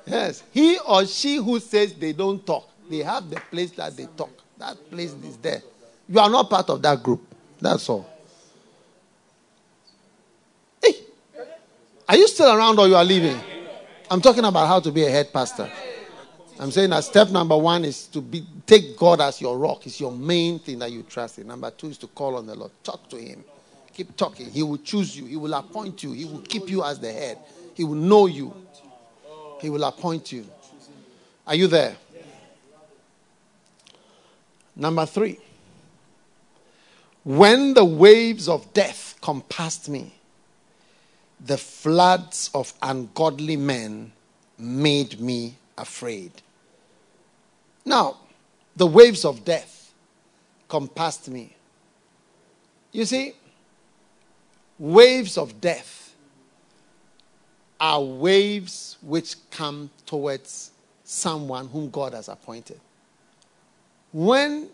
yes, 0.05 0.43
he 0.51 0.77
or 0.79 1.05
she 1.05 1.37
who 1.37 1.59
says 1.59 1.93
they 1.93 2.11
don't 2.13 2.45
talk, 2.45 2.69
they 2.89 2.97
have 2.97 3.29
the 3.29 3.39
place 3.51 3.71
that 3.71 3.95
they 3.95 4.07
talk. 4.17 4.31
That 4.60 4.78
place 4.91 5.14
is 5.24 5.38
there. 5.38 5.62
You 6.07 6.20
are 6.20 6.30
not 6.30 6.49
part 6.49 6.70
of 6.70 6.82
that 6.82 7.01
group. 7.01 7.22
That's 7.62 7.88
all. 7.89 8.10
Hey, 10.82 10.93
are 12.07 12.18
you 12.18 12.28
still 12.28 12.55
around 12.55 12.78
or 12.78 12.88
you 12.88 12.95
are 12.95 13.05
leaving? 13.05 13.39
I'm 14.12 14.22
talking 14.22 14.43
about 14.43 14.68
how 14.68 14.80
to 14.80 14.91
be 14.91 15.05
a 15.05 15.10
head 15.10 15.32
pastor. 15.32 15.70
I'm 16.60 16.72
saying 16.72 16.89
that 16.89 17.05
step 17.05 17.30
number 17.30 17.57
one 17.57 17.86
is 17.86 18.07
to 18.07 18.20
be 18.20 18.45
take 18.66 18.97
God 18.97 19.22
as 19.22 19.39
your 19.39 19.57
rock. 19.57 19.86
It's 19.86 19.99
your 19.99 20.12
main 20.12 20.60
thing 20.60 20.80
that 20.80 20.91
you 20.91 21.03
trust 21.03 21.39
in. 21.39 21.47
Number 21.47 21.72
two 21.72 21.88
is 21.88 21.97
to 21.99 22.07
call 22.07 22.36
on 22.36 22.45
the 22.45 22.55
Lord. 22.55 22.72
Talk 22.84 23.10
to 23.10 23.18
Him. 23.18 23.45
Keep 23.93 24.18
talking. 24.18 24.49
He 24.49 24.64
will 24.64 24.78
choose 24.78 25.16
you. 25.16 25.26
He 25.26 25.38
will 25.38 25.53
appoint 25.53 26.03
you. 26.03 26.12
He 26.12 26.26
will 26.26 26.41
keep 26.41 26.70
you 26.70 26.84
as 26.84 26.99
the 26.99 27.12
head. 27.12 27.38
He 27.76 27.86
will 27.86 27.95
know 27.95 28.26
you. 28.26 28.53
He 29.62 29.70
will 29.70 29.86
appoint 29.86 30.34
you. 30.34 30.45
Are 31.47 31.55
you 31.55 31.68
there? 31.68 31.95
Number 34.80 35.05
three. 35.05 35.38
When 37.25 37.73
the 37.73 37.84
waves 37.84 38.47
of 38.47 38.73
death 38.73 39.15
compassed 39.21 39.89
me, 39.89 40.13
the 41.45 41.57
floods 41.57 42.49
of 42.55 42.73
ungodly 42.82 43.57
men 43.57 44.13
made 44.57 45.19
me 45.19 45.55
afraid. 45.77 46.32
Now, 47.84 48.17
the 48.77 48.88
waves 48.88 49.25
of 49.25 49.43
death 49.43 49.93
compassed 50.69 51.27
me. 51.27 51.53
You 52.93 53.03
see, 53.03 53.34
waves 54.77 55.38
of 55.38 55.59
death 55.59 56.15
are 57.82 58.01
waves 58.01 58.97
which 59.01 59.36
come 59.51 59.89
towards 60.05 60.71
someone 61.03 61.67
whom 61.67 61.89
God 61.89 62.13
has 62.13 62.30
appointed. 62.30 62.80
When 64.12 64.70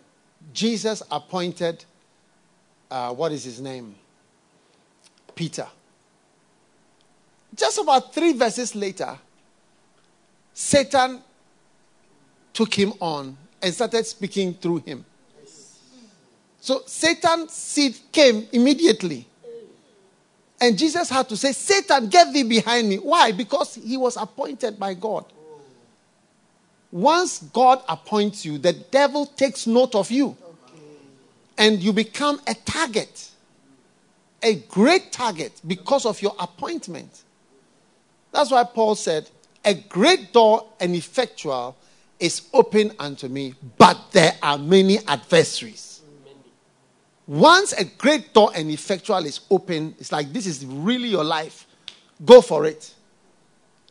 Jesus 0.52 1.02
appointed, 1.10 1.84
uh, 2.90 3.12
what 3.12 3.32
is 3.32 3.44
his 3.44 3.60
name? 3.60 3.94
Peter. 5.34 5.66
Just 7.54 7.78
about 7.78 8.14
three 8.14 8.32
verses 8.32 8.74
later, 8.74 9.18
Satan 10.52 11.20
took 12.52 12.72
him 12.72 12.92
on 13.00 13.36
and 13.60 13.74
started 13.74 14.06
speaking 14.06 14.54
through 14.54 14.78
him. 14.78 15.04
So 16.60 16.82
Satan's 16.86 17.52
seed 17.52 17.96
came 18.10 18.48
immediately. 18.52 19.26
And 20.60 20.76
Jesus 20.78 21.10
had 21.10 21.28
to 21.28 21.36
say, 21.36 21.52
Satan, 21.52 22.08
get 22.08 22.32
thee 22.32 22.42
behind 22.42 22.88
me. 22.88 22.96
Why? 22.96 23.32
Because 23.32 23.74
he 23.74 23.96
was 23.96 24.16
appointed 24.16 24.78
by 24.78 24.94
God. 24.94 25.26
Once 26.96 27.40
God 27.52 27.82
appoints 27.90 28.46
you, 28.46 28.56
the 28.56 28.72
devil 28.72 29.26
takes 29.26 29.66
note 29.66 29.94
of 29.94 30.10
you. 30.10 30.34
And 31.58 31.78
you 31.82 31.92
become 31.92 32.40
a 32.46 32.54
target, 32.54 33.32
a 34.42 34.54
great 34.54 35.12
target 35.12 35.52
because 35.66 36.06
of 36.06 36.22
your 36.22 36.34
appointment. 36.38 37.22
That's 38.32 38.50
why 38.50 38.64
Paul 38.64 38.94
said, 38.94 39.28
A 39.62 39.74
great 39.74 40.32
door 40.32 40.68
and 40.80 40.94
effectual 40.94 41.76
is 42.18 42.48
open 42.54 42.92
unto 42.98 43.28
me, 43.28 43.52
but 43.76 43.98
there 44.12 44.32
are 44.42 44.56
many 44.56 44.98
adversaries. 45.06 46.00
Once 47.26 47.74
a 47.74 47.84
great 47.84 48.32
door 48.32 48.52
and 48.54 48.70
effectual 48.70 49.26
is 49.26 49.40
open, 49.50 49.94
it's 49.98 50.12
like 50.12 50.32
this 50.32 50.46
is 50.46 50.64
really 50.64 51.08
your 51.08 51.24
life. 51.24 51.66
Go 52.24 52.40
for 52.40 52.64
it. 52.64 52.94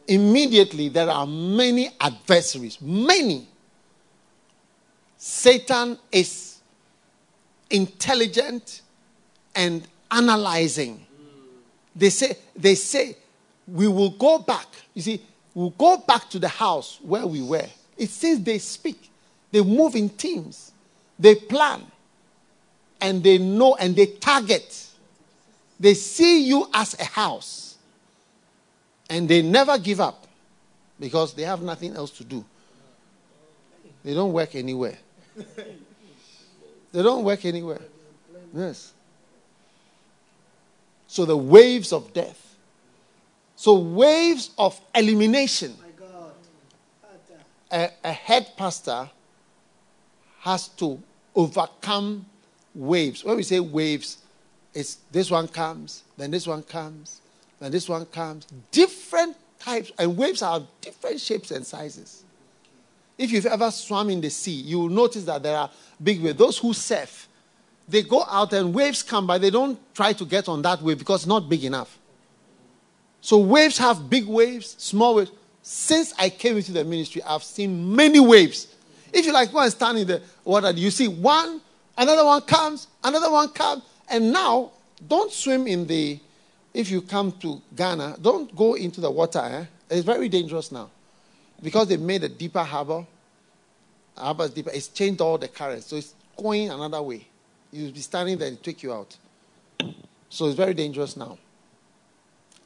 Immediately, 0.07 0.89
there 0.89 1.09
are 1.09 1.25
many 1.25 1.89
adversaries. 1.99 2.79
Many. 2.81 3.47
Satan 5.17 5.97
is 6.11 6.59
intelligent 7.69 8.81
and 9.55 9.87
analyzing. 10.11 11.05
They 11.95 12.09
say, 12.09 12.37
they 12.55 12.75
say, 12.75 13.17
we 13.67 13.87
will 13.87 14.11
go 14.11 14.39
back. 14.39 14.67
You 14.93 15.01
see, 15.01 15.21
we'll 15.53 15.71
go 15.71 15.97
back 15.97 16.29
to 16.31 16.39
the 16.39 16.49
house 16.49 16.99
where 17.01 17.25
we 17.25 17.41
were 17.41 17.65
it 17.97 18.09
says 18.09 18.41
they 18.41 18.59
speak, 18.59 19.09
they 19.51 19.61
move 19.61 19.95
in 19.95 20.09
teams, 20.09 20.71
they 21.17 21.35
plan, 21.35 21.81
and 22.99 23.23
they 23.23 23.37
know 23.37 23.75
and 23.75 23.95
they 23.95 24.07
target. 24.07 24.87
They 25.79 25.93
see 25.93 26.45
you 26.45 26.67
as 26.73 26.97
a 26.99 27.05
house, 27.05 27.64
and 29.09 29.27
they 29.27 29.41
never 29.41 29.77
give 29.77 29.99
up 29.99 30.27
because 30.99 31.33
they 31.33 31.43
have 31.43 31.61
nothing 31.61 31.95
else 31.95 32.11
to 32.11 32.23
do. 32.23 32.43
They 34.03 34.13
don't 34.13 34.33
work 34.33 34.55
anywhere. 34.55 34.97
They 36.91 37.03
don't 37.03 37.25
work 37.25 37.43
anywhere. 37.43 37.81
Yes. 38.53 38.93
So 41.07 41.25
the 41.25 41.35
waves 41.35 41.91
of 41.91 42.13
death. 42.13 42.55
So 43.55 43.77
waves 43.77 44.51
of 44.57 44.79
elimination 44.93 45.75
a, 47.71 47.89
a 48.03 48.11
head 48.11 48.51
pastor 48.57 49.09
has 50.39 50.67
to 50.69 51.01
overcome 51.35 52.25
waves. 52.73 53.23
When 53.23 53.35
we 53.35 53.43
say 53.43 53.59
waves, 53.59 54.17
it's 54.73 54.95
this 55.11 55.31
one 55.31 55.47
comes, 55.47 56.03
then 56.17 56.31
this 56.31 56.47
one 56.47 56.63
comes, 56.63 57.21
then 57.59 57.71
this 57.71 57.87
one 57.87 58.05
comes. 58.05 58.47
Different 58.71 59.35
types, 59.59 59.91
and 59.97 60.17
waves 60.17 60.41
are 60.41 60.61
different 60.81 61.19
shapes 61.19 61.51
and 61.51 61.65
sizes. 61.65 62.23
If 63.17 63.31
you've 63.31 63.45
ever 63.45 63.71
swum 63.71 64.09
in 64.09 64.21
the 64.21 64.29
sea, 64.29 64.51
you 64.51 64.79
will 64.79 64.89
notice 64.89 65.23
that 65.23 65.41
there 65.41 65.57
are 65.57 65.69
big 66.01 66.21
waves. 66.21 66.37
Those 66.37 66.57
who 66.57 66.73
surf, 66.73 67.29
they 67.87 68.03
go 68.03 68.23
out 68.23 68.51
and 68.53 68.73
waves 68.73 69.03
come 69.03 69.25
by. 69.25 69.37
They 69.37 69.49
don't 69.49 69.79
try 69.95 70.13
to 70.13 70.25
get 70.25 70.49
on 70.49 70.61
that 70.63 70.81
wave 70.81 70.99
because 70.99 71.21
it's 71.21 71.27
not 71.27 71.47
big 71.47 71.63
enough. 71.63 71.97
So 73.21 73.37
waves 73.37 73.77
have 73.77 74.09
big 74.09 74.27
waves, 74.27 74.75
small 74.77 75.15
waves. 75.15 75.31
Since 75.61 76.13
I 76.19 76.29
came 76.29 76.57
into 76.57 76.73
the 76.73 76.83
ministry, 76.83 77.23
I've 77.23 77.43
seen 77.43 77.95
many 77.95 78.19
waves. 78.19 78.67
If 79.11 79.25
you 79.25 79.31
like, 79.33 79.51
go 79.51 79.59
and 79.59 79.71
stand 79.71 79.97
in 79.97 80.07
the 80.07 80.21
water, 80.43 80.71
you 80.71 80.91
see 80.91 81.07
one, 81.07 81.61
another 81.97 82.25
one 82.25 82.41
comes, 82.41 82.87
another 83.03 83.31
one 83.31 83.49
comes, 83.49 83.81
and 84.09 84.31
now 84.31 84.71
don't 85.07 85.31
swim 85.31 85.65
in 85.67 85.87
the. 85.87 86.19
If 86.75 86.91
you 86.91 87.01
come 87.01 87.31
to 87.39 87.61
Ghana, 87.73 88.17
don't 88.21 88.53
go 88.53 88.73
into 88.73 88.99
the 88.99 89.09
water. 89.09 89.39
Eh? 89.39 89.65
It's 89.89 90.05
very 90.05 90.27
dangerous 90.27 90.73
now 90.73 90.89
because 91.63 91.87
they 91.87 91.95
made 91.95 92.21
a 92.25 92.27
deeper 92.27 92.63
harbor. 92.63 93.05
Harbor 94.17 94.43
is 94.43 94.49
deeper. 94.49 94.71
It's 94.73 94.89
changed 94.89 95.21
all 95.21 95.37
the 95.37 95.47
currents, 95.47 95.85
so 95.85 95.95
it's 95.95 96.13
going 96.35 96.69
another 96.69 97.01
way. 97.01 97.25
You'll 97.71 97.93
be 97.93 98.01
standing 98.01 98.37
there 98.37 98.49
and 98.49 98.61
take 98.61 98.83
you 98.83 98.91
out. 98.91 99.15
So 100.27 100.47
it's 100.47 100.55
very 100.55 100.73
dangerous 100.73 101.15
now. 101.15 101.37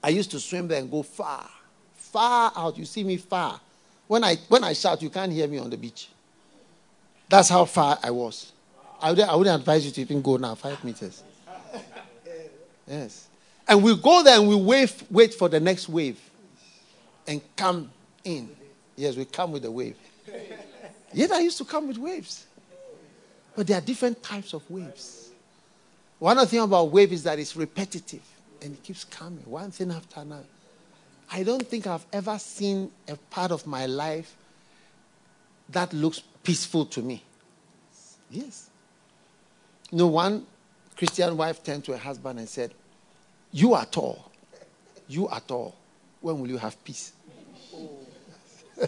I 0.03 0.09
used 0.09 0.31
to 0.31 0.39
swim 0.39 0.67
there 0.67 0.79
and 0.79 0.89
go 0.89 1.03
far, 1.03 1.47
far 1.93 2.51
out. 2.55 2.79
You 2.79 2.85
see 2.85 3.03
me 3.03 3.17
far. 3.17 3.61
When 4.07 4.23
I 4.23 4.37
when 4.47 4.63
I 4.63 4.73
shout, 4.73 5.03
you 5.03 5.11
can't 5.11 5.31
hear 5.31 5.47
me 5.47 5.59
on 5.59 5.69
the 5.69 5.77
beach. 5.77 6.09
That's 7.29 7.49
how 7.49 7.65
far 7.65 7.99
I 8.01 8.09
was. 8.09 8.53
I 8.99 9.11
would, 9.11 9.19
I 9.19 9.35
wouldn't 9.35 9.59
advise 9.59 9.85
you 9.85 9.91
to 9.91 10.01
even 10.01 10.23
go 10.23 10.37
now, 10.37 10.55
five 10.55 10.83
meters. 10.83 11.21
Yes. 12.87 13.28
And 13.69 13.83
we 13.83 13.95
go 13.95 14.23
there 14.23 14.39
and 14.39 14.49
we 14.49 14.55
wave, 14.55 15.03
wait 15.11 15.35
for 15.35 15.47
the 15.47 15.59
next 15.59 15.87
wave 15.87 16.19
and 17.27 17.39
come 17.55 17.91
in. 18.23 18.49
Yes, 18.95 19.15
we 19.15 19.25
come 19.25 19.51
with 19.51 19.61
the 19.61 19.69
wave. 19.71 19.95
Yet 21.13 21.31
I 21.31 21.41
used 21.41 21.59
to 21.59 21.65
come 21.65 21.87
with 21.87 21.99
waves. 21.99 22.47
But 23.55 23.67
there 23.67 23.77
are 23.77 23.81
different 23.81 24.23
types 24.23 24.53
of 24.53 24.69
waves. 24.71 25.29
One 26.17 26.39
of 26.39 26.45
the 26.45 26.49
things 26.49 26.63
about 26.63 26.91
wave 26.91 27.13
is 27.13 27.23
that 27.23 27.37
it's 27.37 27.55
repetitive 27.55 28.23
and 28.61 28.73
it 28.73 28.81
keeps 28.81 29.03
coming, 29.03 29.43
one 29.45 29.69
thing 29.69 29.91
after 29.91 30.19
another. 30.19 30.43
I 31.31 31.43
don't 31.43 31.65
think 31.65 31.85
I've 31.85 32.05
ever 32.11 32.39
seen 32.39 32.91
a 33.07 33.15
part 33.15 33.51
of 33.51 33.67
my 33.67 33.85
life 33.85 34.35
that 35.69 35.93
looks 35.93 36.23
peaceful 36.43 36.85
to 36.87 37.03
me. 37.03 37.23
Yes. 38.31 38.71
You 39.91 39.99
know, 39.99 40.07
one 40.07 40.47
Christian 40.97 41.37
wife 41.37 41.63
turned 41.63 41.85
to 41.85 41.91
her 41.91 41.97
husband 41.99 42.39
and 42.39 42.49
said, 42.49 42.73
You 43.51 43.75
at 43.75 43.97
all. 43.97 44.31
You 45.07 45.29
at 45.29 45.49
all. 45.51 45.75
When 46.21 46.39
will 46.39 46.47
you 46.49 46.57
have 46.57 46.81
peace? 46.83 47.13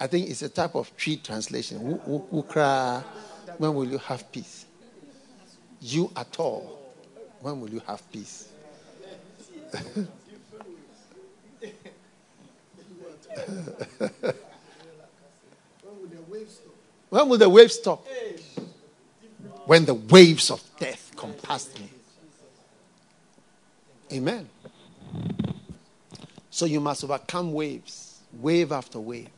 I 0.00 0.06
think 0.06 0.30
it's 0.30 0.42
a 0.42 0.48
type 0.48 0.74
of 0.74 0.90
Twi 0.96 1.16
translation. 1.22 1.78
When 1.78 3.74
will 3.74 3.86
you 3.88 3.98
have 3.98 4.30
peace? 4.32 4.66
You 5.80 6.10
at 6.16 6.40
all. 6.40 6.94
When 7.40 7.60
will 7.60 7.70
you 7.70 7.82
have 7.86 8.02
peace? 8.10 8.48
when 17.08 17.28
will 17.28 17.38
the 17.38 17.48
waves 17.48 17.74
stop? 17.74 18.06
When 19.66 19.84
the 19.84 19.94
waves 19.94 20.50
of 20.50 20.62
death 20.78 21.12
compassed 21.16 21.78
me. 21.78 21.88
Amen. 24.12 24.48
So 26.50 26.66
you 26.66 26.80
must 26.80 27.02
overcome 27.02 27.52
waves, 27.52 28.20
wave 28.40 28.72
after 28.72 29.00
wave. 29.00 29.28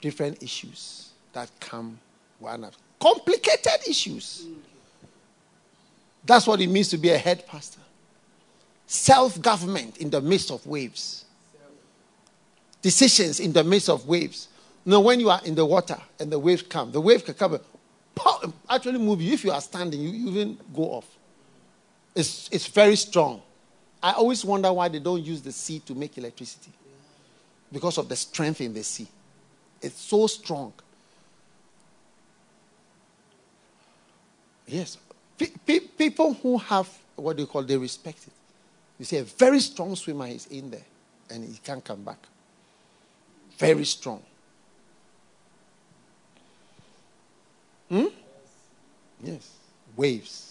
Different 0.00 0.42
issues 0.42 1.10
that 1.32 1.50
come 1.60 1.98
one 2.38 2.64
after 2.64 2.78
complicated 3.00 3.88
issues. 3.88 4.46
That's 6.24 6.46
what 6.46 6.60
it 6.60 6.68
means 6.68 6.88
to 6.90 6.98
be 6.98 7.10
a 7.10 7.18
head 7.18 7.46
pastor. 7.46 7.80
Self 8.86 9.40
government 9.40 9.96
in 9.98 10.10
the 10.10 10.20
midst 10.20 10.50
of 10.50 10.64
waves. 10.66 11.24
Decisions 12.82 13.40
in 13.40 13.52
the 13.52 13.64
midst 13.64 13.88
of 13.88 14.06
waves. 14.06 14.48
Now, 14.84 15.00
when 15.00 15.20
you 15.20 15.28
are 15.30 15.40
in 15.44 15.54
the 15.54 15.66
water 15.66 15.98
and 16.18 16.30
the 16.30 16.38
waves 16.38 16.62
come, 16.62 16.90
the 16.92 17.00
wave 17.00 17.24
can 17.24 17.34
come 17.34 17.58
actually 18.68 18.98
move 18.98 19.20
you. 19.20 19.32
If 19.32 19.44
you 19.44 19.50
are 19.50 19.60
standing, 19.60 20.00
you, 20.00 20.10
you 20.10 20.28
even 20.30 20.58
go 20.74 20.82
off. 20.84 21.06
It's, 22.14 22.48
it's 22.50 22.66
very 22.66 22.96
strong. 22.96 23.42
I 24.02 24.12
always 24.12 24.44
wonder 24.44 24.72
why 24.72 24.88
they 24.88 24.98
don't 24.98 25.22
use 25.22 25.42
the 25.42 25.52
sea 25.52 25.80
to 25.80 25.94
make 25.94 26.16
electricity. 26.18 26.72
Because 27.72 27.98
of 27.98 28.08
the 28.08 28.16
strength 28.16 28.60
in 28.60 28.74
the 28.74 28.82
sea. 28.82 29.06
It's 29.80 30.00
so 30.00 30.26
strong. 30.26 30.72
Yes. 34.66 34.98
people 35.66 36.34
who 36.34 36.58
have 36.58 36.88
what 37.16 37.36
do 37.36 37.42
you 37.42 37.46
call 37.46 37.62
they 37.62 37.76
respect 37.76 38.26
it. 38.26 38.32
You 38.98 39.04
see, 39.04 39.16
a 39.16 39.24
very 39.24 39.60
strong 39.60 39.96
swimmer 39.96 40.26
is 40.26 40.46
in 40.46 40.70
there 40.70 40.84
and 41.30 41.44
he 41.44 41.58
can't 41.58 41.84
come 41.84 42.02
back. 42.02 42.18
Very 43.58 43.84
strong. 43.84 44.22
Hmm? 47.88 48.06
Yes. 49.22 49.50
Waves. 49.96 50.49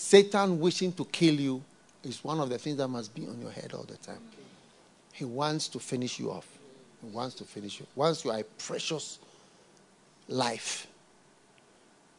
Satan 0.00 0.58
wishing 0.58 0.92
to 0.94 1.04
kill 1.04 1.34
you 1.34 1.62
is 2.02 2.24
one 2.24 2.40
of 2.40 2.48
the 2.48 2.56
things 2.56 2.78
that 2.78 2.88
must 2.88 3.14
be 3.14 3.26
on 3.26 3.38
your 3.38 3.50
head 3.50 3.74
all 3.74 3.82
the 3.82 3.98
time. 3.98 4.18
He 5.12 5.26
wants 5.26 5.68
to 5.68 5.78
finish 5.78 6.18
you 6.18 6.32
off. 6.32 6.48
He 7.02 7.10
wants 7.10 7.34
to 7.36 7.44
finish 7.44 7.78
you. 7.78 7.86
Once 7.94 8.24
you 8.24 8.30
are 8.30 8.38
a 8.38 8.44
precious 8.44 9.18
life, 10.26 10.86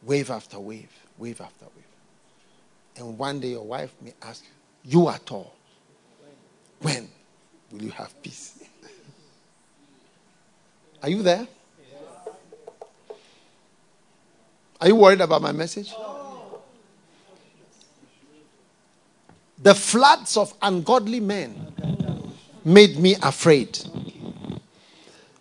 wave 0.04 0.30
after 0.30 0.60
wave, 0.60 0.92
wave 1.18 1.40
after 1.40 1.64
wave. 1.64 1.84
And 2.98 3.18
one 3.18 3.40
day 3.40 3.48
your 3.48 3.64
wife 3.64 3.92
may 4.00 4.14
ask 4.22 4.44
you, 4.44 5.00
You 5.00 5.06
are 5.08 5.18
tall. 5.18 5.52
When 6.80 7.08
will 7.72 7.82
you 7.82 7.90
have 7.90 8.22
peace? 8.22 8.62
are 11.02 11.10
you 11.10 11.24
there? 11.24 11.48
Are 14.80 14.86
you 14.86 14.94
worried 14.94 15.20
about 15.20 15.42
my 15.42 15.52
message? 15.52 15.92
The 19.62 19.74
floods 19.76 20.36
of 20.36 20.52
ungodly 20.60 21.20
men 21.20 21.72
made 22.64 22.98
me 22.98 23.14
afraid. 23.22 23.78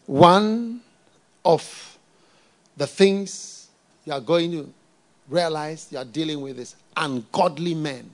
One 0.06 0.82
of 1.44 1.98
the 2.78 2.86
things 2.86 3.68
you 4.06 4.14
are 4.14 4.20
going 4.20 4.52
to 4.52 4.72
realize 5.28 5.88
you 5.90 5.98
are 5.98 6.06
dealing 6.06 6.42
with 6.42 6.60
is 6.60 6.76
ungodly 6.96 7.74
men. 7.74 8.12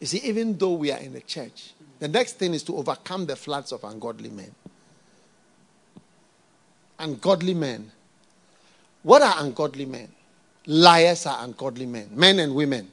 You 0.00 0.06
see, 0.08 0.18
even 0.18 0.58
though 0.58 0.72
we 0.72 0.90
are 0.90 0.98
in 0.98 1.12
the 1.12 1.20
church, 1.20 1.74
the 2.00 2.08
next 2.08 2.34
thing 2.34 2.54
is 2.54 2.62
to 2.64 2.76
overcome 2.76 3.26
the 3.26 3.36
floods 3.36 3.70
of 3.72 3.84
ungodly 3.84 4.30
men. 4.30 4.52
Ungodly 6.98 7.54
men. 7.54 7.90
What 9.02 9.22
are 9.22 9.34
ungodly 9.38 9.86
men? 9.86 10.08
Liars 10.66 11.26
are 11.26 11.44
ungodly 11.44 11.86
men, 11.86 12.08
men 12.12 12.40
and 12.40 12.54
women. 12.54 12.90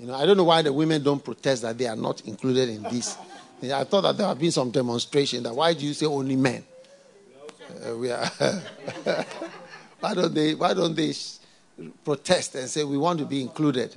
You 0.00 0.06
know, 0.06 0.14
I 0.14 0.24
don't 0.24 0.38
know 0.38 0.44
why 0.44 0.62
the 0.62 0.72
women 0.72 1.02
don't 1.02 1.22
protest 1.22 1.60
that 1.60 1.76
they 1.76 1.86
are 1.86 1.94
not 1.94 2.22
included 2.22 2.70
in 2.70 2.82
this. 2.84 3.18
I 3.62 3.84
thought 3.84 4.00
that 4.00 4.16
there 4.16 4.26
have 4.26 4.38
been 4.38 4.50
some 4.50 4.70
demonstration 4.70 5.42
that 5.42 5.54
why 5.54 5.74
do 5.74 5.84
you 5.84 5.92
say 5.92 6.06
only 6.06 6.36
men? 6.36 6.64
Uh, 7.86 7.96
we 7.96 8.10
are 8.10 8.24
why 10.00 10.14
don't 10.14 10.32
they 10.32 10.54
why 10.54 10.72
don't 10.72 10.96
they 10.96 11.12
protest 12.02 12.54
and 12.54 12.68
say 12.70 12.82
we 12.82 12.96
want 12.96 13.18
to 13.18 13.26
be 13.26 13.42
included? 13.42 13.94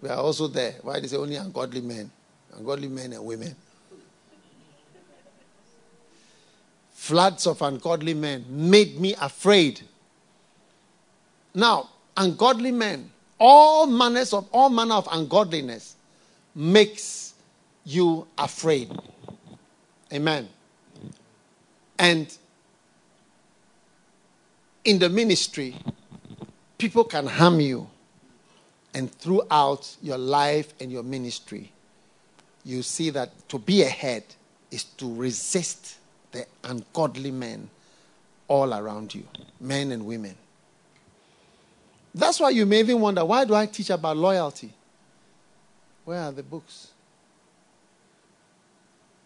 We 0.00 0.08
are 0.08 0.16
also 0.16 0.46
there. 0.46 0.76
Why 0.80 0.94
do 0.94 1.02
they 1.02 1.08
say 1.08 1.18
only 1.18 1.36
ungodly 1.36 1.82
men? 1.82 2.10
Ungodly 2.56 2.88
men 2.88 3.12
and 3.12 3.22
women. 3.22 3.54
Floods 6.92 7.46
of 7.46 7.60
ungodly 7.60 8.14
men 8.14 8.46
made 8.48 8.98
me 8.98 9.14
afraid. 9.20 9.82
Now, 11.54 11.90
ungodly 12.16 12.72
men 12.72 13.10
all 13.38 13.86
manners 13.86 14.32
of 14.32 14.48
all 14.52 14.70
manner 14.70 14.94
of 14.94 15.08
ungodliness 15.10 15.96
makes 16.54 17.34
you 17.84 18.26
afraid. 18.36 18.90
Amen. 20.12 20.48
And 21.98 22.36
in 24.84 24.98
the 24.98 25.08
ministry, 25.08 25.76
people 26.78 27.04
can 27.04 27.26
harm 27.26 27.60
you. 27.60 27.88
And 28.94 29.12
throughout 29.12 29.96
your 30.02 30.18
life 30.18 30.72
and 30.80 30.90
your 30.90 31.02
ministry, 31.02 31.70
you 32.64 32.82
see 32.82 33.10
that 33.10 33.48
to 33.48 33.58
be 33.58 33.82
ahead 33.82 34.24
is 34.70 34.84
to 34.84 35.14
resist 35.14 35.98
the 36.32 36.46
ungodly 36.64 37.30
men 37.30 37.70
all 38.48 38.72
around 38.74 39.14
you, 39.14 39.24
men 39.60 39.92
and 39.92 40.06
women. 40.06 40.34
That's 42.14 42.40
why 42.40 42.50
you 42.50 42.66
may 42.66 42.80
even 42.80 43.00
wonder 43.00 43.24
why 43.24 43.44
do 43.44 43.54
I 43.54 43.66
teach 43.66 43.90
about 43.90 44.16
loyalty? 44.16 44.72
Where 46.04 46.20
are 46.20 46.32
the 46.32 46.42
books? 46.42 46.88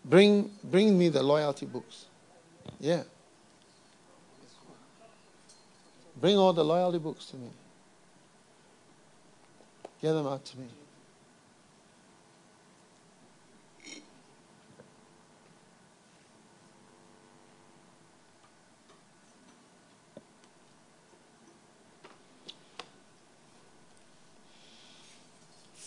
Bring, 0.04 0.50
bring 0.64 0.98
me 0.98 1.08
the 1.08 1.22
loyalty 1.22 1.66
books. 1.66 2.06
Yeah. 2.80 3.02
Bring 6.20 6.36
all 6.36 6.52
the 6.52 6.64
loyalty 6.64 6.98
books 6.98 7.26
to 7.26 7.36
me. 7.36 7.50
Get 10.00 10.12
them 10.12 10.26
out 10.26 10.44
to 10.44 10.58
me. 10.58 10.66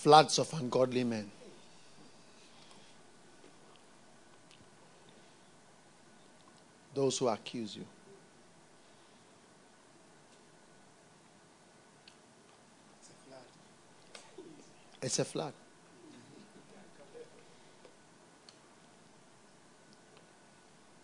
Floods 0.06 0.38
of 0.38 0.54
ungodly 0.54 1.04
men. 1.04 1.32
Those 6.94 7.18
who 7.18 7.28
accuse 7.28 7.76
you. 7.76 7.86
It's 15.02 15.18
a 15.18 15.26
flood. 15.26 15.54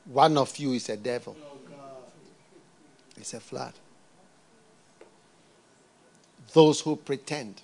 One 0.06 0.38
of 0.38 0.56
you 0.60 0.74
is 0.74 0.88
a 0.90 0.98
devil. 0.98 1.36
It's 3.18 3.34
a 3.34 3.40
flood. 3.40 3.74
Those 6.54 6.82
who 6.82 6.98
pretend. 6.98 7.64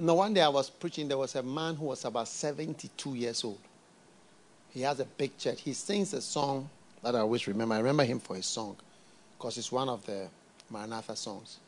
Now, 0.00 0.14
one 0.14 0.32
day 0.32 0.42
I 0.42 0.48
was 0.48 0.70
preaching, 0.70 1.08
there 1.08 1.18
was 1.18 1.34
a 1.34 1.42
man 1.42 1.74
who 1.74 1.86
was 1.86 2.04
about 2.04 2.28
72 2.28 3.14
years 3.14 3.42
old. 3.42 3.58
He 4.70 4.82
has 4.82 5.00
a 5.00 5.04
big 5.04 5.36
church. 5.36 5.60
He 5.60 5.72
sings 5.72 6.12
a 6.12 6.22
song 6.22 6.70
that 7.02 7.16
I 7.16 7.20
always 7.20 7.48
remember. 7.48 7.74
I 7.74 7.78
remember 7.78 8.04
him 8.04 8.20
for 8.20 8.36
his 8.36 8.46
song 8.46 8.76
because 9.36 9.58
it's 9.58 9.72
one 9.72 9.88
of 9.88 10.06
the 10.06 10.28
Maranatha 10.70 11.16
songs. 11.16 11.58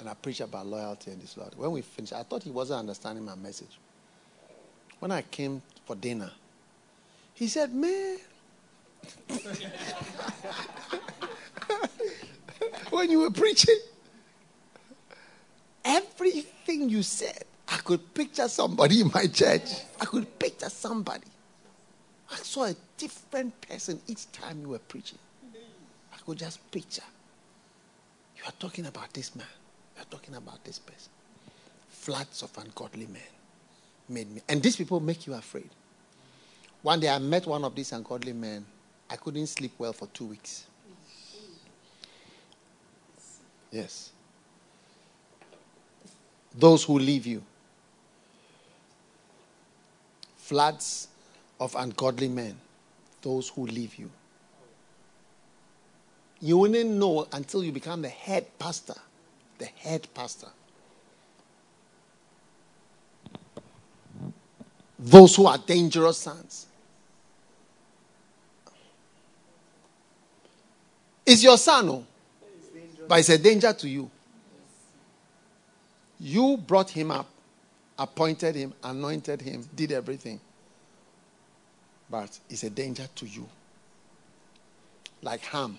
And 0.00 0.08
I 0.08 0.14
preach 0.14 0.40
about 0.40 0.66
loyalty 0.66 1.12
and 1.12 1.22
this 1.22 1.36
Lord. 1.36 1.52
When 1.56 1.70
we 1.70 1.82
finished, 1.82 2.12
I 2.12 2.24
thought 2.24 2.42
he 2.42 2.50
wasn't 2.50 2.80
understanding 2.80 3.24
my 3.24 3.36
message. 3.36 3.78
When 4.98 5.12
I 5.12 5.22
came 5.22 5.62
for 5.86 5.94
dinner, 5.94 6.32
he 7.34 7.46
said, 7.46 7.72
Man, 7.72 8.18
when 12.90 13.10
you 13.10 13.20
were 13.20 13.30
preaching, 13.30 13.78
everything 15.84 16.88
you 16.88 17.02
said, 17.02 17.44
I 17.68 17.76
could 17.78 18.14
picture 18.14 18.48
somebody 18.48 19.00
in 19.00 19.10
my 19.12 19.26
church. 19.26 19.70
I 20.00 20.04
could 20.04 20.38
picture 20.38 20.68
somebody. 20.68 21.26
I 22.30 22.36
saw 22.36 22.64
a 22.64 22.74
different 22.96 23.58
person 23.60 24.00
each 24.06 24.30
time 24.32 24.60
you 24.62 24.68
were 24.68 24.78
preaching. 24.78 25.18
I 26.12 26.16
could 26.24 26.38
just 26.38 26.70
picture. 26.70 27.02
You 28.36 28.42
are 28.46 28.52
talking 28.58 28.86
about 28.86 29.12
this 29.12 29.34
man. 29.36 29.46
You 29.96 30.02
are 30.02 30.06
talking 30.06 30.34
about 30.34 30.64
this 30.64 30.78
person. 30.78 31.10
Floods 31.88 32.42
of 32.42 32.56
ungodly 32.58 33.06
men 33.06 33.22
made 34.08 34.30
me. 34.30 34.42
And 34.48 34.62
these 34.62 34.76
people 34.76 35.00
make 35.00 35.26
you 35.26 35.34
afraid. 35.34 35.70
One 36.82 37.00
day 37.00 37.08
I 37.08 37.18
met 37.18 37.46
one 37.46 37.64
of 37.64 37.74
these 37.74 37.92
ungodly 37.92 38.32
men. 38.32 38.64
I 39.08 39.16
couldn't 39.16 39.46
sleep 39.46 39.72
well 39.78 39.92
for 39.92 40.06
two 40.08 40.26
weeks. 40.26 40.66
Yes. 43.70 44.10
Those 46.54 46.84
who 46.84 46.98
leave 46.98 47.26
you. 47.26 47.42
Floods 50.36 51.08
of 51.58 51.74
ungodly 51.74 52.28
men. 52.28 52.56
Those 53.22 53.48
who 53.48 53.66
leave 53.66 53.96
you. 53.96 54.10
You 56.40 56.58
wouldn't 56.58 56.90
know 56.90 57.26
until 57.32 57.64
you 57.64 57.72
become 57.72 58.02
the 58.02 58.08
head 58.08 58.46
pastor. 58.58 58.94
The 59.58 59.66
head 59.66 60.06
pastor. 60.14 60.48
Those 64.98 65.36
who 65.36 65.46
are 65.46 65.58
dangerous 65.58 66.18
sons. 66.18 66.66
Is 71.26 71.42
your 71.42 71.56
son, 71.56 71.88
oh, 71.88 72.06
but 73.08 73.20
it's 73.20 73.30
a 73.30 73.38
danger 73.38 73.72
to 73.72 73.88
you. 73.88 74.10
You 76.18 76.56
brought 76.56 76.90
him 76.90 77.10
up, 77.10 77.28
appointed 77.98 78.54
him, 78.54 78.74
anointed 78.82 79.40
him, 79.40 79.68
did 79.74 79.92
everything. 79.92 80.40
But 82.10 82.38
it's 82.48 82.62
a 82.62 82.70
danger 82.70 83.06
to 83.16 83.26
you. 83.26 83.48
Like 85.22 85.40
Ham. 85.40 85.78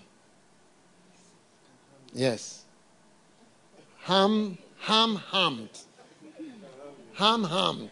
Yes. 2.12 2.64
Ham, 4.02 4.58
ham, 4.80 5.16
hammed. 5.16 5.70
Ham, 7.14 7.44
hammed. 7.44 7.90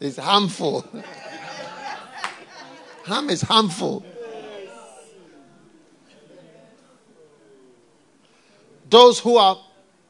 It's 0.00 0.18
harmful. 0.18 0.84
Ham 3.04 3.30
is 3.30 3.42
harmful. 3.42 4.04
Those 8.92 9.20
who 9.20 9.38
are 9.38 9.58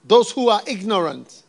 those 0.04 0.32
who 0.32 0.48
are 0.48 0.60
ignorant. 0.66 1.44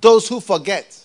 Those 0.00 0.28
who 0.28 0.40
forget. 0.40 1.04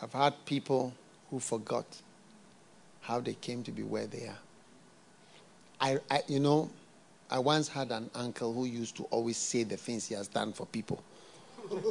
I've 0.00 0.10
had 0.14 0.42
people 0.46 0.94
who 1.28 1.38
forgot 1.38 1.84
how 3.02 3.20
they 3.20 3.34
came 3.34 3.62
to 3.64 3.70
be 3.70 3.82
where 3.82 4.06
they 4.06 4.26
are. 4.28 4.51
I, 5.82 5.98
I, 6.08 6.22
you 6.28 6.38
know, 6.38 6.70
I 7.28 7.40
once 7.40 7.66
had 7.66 7.90
an 7.90 8.08
uncle 8.14 8.54
who 8.54 8.66
used 8.66 8.96
to 8.98 9.02
always 9.04 9.36
say 9.36 9.64
the 9.64 9.76
things 9.76 10.06
he 10.06 10.14
has 10.14 10.28
done 10.28 10.52
for 10.52 10.64
people. 10.64 11.02
Do 11.68 11.82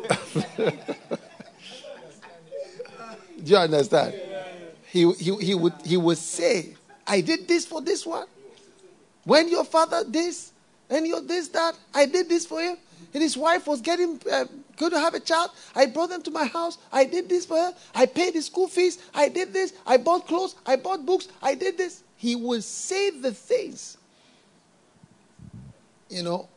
you 3.43 3.57
understand? 3.57 4.15
He, 4.87 5.11
he, 5.13 5.35
he, 5.35 5.55
would, 5.55 5.73
he 5.83 5.97
would 5.97 6.17
say, 6.17 6.73
I 7.05 7.19
did 7.19 7.49
this 7.49 7.65
for 7.65 7.81
this 7.81 8.05
one. 8.05 8.27
When 9.25 9.49
your 9.49 9.65
father 9.65 10.05
this, 10.05 10.53
and 10.89 11.05
your 11.05 11.19
this, 11.21 11.49
that, 11.49 11.77
I 11.93 12.05
did 12.05 12.29
this 12.29 12.45
for 12.45 12.61
him. 12.61 12.77
And 13.13 13.21
his 13.21 13.35
wife 13.35 13.67
was 13.67 13.81
getting 13.81 14.21
uh, 14.31 14.45
going 14.77 14.91
to 14.91 14.99
have 14.99 15.15
a 15.15 15.19
child. 15.19 15.51
I 15.75 15.87
brought 15.87 16.09
them 16.09 16.21
to 16.23 16.31
my 16.31 16.45
house. 16.45 16.77
I 16.93 17.03
did 17.03 17.27
this 17.27 17.45
for 17.45 17.57
her. 17.57 17.73
I 17.93 18.05
paid 18.05 18.35
the 18.35 18.41
school 18.41 18.67
fees. 18.67 18.99
I 19.13 19.27
did 19.27 19.51
this. 19.51 19.73
I 19.85 19.97
bought 19.97 20.27
clothes. 20.27 20.55
I 20.65 20.77
bought 20.77 21.05
books. 21.05 21.27
I 21.41 21.55
did 21.55 21.77
this. 21.77 22.03
He 22.21 22.35
will 22.35 22.61
say 22.61 23.09
the 23.09 23.31
things. 23.31 23.97
You 26.07 26.21
know, 26.21 26.47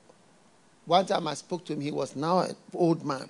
one 0.85 1.07
time 1.07 1.27
I 1.27 1.33
spoke 1.33 1.65
to 1.65 1.73
him, 1.73 1.81
he 1.81 1.91
was 1.91 2.15
now 2.15 2.41
an 2.41 2.55
old 2.75 3.03
man. 3.03 3.27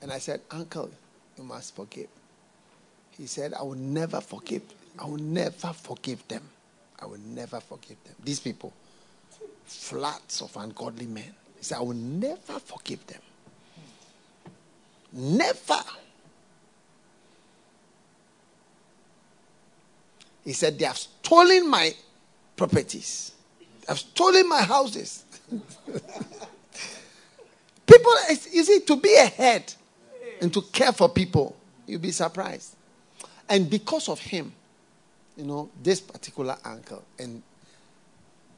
And 0.00 0.12
I 0.12 0.18
said, 0.18 0.42
Uncle, 0.48 0.92
you 1.36 1.42
must 1.42 1.74
forgive. 1.74 2.06
He 3.18 3.26
said, 3.26 3.52
I 3.52 3.62
will 3.62 3.74
never 3.74 4.20
forgive. 4.20 4.62
I 4.96 5.06
will 5.06 5.16
never 5.16 5.72
forgive 5.72 6.28
them. 6.28 6.48
I 7.00 7.06
will 7.06 7.18
never 7.18 7.58
forgive 7.58 7.96
them. 8.04 8.14
These 8.22 8.38
people, 8.38 8.72
floods 9.64 10.40
of 10.40 10.56
ungodly 10.56 11.06
men. 11.06 11.34
He 11.58 11.64
said, 11.64 11.78
I 11.78 11.80
will 11.80 11.94
never 11.94 12.60
forgive 12.60 13.04
them. 13.08 13.22
Never. 15.12 15.82
He 20.44 20.52
said, 20.52 20.78
They 20.78 20.84
have 20.84 20.98
stolen 20.98 21.68
my 21.68 21.94
properties, 22.56 23.32
they 23.60 23.86
have 23.88 23.98
stolen 23.98 24.48
my 24.48 24.62
houses. 24.62 25.24
people, 27.86 28.12
it's 28.30 28.54
easy 28.54 28.80
to 28.80 28.96
be 28.96 29.14
ahead 29.16 29.74
and 30.40 30.52
to 30.52 30.62
care 30.62 30.92
for 30.92 31.08
people. 31.08 31.56
You'll 31.86 32.00
be 32.00 32.10
surprised. 32.10 32.76
And 33.48 33.68
because 33.68 34.08
of 34.08 34.18
him, 34.18 34.52
you 35.36 35.44
know, 35.44 35.70
this 35.82 36.00
particular 36.00 36.56
uncle 36.64 37.02
and 37.18 37.42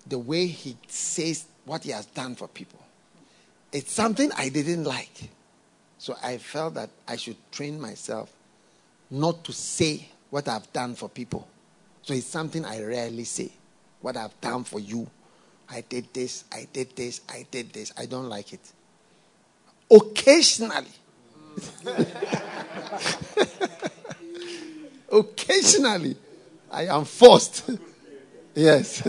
the 0.07 0.19
way 0.19 0.47
he 0.47 0.77
says 0.89 1.47
what 1.65 1.83
he 1.85 1.91
has 1.91 2.07
done 2.07 2.35
for 2.35 2.49
people, 2.49 2.81
it's 3.73 3.93
something 3.93 4.31
I 4.37 4.49
didn't 4.49 4.85
like. 4.85 5.31
So 5.99 6.17
I 6.23 6.39
felt 6.39 6.75
that 6.75 6.91
I 7.09 7.17
should 7.17 7.37
train 7.51 7.81
myself 7.81 8.33
not 9.11 9.43
to 9.45 9.53
say 9.53 10.09
what 10.31 10.49
I've 10.49 10.71
done 10.73 10.95
for 10.95 11.09
people. 11.09 11.49
So 12.05 12.13
it's 12.13 12.27
something 12.27 12.65
I 12.67 12.83
rarely 12.83 13.25
say. 13.25 13.51
What 14.01 14.17
I've 14.17 14.39
done 14.41 14.65
for 14.65 14.79
you. 14.79 15.09
I 15.71 15.81
did 15.81 16.13
this, 16.13 16.45
I 16.53 16.69
did 16.71 16.95
this, 16.95 17.23
I 17.29 17.47
did 17.51 17.73
this. 17.73 17.93
I 17.97 18.05
don't 18.05 18.29
like 18.29 18.53
it. 18.53 18.61
Occasionally. 19.91 20.87
Occasionally. 25.11 26.17
I 26.71 26.87
am 26.87 27.07
forced. 27.07 27.71
yes. 28.55 29.09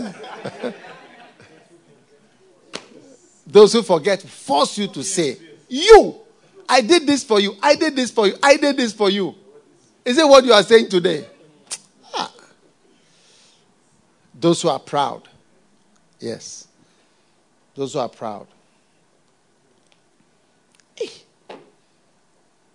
Those 3.46 3.74
who 3.74 3.82
forget 3.82 4.22
force 4.22 4.78
you 4.78 4.88
to 4.88 5.04
say, 5.04 5.36
You, 5.68 6.14
I 6.68 6.80
did 6.80 7.06
this 7.06 7.22
for 7.24 7.38
you, 7.40 7.56
I 7.62 7.74
did 7.74 7.94
this 7.94 8.10
for 8.10 8.26
you, 8.26 8.36
I 8.42 8.56
did 8.56 8.76
this 8.78 8.94
for 8.94 9.10
you. 9.10 9.34
Is 10.04 10.16
it 10.16 10.26
what 10.26 10.44
you 10.44 10.52
are 10.52 10.62
saying 10.62 10.88
today? 10.88 11.26
Ah. 12.14 12.32
Those 14.38 14.62
who 14.62 14.68
are 14.68 14.78
proud. 14.78 15.22
Yes. 16.20 16.68
Those 17.74 17.94
who 17.94 18.00
are 18.00 18.08
proud. 18.08 18.46
Eh. 21.02 21.08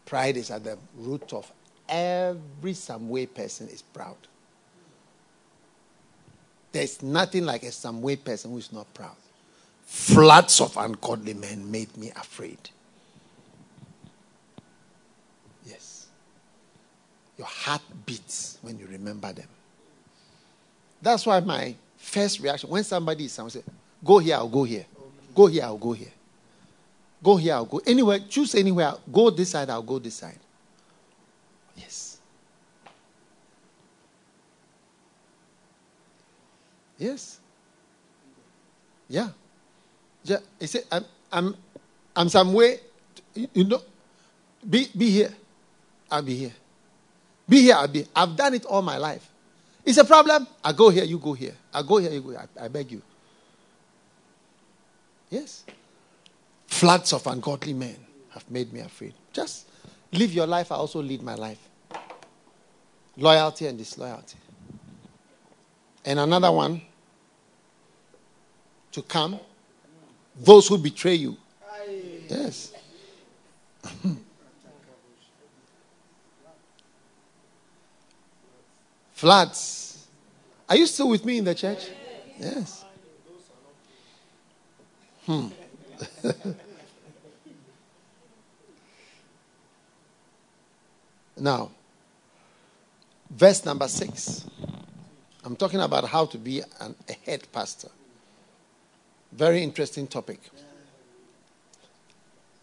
Pride 0.06 0.38
is 0.38 0.50
at 0.50 0.64
the 0.64 0.78
root 0.98 1.34
of 1.34 1.52
every 1.88 2.74
some 2.74 3.10
way 3.10 3.28
person 3.28 3.68
is 3.70 3.82
proud. 3.82 4.18
There's 6.72 7.04
nothing 7.04 7.46
like 7.46 7.64
a 7.64 7.72
some 7.72 8.02
way 8.02 8.16
person 8.16 8.52
who 8.52 8.58
is 8.58 8.72
not 8.72 8.92
proud. 8.94 9.16
Floods 9.86 10.62
of 10.62 10.78
ungodly 10.78 11.34
men 11.34 11.70
made 11.70 11.96
me 11.98 12.12
afraid. 12.16 12.70
Yes. 15.66 16.08
Your 17.38 17.48
heart 17.48 17.82
beats 18.06 18.58
when 18.62 18.80
you 18.80 18.88
remember 18.88 19.34
them. 19.34 19.50
That's 21.02 21.26
why 21.26 21.40
my 21.40 21.76
first 21.98 22.40
reaction 22.40 22.70
when 22.70 22.84
somebody 22.84 23.26
is 23.26 23.32
somewhere, 23.32 23.50
say, 23.52 23.64
Go 24.04 24.20
here, 24.20 24.36
I'll 24.36 24.50
go 24.50 24.64
here. 24.64 24.86
Go 25.34 25.48
here, 25.48 25.64
I'll 25.64 25.78
go 25.78 25.94
here. 25.94 26.12
Go 27.24 27.38
here, 27.38 27.54
I'll 27.54 27.66
go. 27.66 27.82
Anywhere, 27.86 28.20
choose 28.28 28.56
anywhere. 28.56 28.94
Go 29.12 29.30
this 29.30 29.52
side, 29.52 29.70
I'll 29.70 29.82
go 29.84 30.00
this 30.00 30.16
side. 30.16 30.40
Yes. 31.76 32.18
Yes. 36.98 37.40
Yeah. 39.08 39.30
Yeah. 40.24 40.38
He 40.60 40.68
said, 40.68 40.84
I'm, 40.92 41.06
I'm, 41.32 41.56
I'm 42.16 42.30
some 42.30 42.54
way, 42.54 42.80
you 43.36 43.64
know, 43.64 43.82
be, 44.68 44.88
be 44.98 45.10
here. 45.10 45.34
I'll 46.10 46.22
be 46.22 46.36
here. 46.36 46.52
Be 47.48 47.62
here, 47.62 47.76
I'll 47.76 47.88
be. 47.88 48.06
I've 48.16 48.36
done 48.36 48.54
it 48.54 48.66
all 48.66 48.82
my 48.82 48.98
life. 48.98 49.31
It's 49.86 49.98
a 49.98 50.06
problem. 50.06 50.48
I 50.64 50.74
go 50.74 50.90
here, 50.90 51.04
you 51.04 51.18
go 51.18 51.34
here. 51.34 51.56
I 51.74 51.82
go 51.82 51.98
here, 51.98 52.12
you 52.12 52.22
go 52.22 52.30
here. 52.30 52.48
I, 52.60 52.66
I 52.66 52.68
beg 52.68 52.92
you. 52.92 53.02
Yes. 55.30 55.64
Floods 56.68 57.14
of 57.14 57.26
ungodly 57.28 57.74
men 57.74 57.96
have 58.30 58.50
made 58.50 58.72
me 58.72 58.82
afraid. 58.82 59.14
Just 59.34 59.68
live 60.12 60.34
your 60.34 60.48
life, 60.48 60.72
I 60.72 60.76
also 60.76 61.02
lead 61.02 61.24
my 61.24 61.36
life. 61.36 61.60
Loyalty 63.18 63.68
and 63.68 63.78
disloyalty. 63.78 64.38
And 66.06 66.20
another 66.20 66.52
one 66.52 66.82
to 68.92 69.02
come 69.02 69.40
those 70.36 70.68
who 70.68 70.78
betray 70.78 71.16
you. 71.16 71.38
Yes. 72.28 72.71
Floods. 79.22 80.08
Are 80.68 80.76
you 80.76 80.88
still 80.88 81.08
with 81.08 81.24
me 81.24 81.38
in 81.38 81.44
the 81.44 81.54
church? 81.54 81.90
Yes. 82.40 82.84
Hmm. 85.28 85.50
now, 91.38 91.70
verse 93.30 93.64
number 93.64 93.88
six. 93.88 94.48
I'm 95.44 95.56
talking 95.56 95.82
about 95.82 96.06
how 96.06 96.26
to 96.26 96.40
be 96.40 96.64
an, 96.80 96.96
a 97.08 97.14
head 97.24 97.48
pastor. 97.52 97.90
Very 99.32 99.62
interesting 99.62 100.08
topic. 100.08 100.40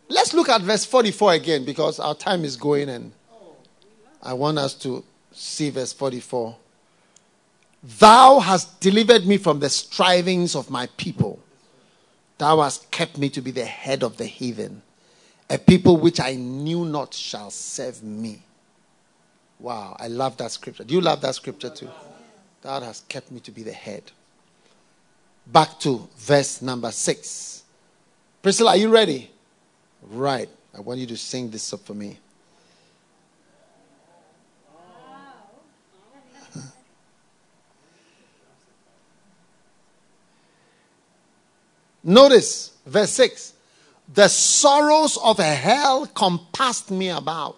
Let's 0.09 0.35
look 0.35 0.49
at 0.49 0.63
verse 0.63 0.85
44 0.85 1.35
again 1.35 1.65
because 1.65 2.01
our 2.01 2.17
time 2.17 2.45
is 2.45 2.57
going 2.57 2.89
and 2.89 3.13
I 4.21 4.33
want 4.33 4.59
us 4.59 4.75
to 4.75 5.05
see 5.33 5.71
verse 5.71 5.93
44. 5.93 6.57
Thou 7.99 8.41
hast 8.41 8.81
delivered 8.81 9.27
me 9.27 9.37
from 9.37 9.61
the 9.61 9.71
strivings 9.71 10.57
of 10.57 10.71
my 10.71 10.87
people. 10.97 11.39
Thou 12.39 12.61
hast 12.61 12.91
kept 12.91 13.19
me 13.19 13.29
to 13.31 13.41
be 13.41 13.51
the 13.51 13.65
head 13.65 14.03
of 14.03 14.17
the 14.17 14.25
heathen. 14.27 14.83
A 15.51 15.59
people 15.59 15.97
which 15.97 16.21
I 16.21 16.35
knew 16.35 16.85
not 16.85 17.15
shall 17.15 17.51
serve 17.51 18.03
me. 18.03 18.43
Wow, 19.61 19.97
I 19.99 20.09
love 20.09 20.37
that 20.37 20.51
scripture. 20.53 20.85
Do 20.85 20.95
you 20.95 21.01
love 21.01 21.21
that 21.23 21.35
scripture 21.35 21.71
too? 21.71 21.91
Thou 22.63 22.81
hast 22.81 23.09
kept 23.09 23.31
me 23.31 23.41
to 23.41 23.51
be 23.51 23.63
the 23.63 23.73
head 23.73 24.11
back 25.53 25.79
to 25.81 26.09
verse 26.17 26.63
number 26.63 26.91
six. 26.91 27.63
Priscilla, 28.43 28.71
are 28.71 28.77
you 28.77 28.89
ready? 28.89 29.31
Right. 30.11 30.49
I 30.77 30.81
want 30.81 31.01
you 31.01 31.07
to 31.07 31.17
sing 31.17 31.51
this 31.51 31.73
up 31.73 31.81
for 31.81 31.95
me. 31.95 32.19
Notice 42.03 42.73
verse 42.87 43.11
6 43.11 43.55
The 44.15 44.29
sorrows 44.29 45.19
of 45.23 45.39
hell 45.39 46.07
compassed 46.07 46.91
me 46.91 47.11
about. 47.11 47.57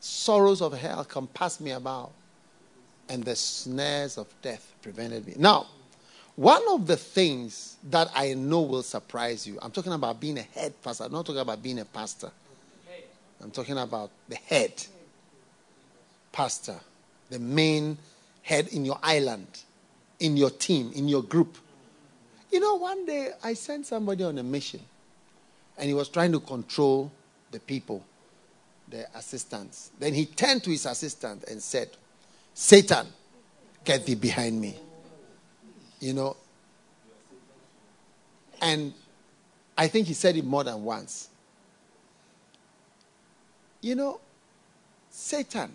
Sorrows 0.00 0.62
of 0.62 0.72
hell 0.72 1.04
compassed 1.04 1.60
me 1.60 1.72
about, 1.72 2.12
and 3.08 3.22
the 3.22 3.36
snares 3.36 4.16
of 4.16 4.26
death 4.40 4.72
prevented 4.82 5.26
me. 5.26 5.34
Now, 5.36 5.66
one 6.36 6.62
of 6.70 6.86
the 6.86 6.96
things 6.96 7.76
that 7.90 8.10
I 8.14 8.32
know 8.32 8.62
will 8.62 8.82
surprise 8.82 9.46
you, 9.46 9.58
I'm 9.60 9.70
talking 9.70 9.92
about 9.92 10.20
being 10.20 10.38
a 10.38 10.42
head 10.42 10.72
pastor. 10.82 11.04
I'm 11.04 11.12
not 11.12 11.26
talking 11.26 11.42
about 11.42 11.62
being 11.62 11.78
a 11.78 11.84
pastor. 11.84 12.30
I'm 13.42 13.50
talking 13.50 13.76
about 13.76 14.10
the 14.28 14.36
head 14.36 14.72
pastor, 16.32 16.76
the 17.28 17.38
main 17.38 17.98
head 18.42 18.68
in 18.68 18.84
your 18.84 18.98
island, 19.02 19.48
in 20.18 20.36
your 20.36 20.50
team, 20.50 20.92
in 20.94 21.08
your 21.08 21.22
group. 21.22 21.56
You 22.50 22.60
know, 22.60 22.74
one 22.76 23.06
day 23.06 23.30
I 23.42 23.54
sent 23.54 23.86
somebody 23.86 24.24
on 24.24 24.38
a 24.38 24.42
mission 24.42 24.80
and 25.78 25.88
he 25.88 25.94
was 25.94 26.08
trying 26.08 26.32
to 26.32 26.40
control 26.40 27.12
the 27.50 27.60
people, 27.60 28.04
the 28.88 29.06
assistants. 29.16 29.90
Then 29.98 30.14
he 30.14 30.26
turned 30.26 30.64
to 30.64 30.70
his 30.70 30.86
assistant 30.86 31.44
and 31.44 31.62
said, 31.62 31.90
Satan, 32.54 33.06
get 33.84 34.04
thee 34.04 34.14
behind 34.14 34.60
me. 34.60 34.76
You 36.00 36.14
know, 36.14 36.36
and 38.60 38.92
I 39.76 39.88
think 39.88 40.06
he 40.06 40.14
said 40.14 40.36
it 40.36 40.44
more 40.44 40.64
than 40.64 40.82
once. 40.82 41.28
You 43.80 43.94
know, 43.94 44.20
Satan, 45.08 45.74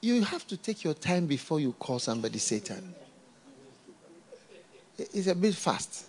you 0.00 0.22
have 0.22 0.46
to 0.48 0.56
take 0.56 0.82
your 0.82 0.94
time 0.94 1.26
before 1.26 1.60
you 1.60 1.72
call 1.72 1.98
somebody 1.98 2.38
Satan. 2.38 2.94
It's 4.98 5.26
a 5.26 5.34
bit 5.34 5.54
fast. 5.54 6.06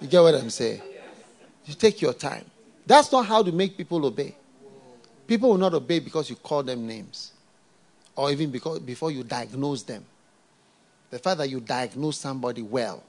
You 0.00 0.08
get 0.08 0.20
what 0.20 0.34
I'm 0.34 0.50
saying? 0.50 0.82
You 1.64 1.74
take 1.74 2.02
your 2.02 2.12
time. 2.12 2.44
That's 2.86 3.10
not 3.10 3.26
how 3.26 3.42
to 3.42 3.52
make 3.52 3.76
people 3.76 4.04
obey. 4.04 4.34
People 5.26 5.50
will 5.50 5.58
not 5.58 5.74
obey 5.74 5.98
because 5.98 6.30
you 6.30 6.36
call 6.36 6.62
them 6.62 6.86
names 6.86 7.32
or 8.16 8.30
even 8.30 8.50
because 8.50 8.78
before 8.80 9.10
you 9.10 9.22
diagnose 9.22 9.82
them. 9.82 10.04
The 11.10 11.18
fact 11.18 11.38
that 11.38 11.50
you 11.50 11.60
diagnose 11.60 12.18
somebody 12.18 12.62
well, 12.62 13.02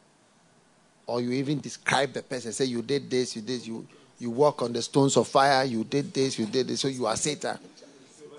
or 1.07 1.21
you 1.21 1.31
even 1.31 1.59
describe 1.59 2.13
the 2.13 2.21
person, 2.21 2.51
say 2.51 2.65
you 2.65 2.81
did 2.81 3.09
this, 3.09 3.35
you 3.35 3.41
did, 3.41 3.65
you 3.65 3.87
you 4.19 4.29
walk 4.29 4.61
on 4.61 4.73
the 4.73 4.81
stones 4.81 5.15
of 5.15 5.27
fire, 5.27 5.63
you 5.63 5.83
did 5.83 6.13
this, 6.13 6.37
you 6.37 6.45
did 6.45 6.67
this, 6.67 6.81
so 6.81 6.87
you 6.87 7.05
are 7.05 7.15
Satan. 7.15 7.57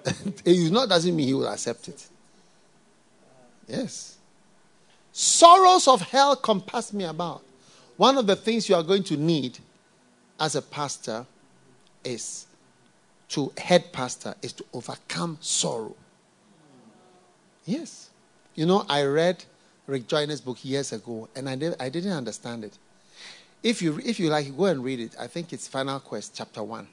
it 0.44 0.72
not 0.72 0.88
doesn't 0.88 1.14
mean 1.14 1.28
he 1.28 1.34
will 1.34 1.48
accept 1.48 1.88
it. 1.88 2.06
Yes. 3.66 4.17
Sorrows 5.12 5.88
of 5.88 6.00
hell 6.02 6.36
compass 6.36 6.92
me 6.92 7.04
about. 7.04 7.42
One 7.96 8.16
of 8.16 8.26
the 8.26 8.36
things 8.36 8.68
you 8.68 8.74
are 8.74 8.82
going 8.82 9.02
to 9.04 9.16
need 9.16 9.58
as 10.38 10.54
a 10.54 10.62
pastor 10.62 11.26
is 12.04 12.46
to 13.30 13.52
head 13.58 13.92
pastor 13.92 14.34
is 14.40 14.52
to 14.54 14.64
overcome 14.72 15.38
sorrow. 15.40 15.94
Yes. 17.64 18.10
You 18.54 18.66
know, 18.66 18.86
I 18.88 19.02
read 19.02 19.44
Rick 19.86 20.06
Joyner's 20.06 20.40
book 20.40 20.64
years 20.64 20.92
ago, 20.92 21.28
and 21.34 21.48
I, 21.48 21.56
did, 21.56 21.74
I 21.80 21.88
didn't 21.88 22.12
understand 22.12 22.64
it. 22.64 22.78
If 23.62 23.82
you, 23.82 24.00
if 24.04 24.20
you 24.20 24.28
like, 24.28 24.56
go 24.56 24.66
and 24.66 24.84
read 24.84 25.00
it. 25.00 25.16
I 25.18 25.26
think 25.26 25.52
it's 25.52 25.66
Final 25.66 25.98
Quest, 26.00 26.34
chapter 26.34 26.62
1. 26.62 26.86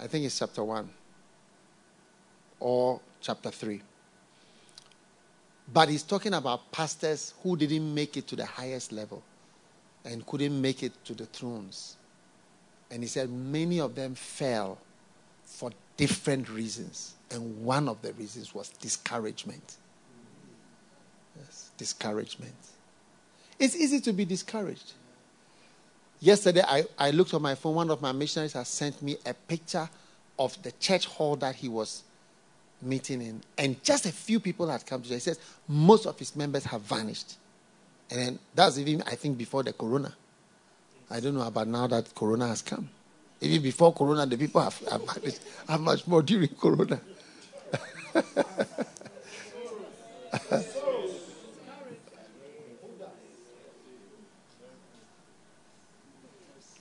I 0.00 0.06
think 0.06 0.24
it's 0.24 0.38
chapter 0.38 0.64
1 0.64 0.88
or 2.60 3.00
chapter 3.20 3.50
3. 3.50 3.80
But 5.72 5.88
he's 5.88 6.02
talking 6.02 6.34
about 6.34 6.70
pastors 6.72 7.34
who 7.42 7.56
didn't 7.56 7.92
make 7.94 8.16
it 8.16 8.26
to 8.28 8.36
the 8.36 8.46
highest 8.46 8.92
level 8.92 9.22
and 10.04 10.24
couldn't 10.26 10.60
make 10.60 10.82
it 10.82 10.92
to 11.04 11.14
the 11.14 11.26
thrones. 11.26 11.96
And 12.90 13.02
he 13.02 13.08
said 13.08 13.30
many 13.30 13.80
of 13.80 13.94
them 13.94 14.14
fell 14.14 14.78
for 15.44 15.70
different 15.96 16.48
reasons. 16.48 17.14
And 17.30 17.64
one 17.64 17.88
of 17.88 18.00
the 18.02 18.12
reasons 18.12 18.54
was 18.54 18.68
discouragement 18.68 19.76
discouragement. 21.76 22.54
It's 23.58 23.76
easy 23.76 24.00
to 24.00 24.12
be 24.12 24.24
discouraged. 24.24 24.92
Yesterday, 26.20 26.62
I, 26.66 26.84
I 26.98 27.10
looked 27.10 27.34
on 27.34 27.42
my 27.42 27.54
phone. 27.54 27.74
One 27.74 27.90
of 27.90 28.00
my 28.00 28.12
missionaries 28.12 28.54
has 28.54 28.68
sent 28.68 29.02
me 29.02 29.16
a 29.26 29.34
picture 29.34 29.88
of 30.38 30.60
the 30.62 30.72
church 30.72 31.06
hall 31.06 31.36
that 31.36 31.54
he 31.56 31.68
was 31.68 32.02
meeting 32.82 33.22
in. 33.22 33.40
And 33.56 33.82
just 33.82 34.06
a 34.06 34.12
few 34.12 34.40
people 34.40 34.68
had 34.68 34.84
come 34.86 35.02
to 35.02 35.08
He 35.08 35.18
says 35.18 35.38
most 35.68 36.06
of 36.06 36.18
his 36.18 36.36
members 36.36 36.64
have 36.64 36.82
vanished. 36.82 37.36
And 38.10 38.20
then 38.20 38.38
that's 38.54 38.78
even, 38.78 39.02
I 39.02 39.14
think, 39.14 39.38
before 39.38 39.62
the 39.62 39.72
corona. 39.72 40.12
I 41.10 41.20
don't 41.20 41.34
know 41.34 41.46
about 41.46 41.68
now 41.68 41.86
that 41.88 42.14
corona 42.14 42.48
has 42.48 42.62
come. 42.62 42.88
Even 43.40 43.62
before 43.62 43.92
corona, 43.92 44.26
the 44.26 44.36
people 44.36 44.60
have, 44.60 44.76
have 44.90 45.06
vanished. 45.06 45.40
How 45.68 45.78
much 45.78 46.06
more 46.06 46.22
during 46.22 46.48
corona? 46.48 47.00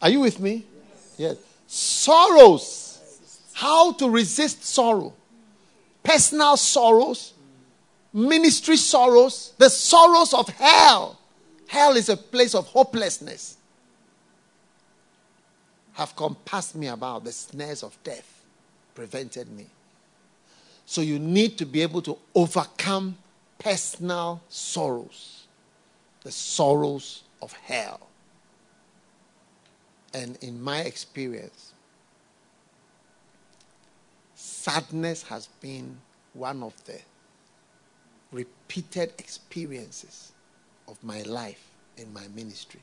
Are 0.01 0.09
you 0.09 0.19
with 0.19 0.39
me? 0.39 0.65
Yes. 1.17 1.37
Sorrows. 1.65 2.91
How 3.53 3.93
to 3.93 4.09
resist 4.09 4.63
sorrow. 4.63 5.13
Personal 6.05 6.55
sorrows, 6.55 7.33
ministry 8.13 8.77
sorrows, 8.77 9.53
the 9.57 9.69
sorrows 9.69 10.33
of 10.33 10.47
hell. 10.49 11.19
Hell 11.67 11.97
is 11.97 12.07
a 12.09 12.15
place 12.15 12.55
of 12.55 12.67
hopelessness. 12.67 13.57
Have 15.93 16.15
compassed 16.15 16.75
me 16.75 16.87
about 16.87 17.23
the 17.23 17.31
snares 17.31 17.81
of 17.83 17.97
death, 18.03 18.41
prevented 18.93 19.49
me. 19.49 19.65
So 20.85 21.01
you 21.01 21.17
need 21.17 21.57
to 21.57 21.65
be 21.65 21.81
able 21.81 22.01
to 22.03 22.17
overcome 22.35 23.17
personal 23.57 24.41
sorrows, 24.47 25.47
the 26.21 26.31
sorrows 26.31 27.23
of 27.41 27.51
hell. 27.53 28.01
And 30.13 30.37
in 30.41 30.61
my 30.61 30.81
experience, 30.81 31.73
sadness 34.65 35.21
has 35.21 35.45
been 35.61 35.95
one 36.33 36.63
of 36.63 36.73
the 36.85 36.99
repeated 38.31 39.13
experiences 39.19 40.31
of 40.87 40.97
my 41.03 41.21
life 41.21 41.67
in 41.97 42.11
my 42.11 42.27
ministry. 42.33 42.79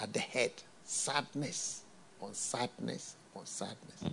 At 0.00 0.14
the 0.14 0.20
head, 0.20 0.52
sadness 0.84 1.82
on 2.22 2.32
sadness 2.32 3.16
on 3.36 3.44
sadness. 3.44 4.04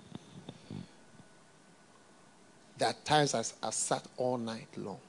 There 2.78 2.90
are 2.90 2.96
times 3.06 3.34
I, 3.34 3.44
I 3.66 3.70
sat 3.70 4.06
all 4.18 4.38
night 4.38 4.68
long, 4.76 5.00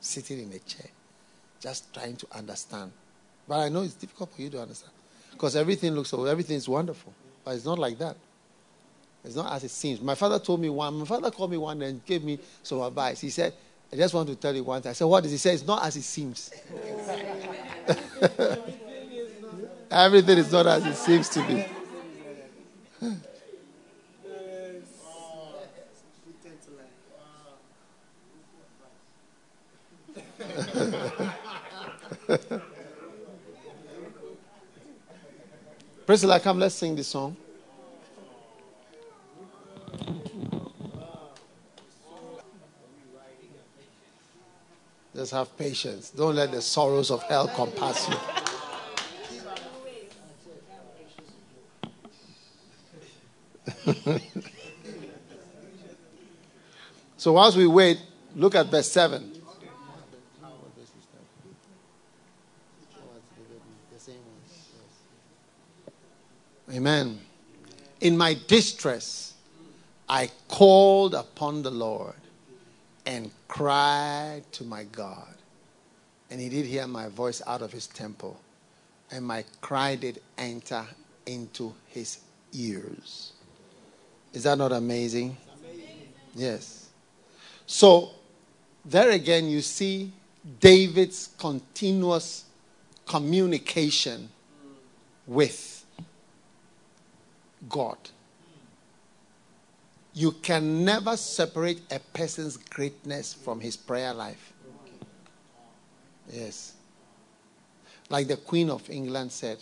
sitting 0.00 0.38
in 0.38 0.52
a 0.52 0.60
chair, 0.60 0.90
just 1.58 1.92
trying 1.92 2.14
to 2.14 2.28
understand. 2.32 2.92
But 3.48 3.58
I 3.58 3.68
know 3.70 3.82
it's 3.82 3.94
difficult 3.94 4.32
for 4.32 4.42
you 4.42 4.50
to 4.50 4.62
understand. 4.62 4.92
Because 5.32 5.56
everything 5.56 5.96
looks 5.96 6.10
so, 6.10 6.24
everything 6.26 6.56
is 6.56 6.68
wonderful. 6.68 7.12
But 7.44 7.56
it's 7.56 7.64
not 7.64 7.80
like 7.80 7.98
that. 7.98 8.16
It's 9.24 9.36
not 9.36 9.52
as 9.52 9.64
it 9.64 9.70
seems. 9.70 10.00
My 10.00 10.14
father 10.14 10.38
told 10.38 10.60
me 10.60 10.70
one, 10.70 10.94
my 10.94 11.04
father 11.04 11.30
called 11.30 11.50
me 11.50 11.58
one 11.58 11.82
and 11.82 12.02
gave 12.06 12.24
me 12.24 12.38
some 12.62 12.80
advice. 12.80 13.20
He 13.20 13.28
said, 13.30 13.52
I 13.92 13.96
just 13.96 14.14
want 14.14 14.28
to 14.28 14.36
tell 14.36 14.54
you 14.54 14.62
one 14.64 14.80
thing. 14.80 14.90
I 14.90 14.92
said, 14.92 15.06
What 15.06 15.22
does 15.22 15.32
he 15.32 15.38
say? 15.38 15.54
It's 15.54 15.66
not 15.66 15.84
as 15.84 15.96
it 15.96 16.02
seems. 16.02 16.52
Everything 19.90 20.38
is 20.38 20.52
not 20.52 20.68
as 20.68 20.86
it 20.86 20.94
seems 20.94 21.28
to 21.30 21.42
be. 21.42 21.66
Priscilla, 36.06 36.38
come, 36.40 36.60
let's 36.60 36.76
sing 36.76 36.94
this 36.96 37.08
song. 37.08 37.36
Just 45.14 45.32
have 45.32 45.56
patience. 45.56 46.10
Don't 46.10 46.36
let 46.36 46.52
the 46.52 46.62
sorrows 46.62 47.10
of 47.10 47.22
hell 47.24 47.48
compass 47.48 48.08
you. 48.08 48.16
so, 57.16 57.32
whilst 57.32 57.56
we 57.56 57.66
wait, 57.66 58.00
look 58.36 58.54
at 58.54 58.66
verse 58.66 58.90
7. 58.90 59.38
Amen. 66.72 67.18
In 68.00 68.16
my 68.16 68.38
distress, 68.46 69.34
I 70.08 70.30
called 70.48 71.14
upon 71.14 71.62
the 71.62 71.70
Lord 71.70 72.14
and 73.04 73.30
cried 73.50 74.42
to 74.52 74.62
my 74.62 74.84
God. 74.84 75.34
And 76.30 76.40
he 76.40 76.48
did 76.48 76.66
hear 76.66 76.86
my 76.86 77.08
voice 77.08 77.42
out 77.48 77.62
of 77.62 77.72
his 77.72 77.88
temple, 77.88 78.40
and 79.10 79.26
my 79.26 79.44
cry 79.60 79.96
did 79.96 80.22
enter 80.38 80.86
into 81.26 81.74
his 81.88 82.20
ears. 82.52 83.32
Is 84.32 84.44
that 84.44 84.56
not 84.56 84.70
amazing? 84.70 85.36
amazing? 85.64 86.08
Yes. 86.32 86.90
So, 87.66 88.10
there 88.84 89.10
again, 89.10 89.48
you 89.48 89.62
see 89.62 90.12
David's 90.60 91.30
continuous 91.36 92.44
communication 93.04 94.28
with 95.26 95.84
God. 97.68 97.98
You 100.20 100.32
can 100.32 100.84
never 100.84 101.16
separate 101.16 101.80
a 101.90 101.98
person's 101.98 102.58
greatness 102.58 103.32
from 103.32 103.58
his 103.58 103.74
prayer 103.74 104.12
life. 104.12 104.52
Yes. 106.30 106.74
Like 108.10 108.28
the 108.28 108.36
Queen 108.36 108.68
of 108.68 108.90
England 108.90 109.32
said, 109.32 109.56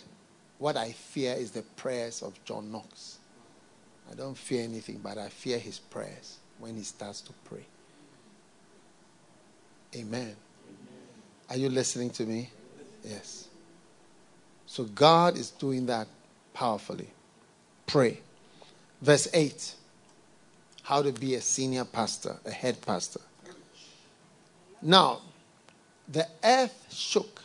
What 0.57 0.75
I 0.75 0.91
fear 0.91 1.33
is 1.33 1.51
the 1.51 1.61
prayers 1.61 2.21
of 2.21 2.43
John 2.43 2.73
Knox. 2.73 3.19
I 4.11 4.15
don't 4.15 4.37
fear 4.37 4.65
anything, 4.65 4.99
but 5.01 5.17
I 5.17 5.29
fear 5.29 5.57
his 5.57 5.79
prayers 5.79 6.39
when 6.57 6.75
he 6.75 6.83
starts 6.83 7.21
to 7.21 7.33
pray. 7.45 7.65
Amen. 9.95 10.35
Are 11.49 11.55
you 11.55 11.69
listening 11.69 12.09
to 12.09 12.25
me? 12.25 12.49
Yes. 13.05 13.47
So 14.65 14.83
God 14.83 15.37
is 15.37 15.51
doing 15.51 15.85
that 15.85 16.09
powerfully 16.53 17.07
pray. 17.87 18.19
Verse 19.01 19.29
8 19.33 19.75
How 20.89 21.03
to 21.03 21.11
be 21.11 21.35
a 21.35 21.41
senior 21.41 21.85
pastor, 21.85 22.37
a 22.47 22.49
head 22.49 22.81
pastor. 22.81 23.19
Now, 24.81 25.21
the 26.07 26.27
earth 26.43 26.87
shook, 26.89 27.43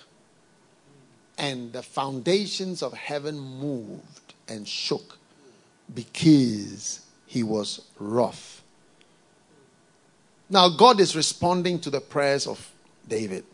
and 1.37 1.71
the 1.71 1.83
foundations 1.83 2.83
of 2.83 2.95
heaven 2.95 3.39
moved 3.39 4.33
and 4.49 4.67
shook 4.67 5.19
because 5.95 7.05
he 7.27 7.43
was 7.43 7.83
wroth. 7.99 8.63
Now, 10.49 10.71
God 10.71 10.99
is 10.99 11.15
responding 11.15 11.81
to 11.81 11.91
the 11.91 12.01
prayers 12.01 12.47
of 12.47 12.73
David. 13.07 13.45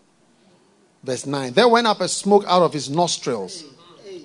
Verse 1.02 1.26
9 1.26 1.54
There 1.54 1.66
went 1.66 1.88
up 1.88 2.00
a 2.00 2.06
smoke 2.06 2.44
out 2.46 2.62
of 2.62 2.72
his 2.72 2.88
nostrils, 2.88 3.64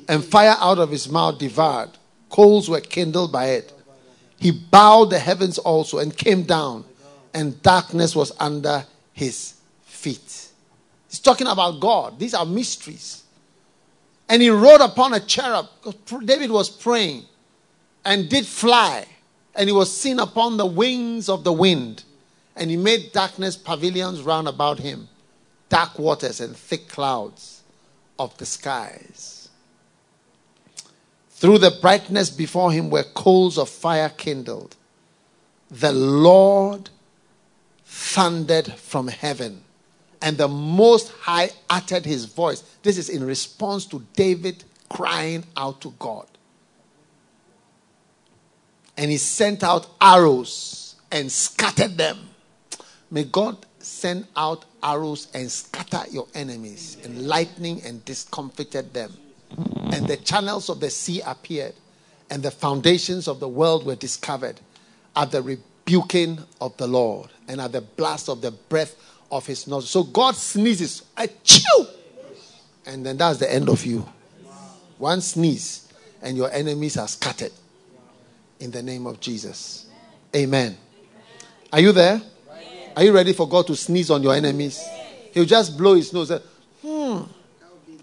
and 0.07 0.23
fire 0.23 0.57
out 0.59 0.77
of 0.77 0.91
his 0.91 1.09
mouth 1.09 1.39
devoured 1.39 1.89
coals 2.29 2.69
were 2.69 2.81
kindled 2.81 3.31
by 3.31 3.47
it. 3.47 3.71
He 4.45 4.51
bowed 4.51 5.09
the 5.09 5.17
heavens 5.17 5.57
also 5.57 5.97
and 5.97 6.15
came 6.15 6.43
down, 6.43 6.85
and 7.33 7.59
darkness 7.63 8.15
was 8.15 8.31
under 8.39 8.85
his 9.11 9.55
feet. 9.85 10.51
He's 11.09 11.17
talking 11.17 11.47
about 11.47 11.79
God. 11.79 12.19
These 12.19 12.35
are 12.35 12.45
mysteries. 12.45 13.23
And 14.29 14.43
he 14.43 14.51
rode 14.51 14.81
upon 14.81 15.15
a 15.15 15.19
cherub. 15.19 15.65
David 16.23 16.51
was 16.51 16.69
praying 16.69 17.23
and 18.05 18.29
did 18.29 18.45
fly, 18.45 19.07
and 19.55 19.67
he 19.67 19.73
was 19.73 19.91
seen 19.91 20.19
upon 20.19 20.57
the 20.57 20.67
wings 20.67 21.27
of 21.27 21.43
the 21.43 21.51
wind. 21.51 22.03
And 22.55 22.69
he 22.69 22.77
made 22.77 23.13
darkness 23.13 23.57
pavilions 23.57 24.21
round 24.21 24.47
about 24.47 24.77
him, 24.77 25.07
dark 25.69 25.97
waters 25.97 26.39
and 26.39 26.55
thick 26.55 26.87
clouds 26.87 27.63
of 28.19 28.37
the 28.37 28.45
skies. 28.45 29.34
Through 31.35 31.57
the 31.57 31.71
brightness 31.81 32.29
before 32.29 32.71
him 32.71 32.89
were 32.89 33.03
coals 33.03 33.57
of 33.57 33.67
fire 33.67 34.07
kindled. 34.07 34.77
The 35.69 35.91
Lord 35.91 36.89
thundered 37.83 38.71
from 38.71 39.09
heaven, 39.09 39.61
and 40.21 40.37
the 40.37 40.47
Most 40.47 41.11
High 41.11 41.49
uttered 41.69 42.05
his 42.05 42.23
voice. 42.23 42.63
This 42.83 42.97
is 42.97 43.09
in 43.09 43.21
response 43.21 43.85
to 43.87 44.01
David 44.13 44.63
crying 44.87 45.43
out 45.57 45.81
to 45.81 45.93
God. 45.99 46.25
And 48.95 49.11
he 49.11 49.17
sent 49.17 49.61
out 49.61 49.87
arrows 49.99 50.95
and 51.11 51.29
scattered 51.29 51.97
them. 51.97 52.29
May 53.11 53.25
God 53.25 53.57
send 53.79 54.25
out 54.37 54.63
arrows 54.81 55.27
and 55.33 55.51
scatter 55.51 56.09
your 56.09 56.27
enemies, 56.33 56.95
and 57.03 57.27
lightning 57.27 57.81
and 57.83 58.05
discomfited 58.05 58.93
them 58.93 59.17
and 59.57 60.07
the 60.07 60.17
channels 60.17 60.69
of 60.69 60.79
the 60.79 60.89
sea 60.89 61.21
appeared, 61.25 61.73
and 62.29 62.41
the 62.43 62.51
foundations 62.51 63.27
of 63.27 63.39
the 63.39 63.47
world 63.47 63.85
were 63.85 63.95
discovered 63.95 64.59
at 65.15 65.31
the 65.31 65.41
rebuking 65.41 66.39
of 66.59 66.75
the 66.77 66.87
Lord 66.87 67.29
and 67.47 67.61
at 67.61 67.71
the 67.71 67.81
blast 67.81 68.29
of 68.29 68.41
the 68.41 68.51
breath 68.51 68.95
of 69.31 69.45
his 69.45 69.67
nostrils. 69.67 69.89
So 69.89 70.03
God 70.03 70.35
sneezes, 70.35 71.03
a 71.17 71.27
chew, 71.43 71.85
and 72.85 73.05
then 73.05 73.17
that's 73.17 73.39
the 73.39 73.51
end 73.51 73.69
of 73.69 73.85
you. 73.85 74.05
One 74.97 75.21
sneeze, 75.21 75.91
and 76.21 76.35
your 76.37 76.51
enemies 76.51 76.97
are 76.97 77.07
scattered 77.07 77.51
in 78.59 78.71
the 78.71 78.81
name 78.81 79.05
of 79.05 79.19
Jesus. 79.19 79.87
Amen. 80.35 80.77
Are 81.71 81.79
you 81.79 81.91
there? 81.91 82.21
Are 82.95 83.03
you 83.03 83.11
ready 83.11 83.33
for 83.33 83.47
God 83.47 83.67
to 83.67 83.75
sneeze 83.75 84.09
on 84.09 84.23
your 84.23 84.33
enemies? 84.33 84.83
He'll 85.33 85.45
just 85.45 85.77
blow 85.77 85.95
his 85.95 86.13
nose. 86.13 86.31
Hmm. 86.81 87.23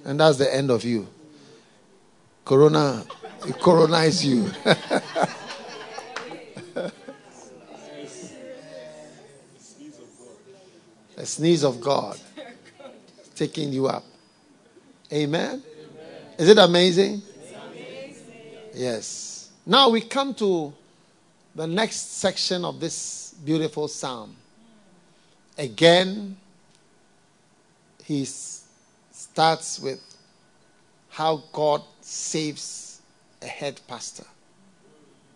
And 0.05 0.20
that's 0.20 0.37
the 0.37 0.55
end 0.55 0.70
of 0.70 0.85
you. 0.85 1.09
Corona, 2.44 3.05
it 3.47 3.59
colonize 3.60 4.24
you. 4.24 4.51
a 11.16 11.24
sneeze 11.24 11.62
of 11.62 11.81
God 11.81 12.19
taking 13.36 13.73
you 13.73 13.86
up. 13.86 14.05
Amen. 15.12 15.62
Is 16.36 16.48
it 16.48 16.59
amazing? 16.59 17.23
Yes. 18.74 19.51
Now 19.64 19.90
we 19.90 20.01
come 20.01 20.35
to 20.35 20.73
the 21.55 21.66
next 21.66 22.19
section 22.19 22.64
of 22.64 22.81
this 22.81 23.35
beautiful 23.44 23.86
psalm. 23.86 24.35
Again, 25.56 26.36
he 28.05 28.24
starts 28.24 29.78
with 29.78 30.01
how 31.10 31.44
God 31.52 31.82
saves 32.12 33.01
a 33.40 33.47
head 33.47 33.80
pastor 33.89 34.24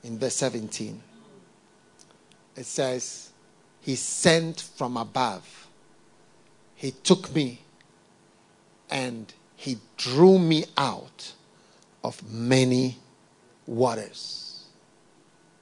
in 0.04 0.18
verse 0.18 0.36
17. 0.36 1.00
It 2.54 2.66
says, 2.66 3.30
He 3.80 3.96
sent 3.96 4.60
from 4.60 4.96
above, 4.96 5.66
He 6.74 6.90
took 6.92 7.34
me, 7.34 7.60
and 8.90 9.32
He 9.56 9.78
drew 9.96 10.38
me 10.38 10.64
out 10.76 11.32
of 12.04 12.22
many 12.30 12.98
waters. 13.66 14.64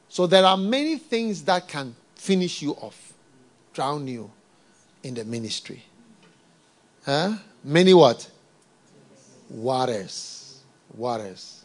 So 0.08 0.26
there 0.26 0.44
are 0.44 0.56
many 0.56 0.96
things 0.98 1.42
that 1.44 1.66
can 1.68 1.94
finish 2.14 2.62
you 2.62 2.72
off, 2.72 3.12
drown 3.72 4.06
you 4.06 4.30
in 5.02 5.14
the 5.14 5.24
ministry. 5.24 5.82
Huh? 7.04 7.34
Many 7.62 7.94
what? 7.94 8.30
Waters. 9.48 10.43
Waters. 10.96 11.64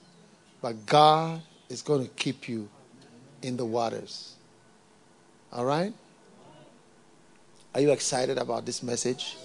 But 0.62 0.86
God 0.86 1.42
is 1.70 1.82
going 1.82 2.04
to 2.04 2.14
keep 2.16 2.50
you 2.50 2.68
in 3.42 3.58
the 3.58 3.66
waters. 3.66 4.36
All 5.52 5.66
right? 5.66 5.94
Are 7.74 7.82
you 7.82 7.92
excited 7.92 8.38
about 8.38 8.66
this 8.66 8.82
message? 8.82 9.38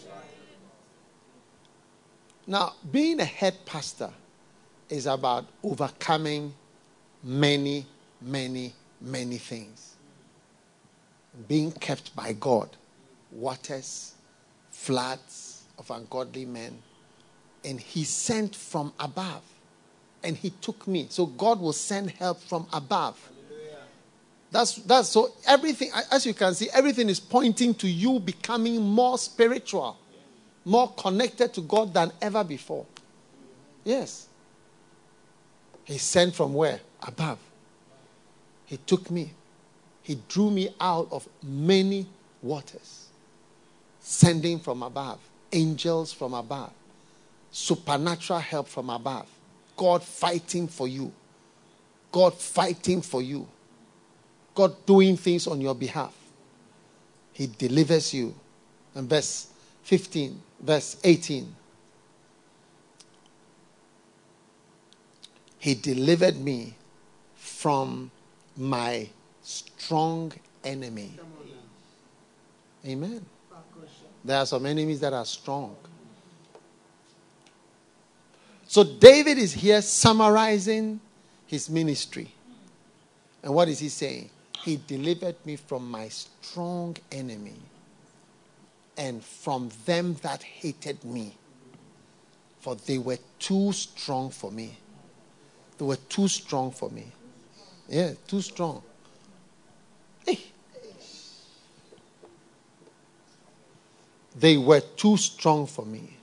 Now, 2.46 2.74
being 2.90 3.20
a 3.20 3.24
head 3.24 3.54
pastor 3.64 4.10
is 4.88 5.06
about 5.06 5.46
overcoming 5.62 6.54
many, 7.22 7.86
many, 8.20 8.74
many 9.00 9.38
things. 9.38 9.96
Being 11.48 11.72
kept 11.72 12.14
by 12.14 12.34
God, 12.34 12.68
waters, 13.32 14.14
floods 14.70 15.64
of 15.78 15.90
ungodly 15.90 16.44
men, 16.44 16.82
and 17.64 17.80
He 17.80 18.04
sent 18.04 18.54
from 18.54 18.92
above, 19.00 19.42
and 20.24 20.36
He 20.36 20.50
took 20.50 20.88
me. 20.88 21.06
So 21.10 21.26
God 21.26 21.60
will 21.60 21.72
send 21.72 22.10
help 22.10 22.42
from 22.42 22.66
above. 22.72 23.30
That's 24.50 24.76
that's 24.76 25.08
so 25.08 25.32
everything 25.46 25.90
as 26.12 26.24
you 26.24 26.32
can 26.32 26.54
see, 26.54 26.68
everything 26.72 27.08
is 27.08 27.18
pointing 27.18 27.74
to 27.74 27.88
you 27.88 28.20
becoming 28.20 28.80
more 28.80 29.18
spiritual, 29.18 29.96
more 30.64 30.92
connected 30.96 31.52
to 31.54 31.60
God 31.60 31.92
than 31.92 32.12
ever 32.22 32.44
before. 32.44 32.86
Yes. 33.82 34.28
He 35.84 35.98
sent 35.98 36.34
from 36.34 36.54
where? 36.54 36.80
Above. 37.02 37.38
He 38.64 38.78
took 38.78 39.10
me. 39.10 39.32
He 40.02 40.18
drew 40.28 40.50
me 40.50 40.74
out 40.80 41.08
of 41.10 41.28
many 41.42 42.06
waters, 42.42 43.08
sending 44.00 44.58
from 44.58 44.82
above, 44.82 45.18
angels 45.52 46.12
from 46.12 46.34
above, 46.34 46.72
supernatural 47.50 48.38
help 48.38 48.68
from 48.68 48.90
above, 48.90 49.26
God 49.76 50.02
fighting 50.02 50.68
for 50.68 50.86
you, 50.88 51.12
God 52.12 52.34
fighting 52.34 53.02
for 53.02 53.22
you, 53.22 53.46
God 54.54 54.86
doing 54.86 55.16
things 55.16 55.46
on 55.46 55.60
your 55.60 55.74
behalf. 55.74 56.14
He 57.32 57.48
delivers 57.48 58.14
you. 58.14 58.34
And 58.94 59.08
verse 59.08 59.48
15, 59.82 60.40
verse 60.60 60.96
18. 61.02 61.54
He 65.58 65.74
delivered 65.74 66.36
me 66.36 66.74
from 67.34 68.10
my 68.56 69.08
strong 69.42 70.32
enemy. 70.62 71.18
Amen. 72.86 73.24
There 74.24 74.38
are 74.38 74.46
some 74.46 74.66
enemies 74.66 75.00
that 75.00 75.12
are 75.12 75.24
strong. 75.24 75.76
So 78.74 78.82
David 78.82 79.38
is 79.38 79.52
here 79.52 79.80
summarizing 79.80 80.98
his 81.46 81.70
ministry. 81.70 82.34
And 83.40 83.54
what 83.54 83.68
is 83.68 83.78
he 83.78 83.88
saying? 83.88 84.30
He 84.64 84.80
delivered 84.84 85.36
me 85.46 85.54
from 85.54 85.88
my 85.88 86.08
strong 86.08 86.96
enemy 87.12 87.54
and 88.96 89.22
from 89.22 89.70
them 89.86 90.16
that 90.22 90.42
hated 90.42 91.04
me. 91.04 91.36
For 92.62 92.74
they 92.74 92.98
were 92.98 93.18
too 93.38 93.70
strong 93.70 94.30
for 94.30 94.50
me. 94.50 94.76
They 95.78 95.84
were 95.84 96.02
too 96.08 96.26
strong 96.26 96.72
for 96.72 96.90
me. 96.90 97.06
Yeah, 97.88 98.14
too 98.26 98.40
strong. 98.40 98.82
Hey. 100.26 100.40
They 104.34 104.56
were 104.56 104.80
too 104.80 105.16
strong 105.16 105.68
for 105.68 105.86
me. 105.86 106.16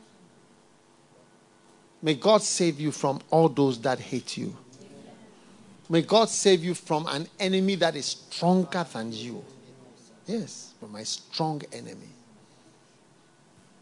May 2.02 2.16
God 2.16 2.42
save 2.42 2.80
you 2.80 2.92
from 2.92 3.20
all 3.30 3.48
those 3.50 3.80
that 3.82 4.00
hate 4.00 4.38
you. 4.38 4.56
May 5.90 6.02
God 6.02 6.30
save 6.30 6.64
you 6.64 6.74
from 6.74 7.06
an 7.08 7.28
enemy 7.40 7.76
that 7.76 7.96
is 7.96 8.06
stronger 8.06 8.86
than 8.92 9.12
you. 9.12 9.44
Yes, 10.26 10.74
from 10.80 10.94
my 10.94 11.04
strong 11.04 11.62
enemy. 11.74 12.08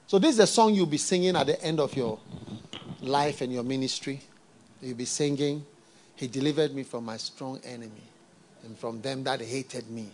So, 0.07 0.17
this 0.17 0.35
is 0.35 0.39
a 0.39 0.47
song 0.47 0.73
you'll 0.73 0.87
be 0.87 0.97
singing 0.97 1.35
at 1.35 1.45
the 1.45 1.61
end 1.63 1.79
of 1.79 1.95
your 1.95 2.17
life 3.01 3.41
and 3.41 3.53
your 3.53 3.63
ministry. 3.63 4.19
You'll 4.81 4.97
be 4.97 5.05
singing, 5.05 5.63
He 6.15 6.27
delivered 6.27 6.73
me 6.73 6.83
from 6.83 7.05
my 7.05 7.17
strong 7.17 7.59
enemy 7.63 8.03
and 8.63 8.77
from 8.77 9.01
them 9.01 9.23
that 9.25 9.41
hated 9.41 9.89
me. 9.89 10.09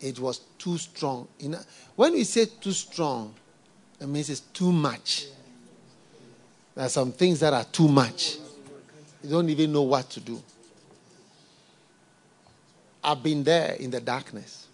It 0.00 0.18
was 0.18 0.40
too 0.58 0.76
strong. 0.76 1.28
When 1.94 2.12
we 2.12 2.24
say 2.24 2.46
too 2.46 2.72
strong, 2.72 3.32
it 4.00 4.08
means 4.08 4.28
it's 4.28 4.40
too 4.40 4.72
much. 4.72 5.26
There 6.74 6.84
are 6.86 6.88
some 6.88 7.12
things 7.12 7.40
that 7.40 7.52
are 7.52 7.64
too 7.64 7.88
much. 7.88 8.38
You 9.22 9.30
don't 9.30 9.48
even 9.50 9.72
know 9.72 9.82
what 9.82 10.08
to 10.10 10.20
do. 10.20 10.42
I've 13.04 13.22
been 13.22 13.44
there 13.44 13.72
in 13.74 13.90
the 13.90 14.00
darkness 14.00 14.66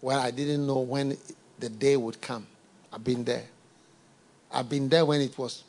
where 0.00 0.18
I 0.18 0.30
didn't 0.30 0.66
know 0.66 0.80
when 0.80 1.16
the 1.58 1.68
day 1.68 1.96
would 1.96 2.20
come. 2.20 2.46
I've 2.92 3.04
been 3.04 3.24
there. 3.24 3.44
I've 4.50 4.68
been 4.68 4.88
there 4.88 5.04
when 5.04 5.20
it 5.20 5.36
was 5.36 5.64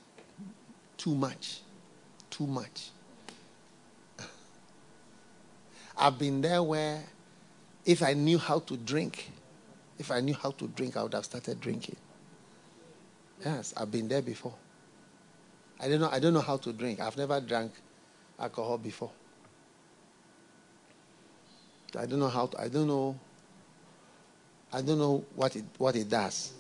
too 0.97 1.15
much 1.15 1.61
too 2.37 2.47
much. 2.47 2.89
I've 5.97 6.19
been 6.19 6.41
there 6.41 6.61
where 6.61 7.03
if 7.85 8.03
I 8.03 8.13
knew 8.13 8.37
how 8.37 8.59
to 8.59 8.77
drink, 8.77 9.31
if 9.97 10.11
I 10.11 10.19
knew 10.19 10.35
how 10.35 10.51
to 10.51 10.67
drink, 10.67 10.95
I 10.97 11.03
would 11.03 11.13
have 11.13 11.25
started 11.25 11.59
drinking. 11.59 11.95
Yes, 13.43 13.73
I've 13.75 13.91
been 13.91 14.07
there 14.07 14.21
before. 14.21 14.53
I 15.79 15.87
don't 15.87 16.01
know, 16.01 16.09
I 16.11 16.19
don't 16.19 16.33
know 16.33 16.41
how 16.41 16.57
to 16.57 16.73
drink. 16.73 16.99
I've 16.99 17.17
never 17.17 17.39
drank 17.39 17.71
alcohol 18.39 18.77
before. 18.77 19.11
I 21.97 22.05
don't 22.05 22.19
know 22.19 22.29
how 22.29 22.47
to, 22.47 22.61
I 22.61 22.67
don't 22.67 22.87
know 22.87 23.17
I 24.71 24.81
don't 24.81 24.97
know 24.99 25.23
what 25.35 25.55
it 25.55 25.65
what 25.77 25.95
it 25.95 26.09
does. 26.09 26.53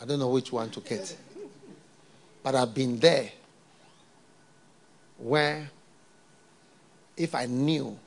I 0.00 0.04
don't 0.04 0.18
know 0.18 0.28
which 0.28 0.52
one 0.52 0.70
to 0.70 0.80
get. 0.80 1.16
But 2.42 2.54
I've 2.54 2.74
been 2.74 2.98
there 2.98 3.30
where 5.18 5.70
if 7.16 7.34
I 7.34 7.46
knew 7.46 7.98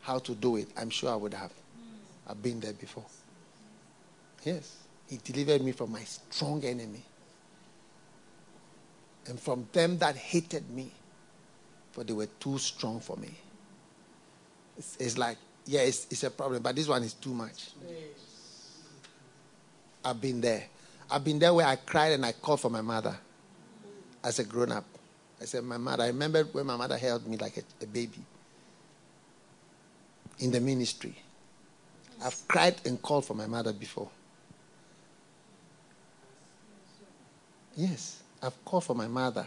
how 0.00 0.18
to 0.18 0.34
do 0.34 0.56
it, 0.56 0.68
I'm 0.76 0.90
sure 0.90 1.10
I 1.10 1.16
would 1.16 1.34
have. 1.34 1.52
I've 2.28 2.42
been 2.42 2.60
there 2.60 2.72
before. 2.72 3.04
Yes. 4.44 4.76
He 5.08 5.18
delivered 5.18 5.62
me 5.62 5.72
from 5.72 5.92
my 5.92 6.02
strong 6.02 6.64
enemy 6.64 7.02
and 9.28 9.38
from 9.38 9.68
them 9.72 9.98
that 9.98 10.16
hated 10.16 10.68
me, 10.70 10.92
for 11.92 12.04
they 12.04 12.12
were 12.12 12.28
too 12.38 12.58
strong 12.58 13.00
for 13.00 13.16
me. 13.16 13.30
It's, 14.76 14.96
it's 14.98 15.18
like, 15.18 15.38
yeah, 15.64 15.80
it's, 15.80 16.06
it's, 16.10 16.22
a 16.24 16.30
problem, 16.30 16.62
but 16.62 16.76
this 16.76 16.86
one 16.86 17.02
is 17.02 17.14
too 17.14 17.34
much. 17.34 17.70
I've 20.04 20.20
been 20.20 20.40
there. 20.40 20.64
I've 21.10 21.24
been 21.24 21.38
there 21.38 21.52
where 21.54 21.66
I 21.66 21.76
cried 21.76 22.12
and 22.12 22.24
I 22.24 22.32
called 22.32 22.60
for 22.60 22.70
my 22.70 22.80
mother 22.80 23.16
as 24.22 24.38
a 24.38 24.44
grown 24.44 24.72
up. 24.72 24.84
I 25.40 25.44
said, 25.44 25.64
My 25.64 25.76
mother, 25.76 26.04
I 26.04 26.08
remember 26.08 26.44
when 26.44 26.66
my 26.66 26.76
mother 26.76 26.96
held 26.96 27.26
me 27.26 27.36
like 27.36 27.56
a, 27.56 27.62
a 27.82 27.86
baby 27.86 28.20
in 30.38 30.50
the 30.50 30.60
ministry. 30.60 31.16
I've 32.24 32.46
cried 32.48 32.76
and 32.84 33.00
called 33.00 33.24
for 33.24 33.34
my 33.34 33.46
mother 33.46 33.72
before. 33.72 34.08
Yes, 37.76 38.22
I've 38.46 38.64
called 38.64 38.84
for 38.84 38.94
my 38.94 39.08
mother 39.08 39.46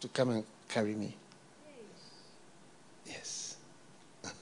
to 0.00 0.08
come 0.08 0.30
and 0.30 0.44
carry 0.68 0.94
me. 0.94 1.16
Yes. 3.04 3.56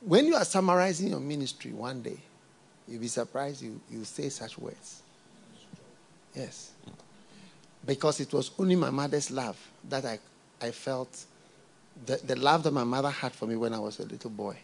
when 0.00 0.26
you 0.26 0.36
are 0.36 0.44
summarizing 0.44 1.08
your 1.08 1.18
ministry 1.18 1.72
one 1.72 2.02
day, 2.02 2.18
you'll 2.86 3.00
be 3.00 3.08
surprised 3.08 3.62
you, 3.62 3.80
you 3.90 4.04
say 4.04 4.28
such 4.28 4.58
words. 4.58 5.02
Yes. 6.32 6.70
Because 7.84 8.20
it 8.20 8.32
was 8.32 8.52
only 8.60 8.76
my 8.76 8.90
mother's 8.90 9.32
love 9.32 9.58
that 9.88 10.04
I, 10.04 10.20
I 10.60 10.70
felt, 10.70 11.24
the, 12.04 12.20
the 12.24 12.36
love 12.36 12.62
that 12.62 12.72
my 12.72 12.84
mother 12.84 13.10
had 13.10 13.32
for 13.32 13.46
me 13.46 13.56
when 13.56 13.74
I 13.74 13.78
was 13.80 13.98
a 13.98 14.04
little 14.04 14.30
boy. 14.30 14.56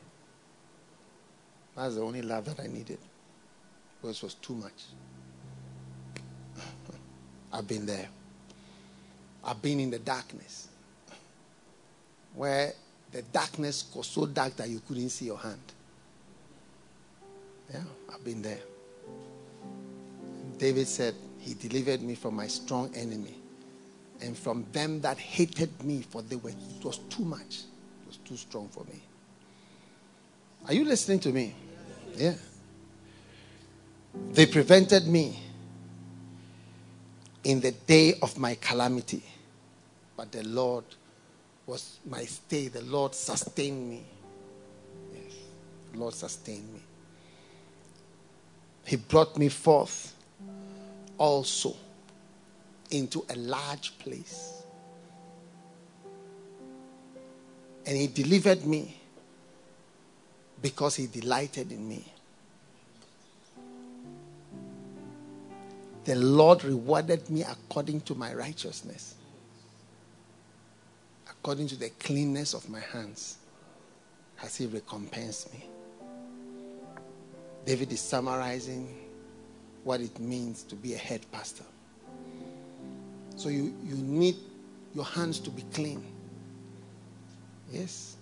That's 1.75 1.97
the 1.97 2.03
only 2.03 2.23
love 2.23 2.45
that 2.45 2.61
I 2.61 2.69
needed. 2.69 2.99
Because 4.03 4.17
it 4.17 4.23
was 4.25 4.35
too 4.35 4.55
much. 4.55 4.83
I've 7.53 7.69
been 7.69 7.87
there. 7.87 8.09
I've 9.45 9.63
been 9.63 9.79
in 9.79 9.91
the 9.91 10.01
darkness 10.01 10.69
where 12.35 12.73
the 13.13 13.23
darkness 13.23 13.85
was 13.95 14.07
so 14.09 14.27
dark 14.27 14.57
that 14.57 14.69
you 14.69 14.81
couldn't 14.87 15.11
see 15.11 15.27
your 15.27 15.39
hand. 15.39 15.61
Yeah, 17.73 17.81
I've 18.13 18.25
been 18.25 18.43
there. 18.43 18.61
David 20.59 20.87
said, 20.89 21.15
He 21.39 21.55
delivered 21.55 22.03
me 22.03 22.15
from 22.15 22.35
my 22.35 22.47
strong 22.47 22.95
enemy 22.95 23.37
and 24.21 24.37
from 24.37 24.65
them 24.73 25.01
that 25.01 25.19
hated 25.19 25.83
me, 25.83 26.03
for 26.09 26.23
they 26.23 26.37
were 26.37 26.51
it 26.51 26.85
was 26.85 26.99
too 27.11 27.25
much. 27.25 27.65
It 28.03 28.07
was 28.09 28.17
too 28.19 28.37
strong 28.37 28.69
for 28.69 28.85
me. 28.85 29.01
Are 30.67 30.75
you 30.75 30.85
listening 30.85 31.19
to 31.21 31.31
me? 31.31 31.55
Yeah. 32.17 32.35
They 34.15 34.47
prevented 34.47 35.07
me 35.07 35.39
in 37.45 37.61
the 37.61 37.73
day 37.73 38.15
of 38.23 38.39
my 38.39 38.55
calamity. 38.57 39.23
But 40.17 40.33
the 40.33 40.43
Lord 40.45 40.85
was 41.67 41.99
my 42.09 42.25
stay. 42.25 42.69
The 42.69 42.83
Lord 42.83 43.15
sustained 43.15 43.89
me. 43.89 44.05
Yes. 45.13 45.35
The 45.93 45.99
Lord 45.99 46.15
sustained 46.15 46.73
me. 46.73 46.81
He 48.85 48.97
brought 48.97 49.37
me 49.37 49.49
forth 49.49 50.15
also 51.19 51.77
into 52.91 53.25
a 53.31 53.37
large 53.37 53.99
place. 53.99 54.63
And 57.87 57.97
He 57.97 58.07
delivered 58.07 58.65
me 58.65 59.01
because 60.61 60.97
He 60.97 61.07
delighted 61.07 61.73
in 61.73 61.89
me. 61.89 62.12
The 66.05 66.17
Lord 66.17 66.65
rewarded 66.65 67.29
me 67.31 67.43
according 67.43 68.01
to 68.03 68.15
my 68.15 68.35
righteousness, 68.35 69.15
according 71.31 71.69
to 71.69 71.77
the 71.77 71.91
cleanness 71.91 72.55
of 72.55 72.69
my 72.69 72.81
hands, 72.81 73.39
has 74.37 74.57
He 74.57 74.67
recompensed 74.67 75.53
me. 75.53 75.65
David 77.65 77.93
is 77.93 78.01
summarizing 78.01 78.99
what 79.85 80.01
it 80.01 80.19
means 80.19 80.65
to 80.65 80.75
be 80.75 80.95
a 80.95 80.99
head 80.99 81.25
pastor. 81.31 81.65
So 83.37 83.49
you, 83.49 83.75
you 83.85 83.95
need 83.97 84.37
your 84.95 85.05
hands 85.05 85.39
to 85.41 85.51
be 85.51 85.63
clean. 85.73 86.05
Yes. 87.71 88.17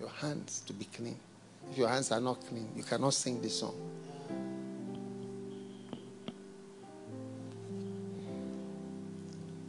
Your 0.00 0.08
hands 0.10 0.62
to 0.66 0.72
be 0.72 0.84
clean. 0.86 1.16
If 1.70 1.78
your 1.78 1.88
hands 1.88 2.12
are 2.12 2.20
not 2.20 2.40
clean, 2.46 2.68
you 2.76 2.82
cannot 2.82 3.14
sing 3.14 3.42
this 3.42 3.60
song. 3.60 3.74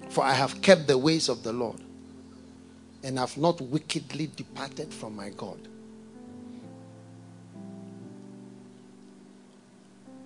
For 0.10 0.24
I 0.24 0.34
have 0.34 0.62
kept 0.62 0.88
the 0.88 0.98
ways 0.98 1.30
of 1.30 1.44
the 1.44 1.54
Lord 1.54 1.80
and 3.04 3.18
have 3.20 3.38
not 3.38 3.62
wickedly 3.62 4.28
departed 4.36 4.94
from 4.94 5.16
my 5.16 5.30
God. 5.30 5.60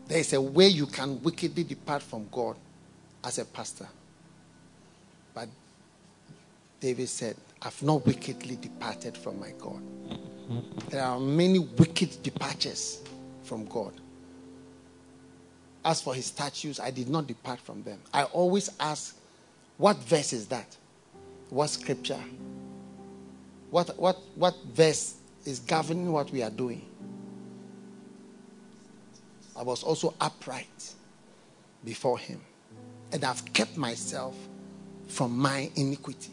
There 0.07 0.19
is 0.19 0.33
a 0.33 0.41
way 0.41 0.67
you 0.67 0.85
can 0.85 1.21
wickedly 1.21 1.63
depart 1.63 2.01
from 2.01 2.27
God 2.31 2.55
as 3.23 3.39
a 3.39 3.45
pastor. 3.45 3.87
But 5.33 5.49
David 6.79 7.09
said, 7.09 7.35
I've 7.61 7.81
not 7.81 8.05
wickedly 8.05 8.57
departed 8.57 9.17
from 9.17 9.39
my 9.39 9.51
God. 9.59 9.81
There 10.89 11.03
are 11.03 11.19
many 11.19 11.59
wicked 11.59 12.21
departures 12.21 12.99
from 13.43 13.65
God. 13.65 13.93
As 15.85 16.01
for 16.01 16.13
his 16.13 16.25
statues, 16.25 16.79
I 16.79 16.91
did 16.91 17.09
not 17.09 17.27
depart 17.27 17.59
from 17.59 17.83
them. 17.83 17.99
I 18.13 18.23
always 18.25 18.69
ask, 18.79 19.15
what 19.83 19.97
verse 19.97 20.31
is 20.31 20.47
that? 20.47 20.77
What 21.49 21.67
scripture? 21.67 22.23
What, 23.69 23.99
what, 23.99 24.17
what 24.35 24.55
verse 24.73 25.15
is 25.43 25.59
governing 25.59 26.09
what 26.09 26.31
we 26.31 26.41
are 26.41 26.49
doing? 26.49 26.85
I 29.57 29.63
was 29.63 29.83
also 29.83 30.13
upright 30.21 30.93
before 31.83 32.17
him. 32.17 32.39
And 33.11 33.25
I've 33.25 33.43
kept 33.51 33.75
myself 33.75 34.37
from 35.09 35.37
my 35.37 35.69
iniquity. 35.75 36.31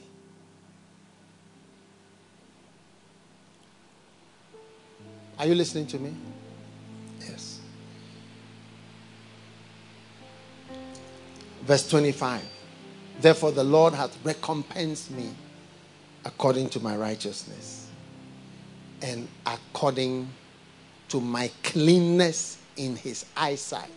Are 5.41 5.47
you 5.47 5.57
listening 5.57 5.89
to 5.89 5.99
me? 5.99 6.15
Yes. 7.19 7.59
Verse 11.63 11.89
25. 11.89 12.60
Therefore, 13.21 13.53
the 13.53 13.65
Lord 13.65 13.93
hath 13.93 14.17
recompensed 14.25 15.11
me 15.11 15.31
according 16.25 16.71
to 16.71 16.81
my 16.81 16.97
righteousness 16.97 17.89
and 19.03 19.29
according 19.47 20.29
to 21.09 21.21
my 21.21 21.51
cleanness 21.63 22.59
in 22.77 22.97
his 22.97 23.27
eyesight. 23.37 23.91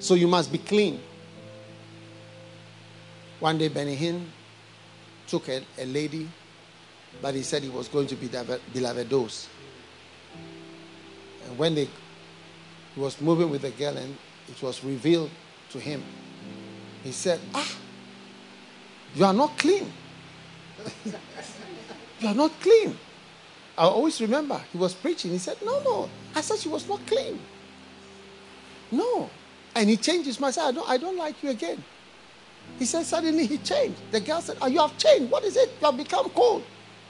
So 0.00 0.14
you 0.14 0.26
must 0.26 0.50
be 0.50 0.58
clean. 0.58 1.00
One 3.38 3.58
day, 3.58 3.68
Benny 3.68 3.96
Hinn 3.96 4.24
took 5.28 5.48
a, 5.48 5.62
a, 5.78 5.84
lady, 5.86 6.28
but 7.22 7.34
he 7.34 7.42
said 7.42 7.62
he 7.62 7.68
was 7.68 7.86
going 7.86 8.06
to 8.08 8.16
be 8.16 8.26
Bilavados. 8.26 9.46
And 11.46 11.56
when 11.56 11.74
they, 11.74 11.88
he 12.94 13.00
was 13.00 13.20
moving 13.20 13.50
with 13.50 13.62
the 13.62 13.70
girl, 13.70 13.96
and 13.96 14.16
it 14.48 14.62
was 14.62 14.82
revealed 14.84 15.30
to 15.70 15.78
him, 15.78 16.02
he 17.02 17.12
said, 17.12 17.40
Ah, 17.54 17.76
you 19.14 19.24
are 19.24 19.32
not 19.32 19.56
clean. 19.58 19.90
you 22.20 22.28
are 22.28 22.34
not 22.34 22.52
clean. 22.60 22.96
I 23.78 23.84
always 23.84 24.20
remember 24.20 24.60
he 24.72 24.78
was 24.78 24.92
preaching. 24.94 25.30
He 25.30 25.38
said, 25.38 25.56
No, 25.64 25.82
no. 25.82 26.10
I 26.34 26.40
said 26.42 26.58
she 26.58 26.68
was 26.68 26.86
not 26.88 27.04
clean. 27.06 27.38
No. 28.90 29.30
And 29.74 29.88
he 29.88 29.96
changed 29.96 30.26
his 30.26 30.38
mind. 30.40 30.54
Said, 30.54 30.64
I 30.68 30.72
don't, 30.72 30.90
I 30.90 30.96
don't 30.96 31.16
like 31.16 31.42
you 31.42 31.50
again. 31.50 31.82
He 32.78 32.84
said, 32.84 33.04
suddenly 33.04 33.46
he 33.46 33.58
changed. 33.58 33.98
The 34.10 34.20
girl 34.20 34.40
said, 34.40 34.56
oh, 34.60 34.66
You 34.66 34.80
have 34.80 34.96
changed. 34.98 35.30
What 35.30 35.44
is 35.44 35.56
it? 35.56 35.70
You 35.80 35.86
have 35.86 35.96
become 35.96 36.28
cold. 36.30 36.62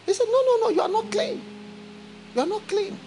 He 0.06 0.12
said, 0.12 0.26
No, 0.26 0.42
no, 0.46 0.56
no, 0.62 0.68
you 0.70 0.80
are 0.80 0.88
not 0.88 1.10
clean. 1.10 1.40
You 2.34 2.40
are 2.40 2.46
not 2.46 2.66
clean. 2.68 2.98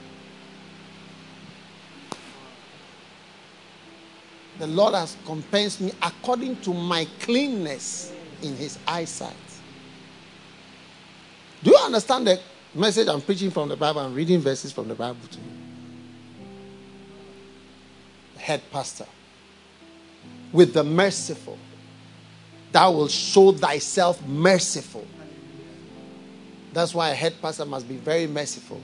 The 4.59 4.67
Lord 4.67 4.93
has 4.93 5.17
compensed 5.25 5.81
me 5.81 5.91
according 6.01 6.61
to 6.61 6.73
my 6.73 7.07
cleanness 7.19 8.13
in 8.41 8.55
his 8.55 8.77
eyesight. 8.87 9.33
Do 11.63 11.71
you 11.71 11.77
understand 11.77 12.27
the 12.27 12.39
message 12.75 13.07
I'm 13.07 13.21
preaching 13.21 13.49
from 13.49 13.69
the 13.69 13.75
Bible? 13.75 14.01
I'm 14.01 14.13
reading 14.13 14.39
verses 14.41 14.71
from 14.71 14.87
the 14.87 14.95
Bible 14.95 15.27
to 15.31 15.37
you. 15.37 15.43
Head 18.37 18.61
pastor 18.71 19.05
with 20.51 20.73
the 20.73 20.83
merciful. 20.83 21.57
Thou 22.71 22.91
will 22.91 23.07
show 23.07 23.51
thyself 23.53 24.25
merciful. 24.27 25.07
That's 26.73 26.93
why 26.93 27.09
a 27.09 27.13
head 27.13 27.35
pastor 27.41 27.65
must 27.65 27.87
be 27.87 27.97
very 27.97 28.27
merciful. 28.27 28.81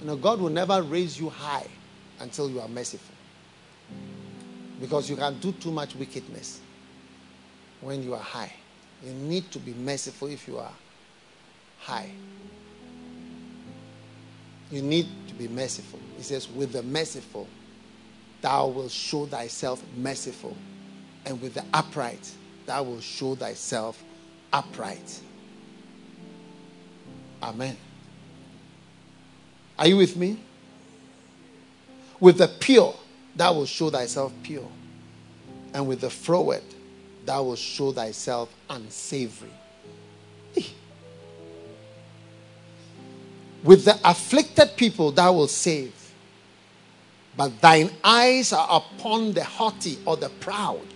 You 0.00 0.08
know, 0.08 0.16
God 0.16 0.40
will 0.40 0.50
never 0.50 0.82
raise 0.82 1.18
you 1.18 1.30
high 1.30 1.66
until 2.20 2.50
you 2.50 2.60
are 2.60 2.68
merciful. 2.68 3.14
Because 4.80 5.10
you 5.10 5.16
can 5.16 5.38
do 5.38 5.52
too 5.52 5.70
much 5.70 5.94
wickedness 5.94 6.60
when 7.80 8.02
you 8.02 8.14
are 8.14 8.20
high. 8.20 8.52
You 9.04 9.12
need 9.12 9.50
to 9.52 9.58
be 9.58 9.72
merciful 9.74 10.28
if 10.28 10.46
you 10.48 10.58
are 10.58 10.72
high. 11.80 12.10
You 14.70 14.82
need 14.82 15.06
to 15.28 15.34
be 15.34 15.48
merciful. 15.48 15.98
He 16.16 16.22
says, 16.22 16.48
with 16.48 16.72
the 16.72 16.82
merciful, 16.82 17.48
thou 18.40 18.68
wilt 18.68 18.90
show 18.90 19.26
thyself 19.26 19.82
merciful 19.96 20.56
and 21.26 21.40
with 21.40 21.54
the 21.54 21.64
upright, 21.74 22.30
thou 22.66 22.82
will 22.82 23.00
show 23.00 23.34
thyself 23.34 24.02
upright. 24.52 25.20
Amen. 27.42 27.76
Are 29.78 29.86
you 29.86 29.96
with 29.96 30.16
me? 30.16 30.38
With 32.18 32.38
the 32.38 32.48
pure, 32.48 32.94
thou 33.36 33.54
wilt 33.54 33.68
show 33.68 33.90
thyself 33.90 34.32
pure. 34.42 34.68
And 35.72 35.86
with 35.86 36.00
the 36.00 36.10
froward, 36.10 36.62
thou 37.24 37.44
wilt 37.44 37.58
show 37.58 37.92
thyself 37.92 38.52
unsavory. 38.68 39.50
With 43.62 43.84
the 43.84 43.98
afflicted 44.04 44.76
people, 44.76 45.12
thou 45.12 45.34
wilt 45.34 45.50
save. 45.50 45.94
But 47.36 47.60
thine 47.60 47.90
eyes 48.02 48.52
are 48.52 48.66
upon 48.70 49.32
the 49.32 49.44
haughty 49.44 49.98
or 50.04 50.16
the 50.16 50.28
proud, 50.28 50.86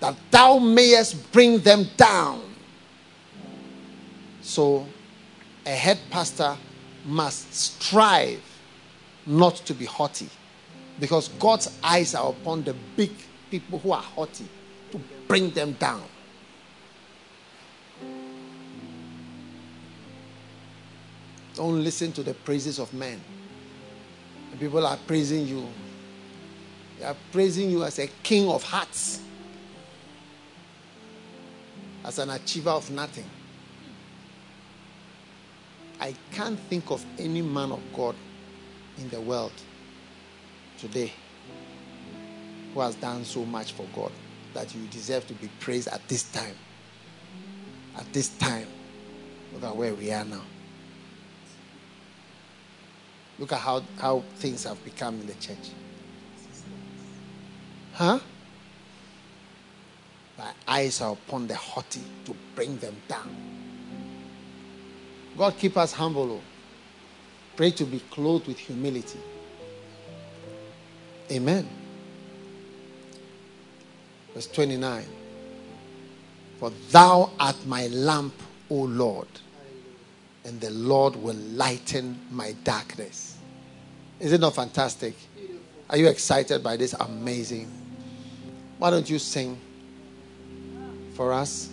that 0.00 0.16
thou 0.30 0.58
mayest 0.58 1.32
bring 1.32 1.58
them 1.60 1.86
down. 1.96 2.42
So, 4.42 4.86
a 5.64 5.70
head 5.70 5.98
pastor 6.10 6.56
must 7.04 7.52
strive 7.54 8.42
not 9.26 9.56
to 9.56 9.74
be 9.74 9.84
haughty 9.84 10.28
because 11.02 11.26
God's 11.30 11.68
eyes 11.82 12.14
are 12.14 12.30
upon 12.30 12.62
the 12.62 12.76
big 12.94 13.10
people 13.50 13.80
who 13.80 13.90
are 13.90 14.00
haughty 14.00 14.46
to 14.92 15.00
bring 15.26 15.50
them 15.50 15.72
down. 15.72 16.04
Don't 21.54 21.82
listen 21.82 22.12
to 22.12 22.22
the 22.22 22.34
praises 22.34 22.78
of 22.78 22.94
men. 22.94 23.20
The 24.52 24.58
people 24.58 24.86
are 24.86 24.96
praising 24.96 25.44
you. 25.48 25.66
They 27.00 27.04
are 27.04 27.16
praising 27.32 27.68
you 27.68 27.82
as 27.82 27.98
a 27.98 28.06
king 28.22 28.48
of 28.48 28.62
hearts, 28.62 29.20
as 32.04 32.20
an 32.20 32.30
achiever 32.30 32.70
of 32.70 32.88
nothing. 32.92 33.28
I 35.98 36.14
can't 36.30 36.60
think 36.60 36.92
of 36.92 37.04
any 37.18 37.42
man 37.42 37.72
of 37.72 37.82
God 37.92 38.14
in 38.98 39.08
the 39.08 39.20
world 39.20 39.50
today 40.82 41.12
who 42.74 42.80
has 42.80 42.96
done 42.96 43.24
so 43.24 43.44
much 43.44 43.72
for 43.72 43.86
God 43.94 44.10
that 44.52 44.74
you 44.74 44.84
deserve 44.88 45.24
to 45.28 45.34
be 45.34 45.48
praised 45.60 45.86
at 45.86 46.06
this 46.08 46.24
time. 46.24 46.56
At 47.96 48.12
this 48.12 48.28
time. 48.38 48.66
Look 49.54 49.62
at 49.62 49.76
where 49.76 49.94
we 49.94 50.10
are 50.10 50.24
now. 50.24 50.42
Look 53.38 53.52
at 53.52 53.60
how, 53.60 53.82
how 53.98 54.24
things 54.36 54.64
have 54.64 54.82
become 54.84 55.20
in 55.20 55.26
the 55.28 55.34
church. 55.34 55.70
Huh? 57.92 58.18
My 60.36 60.50
eyes 60.66 61.00
are 61.00 61.12
upon 61.12 61.46
the 61.46 61.54
haughty 61.54 62.02
to 62.24 62.34
bring 62.56 62.76
them 62.78 62.96
down. 63.06 63.36
God 65.38 65.56
keep 65.56 65.76
us 65.76 65.92
humble. 65.92 66.32
Oh. 66.32 66.40
Pray 67.54 67.70
to 67.70 67.84
be 67.84 68.00
clothed 68.10 68.48
with 68.48 68.58
humility. 68.58 69.20
Amen. 71.32 71.66
Verse 74.34 74.46
29. 74.48 75.06
For 76.58 76.70
thou 76.90 77.30
art 77.40 77.56
my 77.66 77.86
lamp, 77.88 78.34
O 78.70 78.74
Lord, 78.74 79.28
and 80.44 80.60
the 80.60 80.70
Lord 80.70 81.16
will 81.16 81.34
lighten 81.34 82.20
my 82.30 82.52
darkness. 82.64 83.38
Is 84.20 84.32
it 84.32 84.40
not 84.40 84.54
fantastic? 84.54 85.14
Are 85.88 85.96
you 85.96 86.08
excited 86.08 86.62
by 86.62 86.76
this 86.76 86.92
amazing? 86.92 87.70
Why 88.78 88.90
don't 88.90 89.08
you 89.08 89.18
sing 89.18 89.58
for 91.14 91.32
us? 91.32 91.70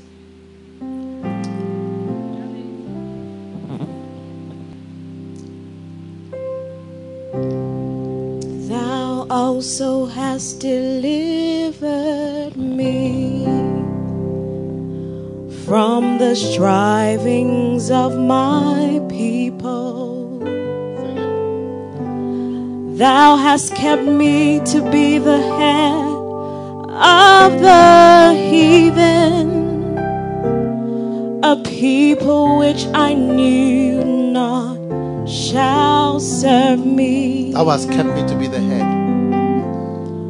Also 9.49 10.05
hast 10.05 10.59
delivered 10.59 12.55
me 12.55 13.43
from 15.65 16.19
the 16.19 16.35
strivings 16.35 17.89
of 17.89 18.15
my 18.15 19.01
people. 19.09 20.37
Thou 22.95 23.37
hast 23.37 23.73
kept 23.73 24.03
me 24.03 24.59
to 24.65 24.87
be 24.91 25.17
the 25.17 25.41
head 25.57 26.05
of 27.41 27.59
the 27.59 28.35
heathen, 28.51 29.49
a 31.43 31.55
people 31.65 32.59
which 32.59 32.85
I 32.93 33.15
knew 33.15 34.05
not 34.05 34.77
shall 35.27 36.19
serve 36.19 36.85
me. 36.85 37.51
Thou 37.53 37.65
hast 37.65 37.89
kept 37.89 38.09
me 38.09 38.27
to 38.27 38.35
be 38.35 38.45
the 38.45 38.59
head. 38.59 39.08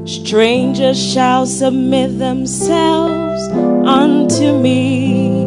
Strangers 0.10 0.98
shall 0.99 1.45
submit 1.45 2.18
themselves 2.18 3.44
unto 3.88 4.57
me. 4.57 5.45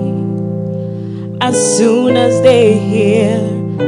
As 1.41 1.57
soon 1.77 2.17
as 2.17 2.41
they 2.43 2.79
hear, 2.79 3.41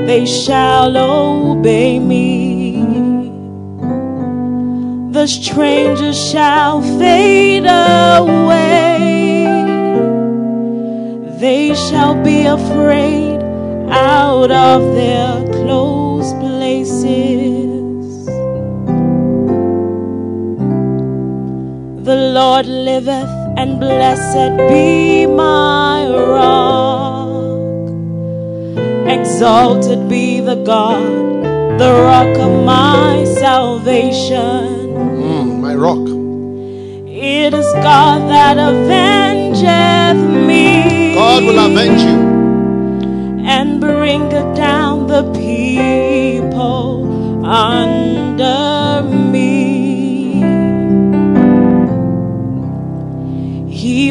they 0.05 0.27
shall 0.27 0.97
obey 0.97 2.01
me. 2.01 2.83
The 5.13 5.29
strangers 5.29 6.19
shall 6.19 6.83
fade 6.99 7.67
away. 7.67 9.47
They 11.39 11.73
shall 11.77 12.21
be 12.21 12.47
afraid 12.47 13.41
out 13.93 14.51
of 14.51 14.83
their 14.97 15.41
close 15.53 16.33
places. 16.33 17.44
The 22.05 22.17
Lord 22.17 22.67
liveth, 22.67 23.31
and 23.57 23.81
blessed 23.81 24.59
be 24.69 25.25
my 25.27 26.07
rock. 26.07 27.31
Exalted 29.09 30.07
be 30.07 30.41
the 30.41 30.57
God, 30.57 31.03
the 31.79 31.91
rock 32.11 32.37
of 32.47 32.63
my 32.67 33.25
salvation. 33.25 34.93
Mm, 35.17 35.61
my 35.61 35.75
rock. 35.75 36.07
It 37.09 37.55
is 37.55 37.73
God 37.73 38.29
that 38.29 38.59
avengeth 38.59 40.23
me. 40.49 41.15
God 41.15 41.43
will 41.45 41.59
avenge 41.59 42.03
you. 42.03 42.19
and 43.47 43.81
bringeth 43.81 44.55
down 44.57 45.07
the 45.07 45.23
people 45.33 47.47
under 47.47 48.84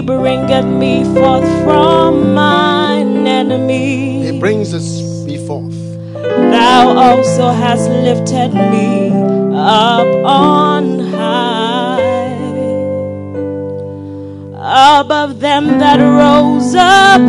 bringeth 0.06 0.66
me 0.66 1.04
forth 1.16 1.48
from 1.64 2.34
mine 2.34 3.26
enemy. 3.26 4.32
He 4.32 4.40
brings 4.40 4.74
us 4.74 5.02
me 5.26 5.46
forth. 5.48 5.74
Thou 6.14 6.98
also 6.98 7.52
hast 7.52 7.90
lifted 7.90 8.54
me 8.54 9.10
up 9.56 10.08
on 10.26 11.00
high 11.00 11.54
above 15.00 15.40
them 15.40 15.80
that 15.80 16.00
rose 16.00 16.74
up 16.76 17.22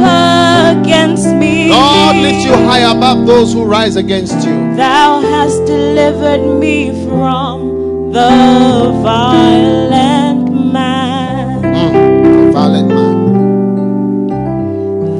against 0.76 1.26
me. 1.26 1.68
God 1.68 2.16
lift 2.16 2.44
you 2.44 2.52
high 2.52 2.90
above 2.90 3.26
those 3.26 3.52
who 3.52 3.64
rise 3.64 3.96
against 3.96 4.46
you. 4.46 4.74
Thou 4.76 5.20
hast 5.20 5.64
delivered 5.64 6.58
me 6.58 6.90
from 7.06 8.12
the 8.12 8.92
violent 9.02 10.13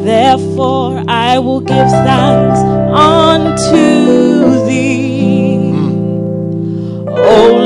Therefore 0.05 1.03
I 1.09 1.39
will 1.39 1.61
give 1.61 1.89
thanks 1.89 2.61
unto 2.93 4.67
thee, 4.67 5.57
hmm. 5.57 7.09
O 7.09 7.53
Lord, 7.53 7.64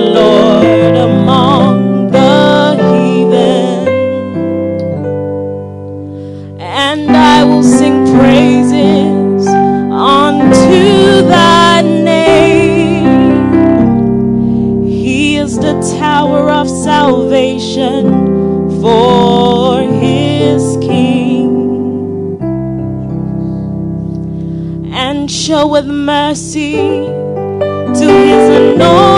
Showeth 25.69 25.85
mercy 25.85 26.77
to 26.77 28.07
his 28.09 28.49
anointed 28.57 29.18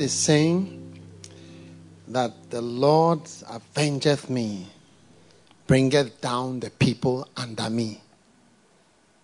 David 0.00 0.06
is 0.06 0.18
saying 0.18 0.98
that 2.08 2.32
the 2.48 2.62
Lord 2.62 3.20
avengeth 3.50 4.30
me, 4.30 4.66
bringeth 5.66 6.22
down 6.22 6.60
the 6.60 6.70
people 6.70 7.28
under 7.36 7.68
me. 7.68 8.00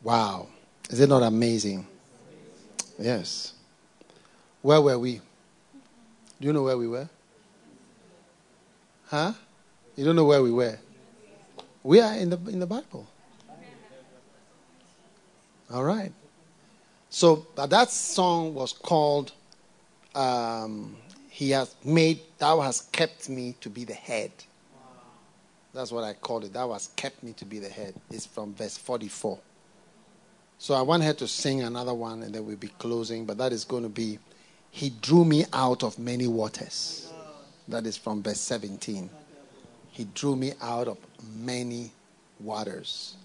Wow. 0.02 0.48
Is 0.90 1.00
it 1.00 1.08
not 1.08 1.22
amazing? 1.22 1.86
Yes. 2.98 3.54
Where 4.60 4.82
were 4.82 4.98
we? 4.98 5.22
Do 6.40 6.46
you 6.46 6.52
know 6.52 6.64
where 6.64 6.76
we 6.76 6.88
were? 6.88 7.08
Huh? 9.06 9.32
You 9.96 10.04
don't 10.04 10.16
know 10.16 10.26
where 10.26 10.42
we 10.42 10.52
were? 10.52 10.78
We 11.84 12.02
are 12.02 12.12
in 12.18 12.28
the 12.28 12.38
in 12.50 12.60
the 12.60 12.66
Bible. 12.66 13.06
All 15.72 15.84
right. 15.84 16.12
So 17.08 17.46
that 17.56 17.88
song 17.88 18.52
was 18.52 18.74
called 18.74 19.32
um, 20.16 20.96
"He 21.28 21.50
has 21.50 21.74
made 21.84 22.20
Thou 22.38 22.60
has 22.60 22.80
kept 22.92 23.28
me 23.28 23.54
to 23.60 23.70
be 23.70 23.84
the 23.84 23.94
head." 23.94 24.32
That's 25.74 25.92
what 25.92 26.04
I 26.04 26.14
called 26.14 26.44
it. 26.44 26.54
Thou 26.54 26.72
hast 26.72 26.96
kept 26.96 27.22
me 27.22 27.34
to 27.34 27.44
be 27.44 27.58
the 27.58 27.68
head. 27.68 27.94
It's 28.10 28.24
from 28.26 28.54
verse 28.54 28.78
forty-four. 28.78 29.38
So 30.58 30.74
I 30.74 30.80
want 30.80 31.02
her 31.02 31.12
to 31.12 31.28
sing 31.28 31.62
another 31.62 31.92
one, 31.92 32.22
and 32.22 32.34
then 32.34 32.46
we'll 32.46 32.56
be 32.56 32.72
closing. 32.78 33.26
But 33.26 33.36
that 33.38 33.52
is 33.52 33.64
going 33.64 33.82
to 33.82 33.90
be 33.90 34.18
"He 34.70 34.90
drew 34.90 35.24
me 35.24 35.44
out 35.52 35.82
of 35.82 35.98
many 35.98 36.26
waters." 36.26 37.12
That 37.68 37.84
is 37.84 37.96
from 37.96 38.22
verse 38.22 38.40
seventeen. 38.40 39.10
He 39.90 40.04
drew 40.14 40.36
me 40.36 40.52
out 40.62 40.88
of 40.88 40.98
many 41.36 41.90
waters. 42.40 43.16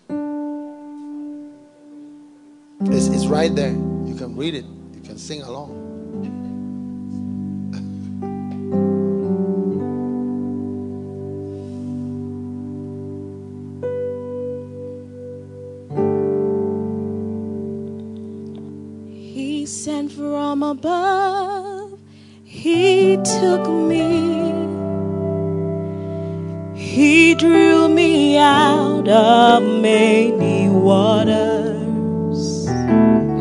It's, 2.83 3.07
it's 3.07 3.27
right 3.27 3.53
there. 3.55 3.71
You 3.71 4.15
can 4.17 4.35
read 4.35 4.55
it, 4.55 4.65
you 4.95 5.01
can 5.03 5.17
sing 5.17 5.41
along. 5.43 5.69
Above, 20.71 21.99
He 22.45 23.17
took 23.17 23.67
me, 23.67 24.53
He 26.73 27.35
drew 27.35 27.89
me 27.89 28.37
out 28.37 29.07
of 29.07 29.63
many 29.63 30.69
waters. 30.69 32.39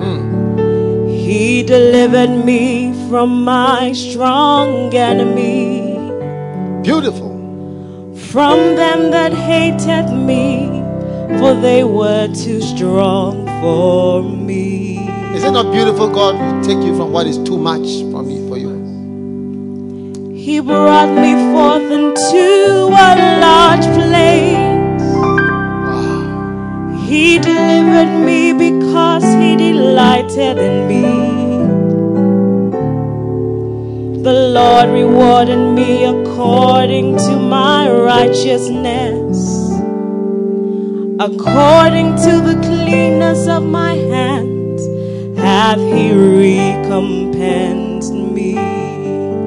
Hmm. 0.01 1.09
He 1.09 1.63
delivered 1.63 2.45
me 2.45 2.93
from 3.09 3.45
my 3.45 3.93
strong 3.93 4.93
enemy, 4.93 5.99
Beautiful. 6.83 7.31
from 8.33 8.59
them 8.75 9.11
that 9.13 9.33
hated 9.33 10.09
me, 10.13 10.67
for 11.39 11.55
they 11.55 11.85
were 11.85 12.27
too 12.35 12.61
strong 12.61 13.47
for 13.61 14.23
me. 14.23 15.00
Is 15.35 15.45
it 15.45 15.53
not 15.53 15.73
beautiful? 15.73 16.09
God 16.11 16.35
will 16.35 16.63
take 16.63 16.85
you 16.85 16.97
from 16.97 17.13
what 17.13 17.27
is 17.27 17.39
too 17.39 17.57
much 17.59 17.87
for 18.11 18.23
me 18.23 18.47
for 18.49 18.57
you. 18.59 18.71
He 20.35 20.61
brought 20.61 21.15
me 21.15 21.35
forth 21.53 21.91
into 21.91 22.89
a 22.89 23.15
large 23.41 23.87
place. 23.99 25.03
Wow. 25.87 27.05
He 27.07 27.39
delivered 27.39 28.25
me 28.25 28.53
because 28.53 29.25
he 29.25 29.57
delighted 29.57 30.59
in 30.59 30.89
me. 30.89 31.41
The 34.23 34.33
Lord 34.33 34.91
rewarded 34.91 35.75
me 35.75 36.05
according 36.05 37.17
to 37.17 37.39
my 37.39 37.91
righteousness, 37.91 39.71
according 41.19 42.17
to 42.27 42.33
the 42.49 42.57
cleanness 42.63 43.47
of 43.49 43.63
my 43.65 43.95
hands, 43.95 44.40
hath 45.61 45.79
he 45.79 46.11
recompensed 46.11 48.15
me. 48.15 48.55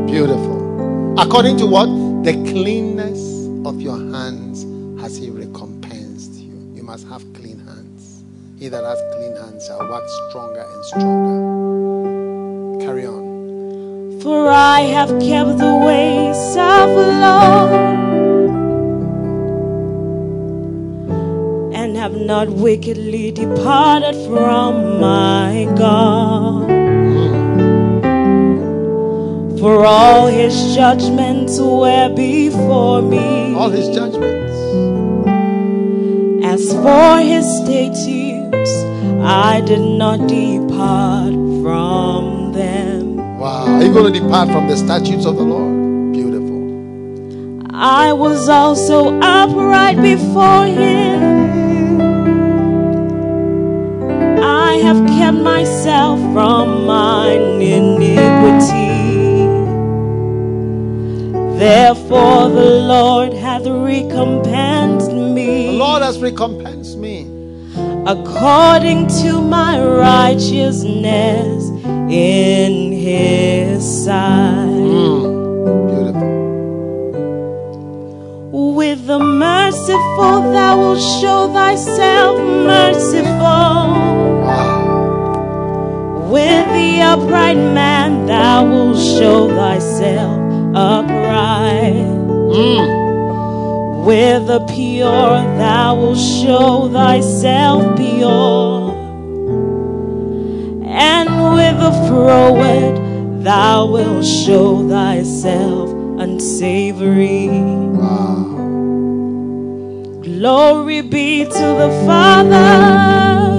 Beautiful. 0.06 1.20
According 1.20 1.58
to 1.58 1.66
what? 1.66 1.88
The 2.24 2.34
cleanness 2.52 3.48
of 3.66 3.82
your 3.82 3.98
hands 3.98 4.62
has 5.02 5.18
he 5.18 5.32
recompensed 5.32 6.36
you. 6.36 6.54
You 6.76 6.84
must 6.84 7.08
have 7.08 7.24
clean 7.34 7.58
hands. 7.66 8.24
He 8.60 8.70
that 8.70 8.84
has 8.84 9.02
clean 9.16 9.36
hands 9.36 9.66
shall 9.66 9.90
wax 9.90 10.06
stronger 10.30 10.64
and 10.74 10.86
stronger. 10.86 12.86
Carry 12.86 13.08
on. 13.08 14.22
For 14.22 14.50
I 14.50 14.82
have 14.82 15.10
kept 15.20 15.58
the 15.58 15.76
ways 15.88 16.56
of 16.56 16.96
the 16.96 18.03
not 22.26 22.50
wickedly 22.50 23.32
departed 23.32 24.16
from 24.28 25.00
my 25.00 25.68
God. 25.78 26.68
For 29.60 29.86
all 29.86 30.28
his 30.28 30.76
judgments 30.76 31.60
were 31.60 32.14
before 32.16 33.02
me. 33.02 33.54
All 33.56 33.70
his 33.70 33.90
judgments. 33.90 34.54
As 36.46 36.74
for 36.74 37.20
his 37.20 37.46
statutes, 37.60 38.72
I 39.22 39.62
did 39.66 39.80
not 39.80 40.28
depart 40.28 41.34
from 41.64 42.52
them. 42.54 43.18
Wow. 43.40 43.66
Are 43.68 43.84
you 43.84 43.94
going 43.94 44.14
to 44.14 44.20
depart 44.20 44.50
from 44.50 44.68
the 44.68 44.76
statutes 44.78 45.26
of 45.26 45.36
the 45.38 45.44
Lord? 45.44 46.14
Beautiful. 46.14 47.76
I 47.76 48.14
was 48.14 48.50
also 48.50 49.20
upright 49.20 50.02
before 50.02 50.66
him. 50.66 51.33
Myself 55.42 56.20
from 56.34 56.86
mine 56.86 57.62
iniquity. 57.62 58.92
Therefore, 61.58 62.50
the 62.50 62.70
Lord 62.96 63.34
hath 63.34 63.66
recompensed 63.66 65.12
me. 65.12 65.68
The 65.68 65.74
Lord 65.74 66.02
has 66.04 66.20
recompensed 66.20 66.98
me. 66.98 67.30
according 68.06 69.08
to 69.08 69.42
my 69.42 69.82
righteousness 69.82 71.70
in 72.12 72.92
his 72.92 74.06
sight. 74.06 74.68
Hmm. 74.68 75.88
Beautiful. 75.88 76.32
With 78.76 79.08
the 79.08 79.20
merciful, 79.20 80.52
thou 80.52 80.78
wilt 80.78 81.02
show 81.22 81.48
thyself 81.54 82.38
merciful. 82.40 84.03
With 86.34 86.68
the 86.74 87.00
upright 87.00 87.58
man, 87.58 88.26
thou 88.26 88.66
wilt 88.66 88.98
show 88.98 89.50
thyself 89.50 90.36
upright. 90.74 92.10
Mm. 92.58 94.04
With 94.04 94.48
the 94.48 94.62
pure, 94.62 95.44
thou 95.62 95.94
wilt 95.94 96.18
show 96.18 96.90
thyself 96.92 97.96
pure. 97.98 98.96
And 100.88 101.30
with 101.54 101.78
the 101.78 101.92
froward, 102.08 103.44
thou 103.44 103.86
wilt 103.92 104.26
show 104.26 104.90
thyself 104.90 105.92
unsavory. 106.20 107.50
Wow. 107.50 108.58
Glory 110.24 111.02
be 111.02 111.44
to 111.46 111.52
the 111.52 111.92
Father 112.08 113.53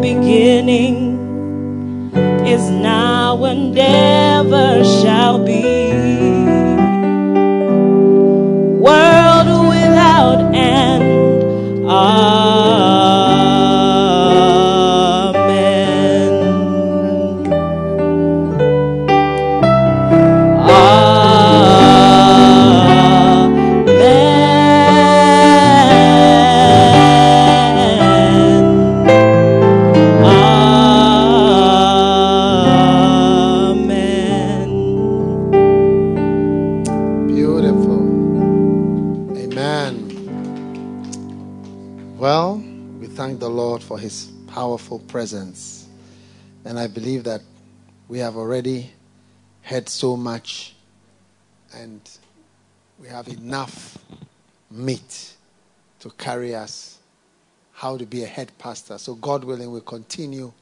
beginning, 0.00 1.18
is 2.46 2.70
now 2.70 3.44
and 3.44 3.76
ever 3.76 4.84
shall 4.84 5.39
presence. 45.10 45.88
And 46.64 46.78
I 46.78 46.86
believe 46.86 47.24
that 47.24 47.42
we 48.08 48.20
have 48.20 48.36
already 48.36 48.92
heard 49.62 49.88
so 49.88 50.16
much 50.16 50.74
and 51.74 52.00
we 53.00 53.08
have 53.08 53.28
enough 53.28 53.98
meat 54.70 55.34
to 56.00 56.10
carry 56.10 56.54
us 56.54 56.98
how 57.72 57.96
to 57.96 58.06
be 58.06 58.22
a 58.22 58.26
head 58.26 58.52
pastor. 58.58 58.98
So, 58.98 59.14
God 59.14 59.42
willing, 59.42 59.70
we'll 59.70 59.80
continue 59.80 60.52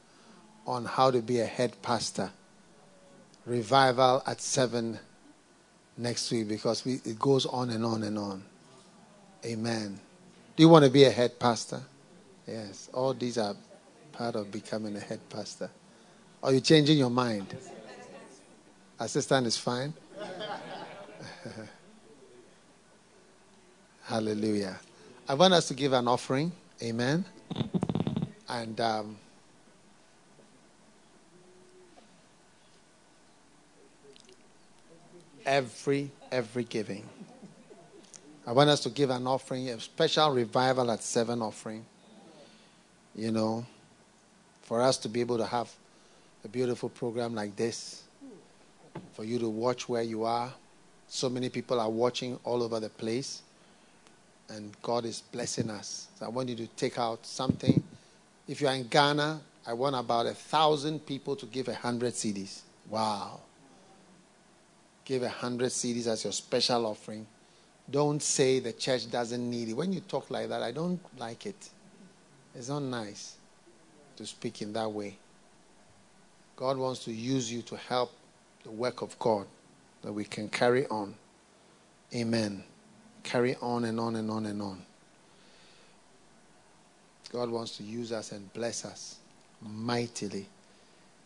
on 0.65 0.85
how 0.85 1.11
to 1.11 1.21
be 1.21 1.39
a 1.41 1.45
head 1.45 1.79
pastor. 1.81 2.31
Revival 3.45 4.23
at 4.25 4.41
7 4.41 4.97
next 5.97 6.31
week 6.31 6.47
because 6.47 6.85
we, 6.85 7.01
it 7.05 7.19
goes 7.19 7.45
on 7.45 7.69
and 7.69 7.83
on 7.83 8.03
and 8.03 8.17
on. 8.17 8.43
Amen. 9.45 9.99
Do 10.55 10.63
you 10.63 10.69
want 10.69 10.85
to 10.85 10.91
be 10.91 11.03
a 11.03 11.11
head 11.11 11.39
pastor? 11.39 11.81
Yes. 12.47 12.89
All 12.93 13.13
these 13.13 13.37
are 13.37 13.55
part 14.19 14.35
of 14.35 14.51
becoming 14.51 14.93
a 14.97 14.99
head 14.99 15.21
pastor. 15.29 15.69
Are 16.43 16.51
you 16.51 16.59
changing 16.59 16.97
your 16.97 17.09
mind? 17.09 17.55
Assistant 18.99 19.47
is 19.47 19.55
fine. 19.55 19.93
Hallelujah. 24.03 24.77
I 25.25 25.35
want 25.35 25.53
us 25.53 25.69
to 25.69 25.73
give 25.73 25.93
an 25.93 26.09
offering. 26.09 26.51
Amen. 26.83 27.23
And 28.49 28.81
um, 28.81 29.15
every 35.45 36.11
every 36.29 36.65
giving. 36.65 37.07
I 38.45 38.51
want 38.51 38.69
us 38.69 38.81
to 38.81 38.89
give 38.89 39.11
an 39.11 39.27
offering, 39.27 39.69
a 39.69 39.79
special 39.79 40.31
revival 40.31 40.91
at 40.91 41.03
seven 41.03 41.41
offering. 41.41 41.85
You 43.15 43.31
know, 43.31 43.65
for 44.69 44.83
us 44.83 44.99
to 44.99 45.09
be 45.09 45.19
able 45.19 45.39
to 45.39 45.47
have 45.47 45.67
a 46.45 46.47
beautiful 46.47 46.89
program 46.89 47.33
like 47.33 47.55
this, 47.55 48.03
for 49.13 49.23
you 49.23 49.39
to 49.39 49.49
watch 49.49 49.89
where 49.89 50.03
you 50.03 50.25
are. 50.25 50.53
So 51.07 51.27
many 51.27 51.49
people 51.49 51.79
are 51.79 51.89
watching 51.89 52.39
all 52.43 52.61
over 52.61 52.79
the 52.79 52.89
place, 52.89 53.41
and 54.47 54.71
God 54.83 55.05
is 55.05 55.21
blessing 55.21 55.71
us. 55.71 56.07
So 56.19 56.27
I 56.27 56.29
want 56.29 56.49
you 56.49 56.55
to 56.57 56.67
take 56.67 56.99
out 56.99 57.25
something. 57.25 57.81
If 58.47 58.61
you 58.61 58.67
are 58.67 58.75
in 58.75 58.87
Ghana, 58.87 59.41
I 59.65 59.73
want 59.73 59.95
about 59.95 60.27
a 60.27 60.35
thousand 60.35 61.03
people 61.03 61.35
to 61.37 61.47
give 61.47 61.67
a 61.67 61.73
hundred 61.73 62.13
cedis. 62.13 62.61
Wow. 62.91 63.39
Give 65.03 65.23
a 65.23 65.29
hundred 65.29 65.71
cedis 65.71 66.05
as 66.05 66.23
your 66.23 66.33
special 66.33 66.85
offering. 66.85 67.25
Don't 67.89 68.21
say 68.21 68.59
the 68.59 68.73
church 68.73 69.09
doesn't 69.09 69.49
need 69.49 69.69
it. 69.69 69.73
When 69.73 69.91
you 69.91 70.01
talk 70.01 70.29
like 70.29 70.47
that, 70.49 70.61
I 70.61 70.71
don't 70.71 70.99
like 71.17 71.47
it. 71.47 71.69
It's 72.53 72.69
not 72.69 72.83
nice 72.83 73.38
to 74.19 74.25
speak 74.25 74.61
in 74.61 74.73
that 74.73 74.91
way. 74.91 75.17
God 76.57 76.77
wants 76.77 77.05
to 77.05 77.11
use 77.13 77.49
you 77.49 77.61
to 77.63 77.77
help 77.77 78.11
the 78.63 78.69
work 78.69 79.01
of 79.01 79.17
God 79.17 79.47
that 80.01 80.11
we 80.11 80.25
can 80.25 80.49
carry 80.49 80.85
on. 80.87 81.15
Amen. 82.13 82.65
Carry 83.23 83.55
on 83.61 83.85
and 83.85 83.97
on 83.97 84.17
and 84.17 84.29
on 84.29 84.45
and 84.45 84.61
on. 84.61 84.81
God 87.31 87.49
wants 87.49 87.77
to 87.77 87.83
use 87.83 88.11
us 88.11 88.33
and 88.33 88.51
bless 88.51 88.83
us 88.83 89.19
mightily. 89.61 90.47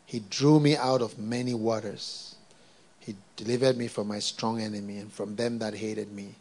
He 0.05 0.19
drew 0.29 0.59
me 0.59 0.77
out 0.77 1.01
of 1.01 1.17
many 1.17 1.55
waters. 1.55 2.35
He 2.99 3.15
delivered 3.35 3.75
me 3.75 3.87
from 3.87 4.07
my 4.07 4.19
strong 4.19 4.61
enemy 4.61 4.97
and 4.97 5.11
from 5.11 5.35
them 5.35 5.57
that 5.59 5.73
hated 5.73 6.11
me. 6.11 6.35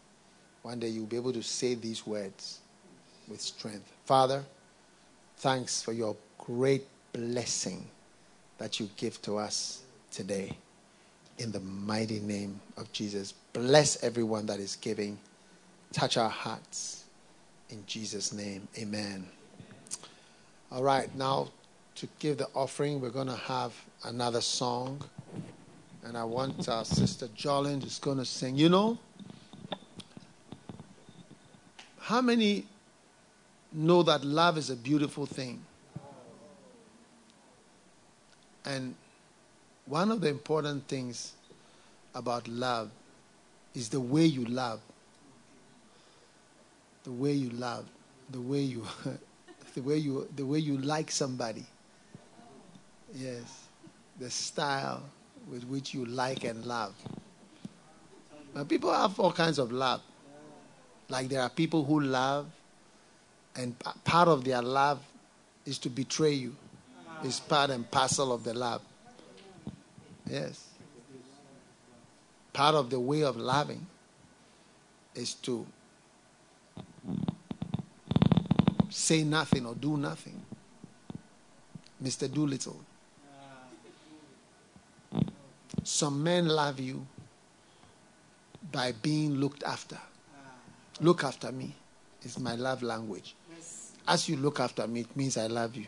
One 0.60 0.80
day 0.80 0.88
you'll 0.88 1.06
be 1.06 1.16
able 1.16 1.32
to 1.32 1.42
say 1.42 1.76
these 1.76 2.06
words 2.06 2.58
with 3.26 3.40
strength. 3.40 3.90
Father, 4.04 4.44
thanks 5.38 5.80
for 5.80 5.94
your 5.94 6.14
great 6.46 6.86
blessing 7.12 7.86
that 8.58 8.80
you 8.80 8.88
give 8.96 9.20
to 9.22 9.38
us 9.38 9.82
today. 10.10 10.56
In 11.38 11.50
the 11.52 11.60
mighty 11.60 12.20
name 12.20 12.60
of 12.76 12.92
Jesus. 12.92 13.32
Bless 13.52 14.02
everyone 14.04 14.46
that 14.46 14.60
is 14.60 14.76
giving. 14.76 15.18
Touch 15.92 16.16
our 16.16 16.28
hearts. 16.28 17.04
In 17.70 17.82
Jesus' 17.86 18.32
name, 18.32 18.68
amen. 18.78 19.26
All 20.70 20.82
right, 20.82 21.14
now 21.16 21.48
to 21.96 22.08
give 22.18 22.38
the 22.38 22.48
offering, 22.54 23.00
we're 23.00 23.10
going 23.10 23.28
to 23.28 23.36
have 23.36 23.72
another 24.04 24.40
song. 24.40 25.02
And 26.04 26.16
I 26.16 26.24
want 26.24 26.68
our 26.68 26.84
sister 26.84 27.28
Jolene 27.28 27.84
is 27.86 27.98
going 27.98 28.18
to 28.18 28.24
sing. 28.24 28.56
You 28.56 28.68
know, 28.68 28.98
how 32.00 32.20
many 32.20 32.66
know 33.72 34.02
that 34.02 34.24
love 34.24 34.58
is 34.58 34.68
a 34.70 34.76
beautiful 34.76 35.26
thing? 35.26 35.64
And 38.64 38.94
one 39.86 40.10
of 40.10 40.20
the 40.20 40.28
important 40.28 40.86
things 40.86 41.32
about 42.14 42.46
love 42.48 42.90
is 43.74 43.88
the 43.88 44.00
way 44.00 44.24
you 44.24 44.44
love. 44.44 44.80
The 47.04 47.12
way 47.12 47.32
you 47.32 47.50
love, 47.50 47.86
the 48.30 48.40
way 48.40 48.60
you 48.60 48.86
the 49.74 49.82
way 49.82 49.96
you 49.96 50.28
the 50.36 50.46
way 50.46 50.58
you 50.58 50.78
like 50.78 51.10
somebody. 51.10 51.64
Yes. 53.14 53.66
The 54.20 54.30
style 54.30 55.02
with 55.50 55.64
which 55.64 55.94
you 55.94 56.04
like 56.04 56.44
and 56.44 56.64
love. 56.64 56.94
Now 58.54 58.64
people 58.64 58.92
have 58.92 59.18
all 59.18 59.32
kinds 59.32 59.58
of 59.58 59.72
love. 59.72 60.02
Like 61.08 61.28
there 61.28 61.40
are 61.40 61.50
people 61.50 61.84
who 61.84 62.00
love 62.00 62.46
and 63.56 63.74
part 64.04 64.28
of 64.28 64.44
their 64.44 64.62
love 64.62 65.00
is 65.66 65.78
to 65.78 65.90
betray 65.90 66.32
you. 66.32 66.54
It's 67.24 67.38
part 67.40 67.70
and 67.70 67.88
parcel 67.90 68.32
of 68.32 68.42
the 68.44 68.54
love. 68.54 68.82
Yes. 70.28 70.68
Part 72.52 72.74
of 72.74 72.90
the 72.90 72.98
way 72.98 73.22
of 73.22 73.36
loving 73.36 73.86
is 75.14 75.34
to 75.34 75.66
say 78.90 79.22
nothing 79.22 79.66
or 79.66 79.74
do 79.74 79.96
nothing. 79.96 80.40
Mr. 82.02 82.32
Doolittle. 82.32 82.80
Some 85.84 86.22
men 86.22 86.48
love 86.48 86.80
you 86.80 87.06
by 88.70 88.92
being 88.92 89.34
looked 89.34 89.62
after. 89.62 89.98
Look 91.00 91.24
after 91.24 91.52
me 91.52 91.74
is 92.22 92.38
my 92.38 92.54
love 92.54 92.82
language. 92.82 93.34
As 94.06 94.28
you 94.28 94.36
look 94.36 94.60
after 94.60 94.86
me, 94.86 95.00
it 95.00 95.16
means 95.16 95.36
I 95.36 95.46
love 95.46 95.76
you. 95.76 95.86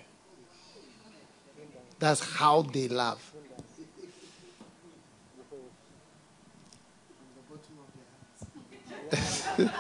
That's 2.05 2.20
how 2.20 2.60
they 2.60 2.86
love. 2.86 3.32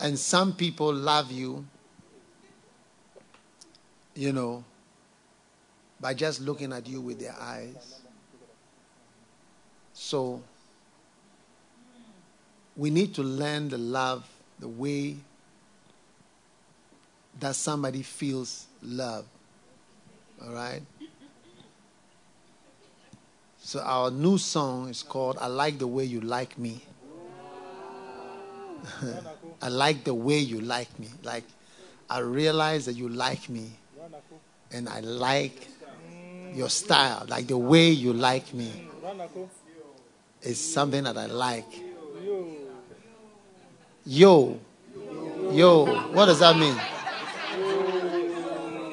and 0.00 0.18
some 0.18 0.54
people 0.54 0.94
love 0.94 1.30
you, 1.30 1.66
you 4.14 4.32
know, 4.32 4.64
by 6.00 6.14
just 6.14 6.40
looking 6.40 6.72
at 6.72 6.86
you 6.86 7.02
with 7.02 7.20
their 7.20 7.36
eyes. 7.38 8.00
So 9.92 10.42
we 12.78 12.88
need 12.88 13.14
to 13.16 13.22
learn 13.22 13.68
the 13.68 13.76
love, 13.76 14.26
the 14.58 14.68
way 14.68 15.16
that 17.38 17.56
somebody 17.56 18.00
feels 18.00 18.67
love. 18.82 19.24
All 20.42 20.52
right? 20.52 20.82
So 23.58 23.80
our 23.80 24.10
new 24.10 24.38
song 24.38 24.88
is 24.88 25.02
called 25.02 25.36
I 25.40 25.46
Like 25.46 25.78
the 25.78 25.86
Way 25.86 26.04
You 26.04 26.20
Like 26.20 26.58
Me. 26.58 26.80
I 29.62 29.68
like 29.68 30.04
the 30.04 30.14
way 30.14 30.38
you 30.38 30.60
like 30.60 30.98
me. 30.98 31.08
Like 31.22 31.44
I 32.08 32.20
realize 32.20 32.86
that 32.86 32.94
you 32.94 33.08
like 33.08 33.48
me. 33.48 33.70
And 34.70 34.88
I 34.88 35.00
like 35.00 35.68
your 36.54 36.68
style. 36.68 37.26
Like 37.28 37.46
the 37.46 37.58
way 37.58 37.90
you 37.90 38.12
like 38.12 38.54
me 38.54 38.88
is 40.42 40.58
something 40.60 41.04
that 41.04 41.16
I 41.16 41.26
like. 41.26 41.66
Yo. 44.04 44.58
Yo. 45.52 45.86
What 46.12 46.26
does 46.26 46.40
that 46.40 46.56
mean? 46.56 46.76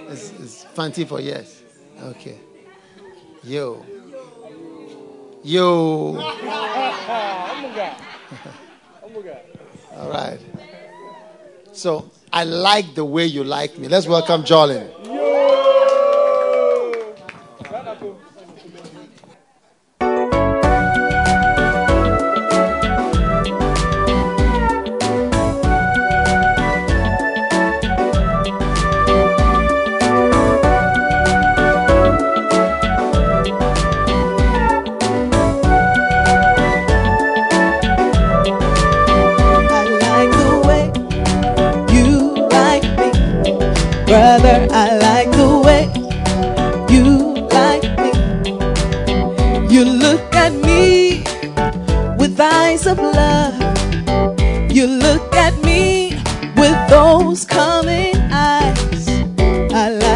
It's, 0.08 0.32
it's 0.40 0.64
Fanti 0.64 1.06
for 1.06 1.20
yes. 1.20 1.62
Okay. 2.02 2.38
Yo. 3.44 3.86
Yo. 5.44 6.18
All 9.96 10.10
right. 10.10 10.40
So 11.72 12.10
I 12.32 12.44
like 12.44 12.96
the 12.96 13.06
way 13.06 13.26
you 13.26 13.44
like 13.44 13.78
me. 13.78 13.88
Let's 13.88 14.08
welcome 14.08 14.44
Jolin. 14.44 14.95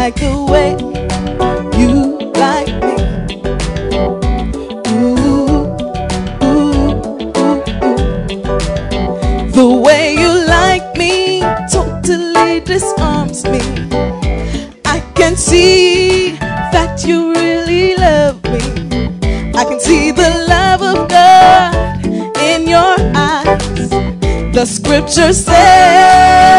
like 0.09 0.21
the 0.21 0.41
way 0.51 0.71
you 1.79 2.17
like 2.33 2.73
me. 2.87 2.95
Ooh, 4.89 5.67
ooh, 6.43 6.89
ooh, 7.85 8.01
the 9.51 9.67
way 9.85 10.15
you 10.15 10.31
like 10.47 10.97
me 10.97 11.41
totally 11.71 12.59
disarms 12.61 13.43
me. 13.45 13.61
I 14.85 14.99
can 15.13 15.35
see 15.35 16.31
that 16.71 17.05
you 17.05 17.33
really 17.33 17.95
love 17.95 18.43
me. 18.45 18.61
I 19.53 19.63
can 19.63 19.79
see 19.79 20.09
the 20.09 20.31
love 20.49 20.81
of 20.81 21.07
God 21.07 21.75
in 22.39 22.67
your 22.67 22.95
eyes. 23.15 23.89
The 24.55 24.65
scripture 24.65 25.33
says. 25.33 26.58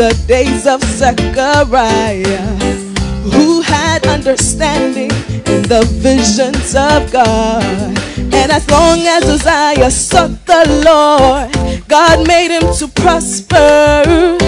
The 0.00 0.24
days 0.26 0.66
of 0.66 0.82
Zechariah, 0.82 2.56
who 3.34 3.60
had 3.60 4.06
understanding 4.06 5.10
in 5.44 5.60
the 5.68 5.86
visions 6.00 6.74
of 6.74 7.12
God. 7.12 7.62
And 8.32 8.50
as 8.50 8.66
long 8.70 9.00
as 9.00 9.28
Uzziah 9.28 9.90
sought 9.90 10.46
the 10.46 10.64
Lord, 10.86 11.86
God 11.86 12.26
made 12.26 12.50
him 12.50 12.72
to 12.76 12.88
prosper. 12.88 14.38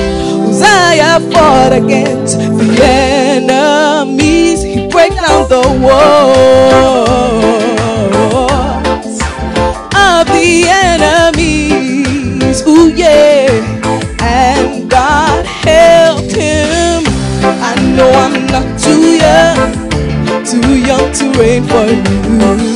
Uzziah 0.49 1.21
fought 1.31 1.75
against 1.75 2.39
the 2.39 2.79
enemies, 2.83 4.63
he 4.63 4.89
broke 4.89 5.15
down 5.17 5.51
the 5.51 5.65
walls 5.85 7.82
not 18.53 18.79
too 18.79 19.17
young, 19.25 19.73
too 20.45 20.79
young 20.79 21.13
to 21.13 21.25
reign 21.41 21.65
for 21.65 21.87
you. 21.87 22.67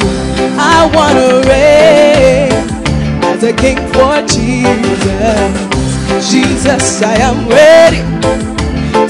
I 0.59 0.91
want 0.95 1.17
to 1.19 1.49
reign 1.49 2.53
as 3.25 3.43
a 3.45 3.53
king 3.53 3.79
for 3.93 4.17
Jesus. 4.27 5.53
Jesus, 6.31 7.03
I 7.03 7.17
am 7.21 7.47
ready 7.49 8.01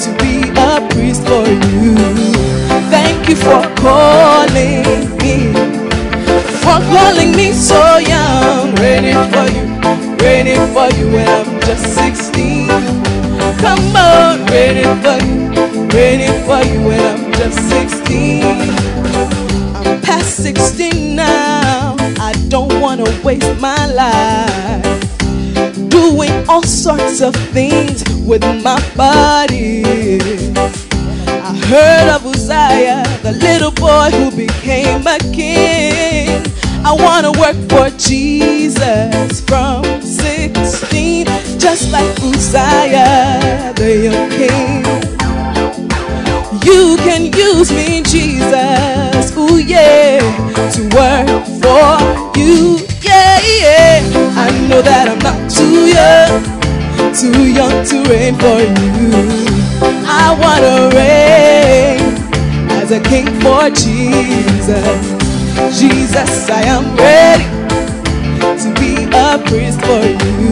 to 0.03 0.09
be 0.21 0.51
a 0.59 0.87
priest 0.91 1.23
for 1.27 1.47
you. 1.47 1.95
Thank 2.91 3.29
you 3.29 3.37
for 3.37 3.63
calling 3.77 5.17
me 5.19 5.53
for 6.67 6.79
calling 6.91 7.33
me 7.37 7.53
so 7.53 7.99
young. 7.99 8.75
Ready 8.75 9.13
for 9.33 9.47
you, 9.55 9.65
ready 10.19 10.57
for 10.75 10.89
you 10.99 11.07
when 11.15 11.29
I'm 11.29 11.61
just 11.61 11.95
16. 11.95 12.67
Come 13.63 13.97
on, 13.97 14.45
ready 14.47 14.85
for 15.03 15.19
you, 15.27 15.76
ready 15.97 16.27
for 16.45 16.61
you 16.69 16.87
when 16.87 17.01
I'm 17.01 17.33
just 17.33 17.59
16. 17.71 18.43
I'm 19.75 20.01
past 20.03 20.37
16 20.43 21.17
now. 21.17 21.97
I 22.21 22.35
don't 22.49 22.81
wanna 22.83 23.05
waste 23.25 23.59
my 23.59 23.87
life 23.87 25.09
doing 25.89 26.33
all 26.49 26.63
sorts 26.63 27.23
of 27.23 27.35
things 27.57 28.05
with 28.27 28.45
my 28.63 28.79
body. 28.95 29.85
I 31.49 31.53
heard 31.71 32.09
of 32.15 32.27
Uzziah, 32.27 33.03
the 33.23 33.33
little 33.33 33.71
boy 33.71 34.11
who 34.19 34.31
became 34.37 35.07
a 35.07 35.19
king. 35.33 36.45
I 36.85 36.93
wanna 36.93 37.33
work 37.33 37.57
for 37.71 37.89
Jesus 37.97 39.41
from 39.41 39.83
16, 40.03 41.25
just 41.59 41.91
like 41.91 42.13
Uzziah, 42.21 43.73
the 43.77 43.91
young 44.05 44.31
king. 44.31 45.16
You 46.67 46.97
can 46.97 47.33
use 47.33 47.71
me, 47.71 48.03
Jesus, 48.03 49.37
ooh 49.39 49.59
yeah, 49.59 50.19
to 50.75 50.83
work 50.99 51.29
for 51.63 51.95
you, 52.37 52.79
yeah, 53.01 53.39
yeah. 53.63 54.03
I 54.35 54.51
know 54.69 54.83
that 54.83 55.07
I'm 55.07 55.21
not 55.23 55.49
too 55.49 55.87
young, 55.95 56.43
too 57.15 57.53
young 57.53 57.85
to 57.87 57.97
reign 58.11 58.35
for 58.35 58.59
you. 58.83 59.15
I 60.11 60.35
wanna 60.43 60.91
reign 60.97 62.03
as 62.83 62.91
a 62.91 63.01
king 63.01 63.27
for 63.41 63.71
Jesus. 63.71 65.15
Jesus, 65.79 66.51
I 66.51 66.63
am 66.67 66.97
ready 66.97 67.47
to 68.63 68.69
be 68.81 69.05
a 69.15 69.39
priest 69.47 69.81
for 69.83 70.03
you. 70.03 70.51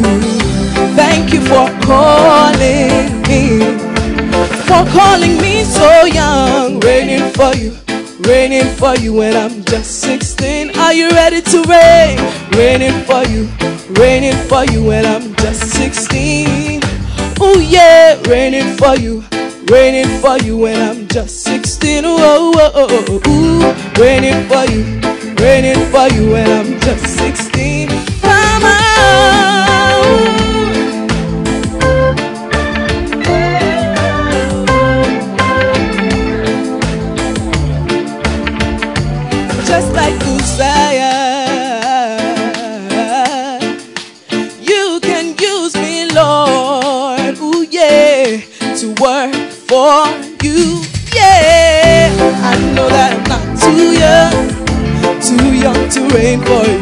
Thank 0.95 1.32
you 1.32 1.41
for 1.41 1.66
calling 1.82 3.20
me, 3.27 3.84
for 4.66 4.85
calling 4.91 5.36
me 5.41 5.65
so 5.65 6.05
young, 6.07 6.81
Reigning 6.81 7.31
for 7.32 7.55
you, 7.55 7.77
reigning 8.20 8.66
for 8.77 8.95
you 8.97 9.12
when 9.15 9.36
I'm 9.36 9.65
just 9.65 10.01
16. 10.01 10.77
Are 10.78 10.93
you 10.93 11.11
ready 11.11 11.41
to 11.43 11.62
reign? 11.69 12.19
Reigning 12.53 12.99
for 13.05 13.24
you, 13.24 13.49
reigning 14.01 14.36
for 14.49 14.65
you 14.65 14.85
when 14.85 15.05
I'm 15.07 15.35
just 15.36 15.70
16. 15.74 16.81
Oh 17.41 17.59
yeah, 17.59 18.20
reigning 18.28 18.77
for 18.77 18.97
you, 18.97 19.24
reigning 19.70 20.09
for 20.20 20.39
you 20.39 20.57
when 20.57 20.81
I'm 20.81 21.09
just 21.09 21.43
16. 21.45 22.05
Ooh, 22.05 22.09
oh, 22.19 22.53
oh, 22.57 22.70
oh, 22.74 23.05
oh, 23.09 23.20
oh 23.24 23.31
ooh, 23.31 24.03
reigning 24.03 24.47
for 24.49 24.65
you, 24.73 24.85
reigning 25.45 25.85
for 25.91 26.09
you 26.15 26.32
when 26.32 26.49
I'm 26.51 26.81
just 26.81 27.07
16. 27.19 27.89
Come 28.23 29.53
for 49.85 50.09
you, 50.43 50.81
yeah. 51.12 52.09
I 52.51 52.56
know 52.73 52.89
that 52.89 53.12
I'm 53.12 53.24
not 53.28 53.44
too 53.61 53.93
young, 54.05 54.32
too 55.20 55.48
young 55.65 55.81
to 55.94 56.01
reign 56.16 56.40
for 56.40 56.65
you. 56.65 56.81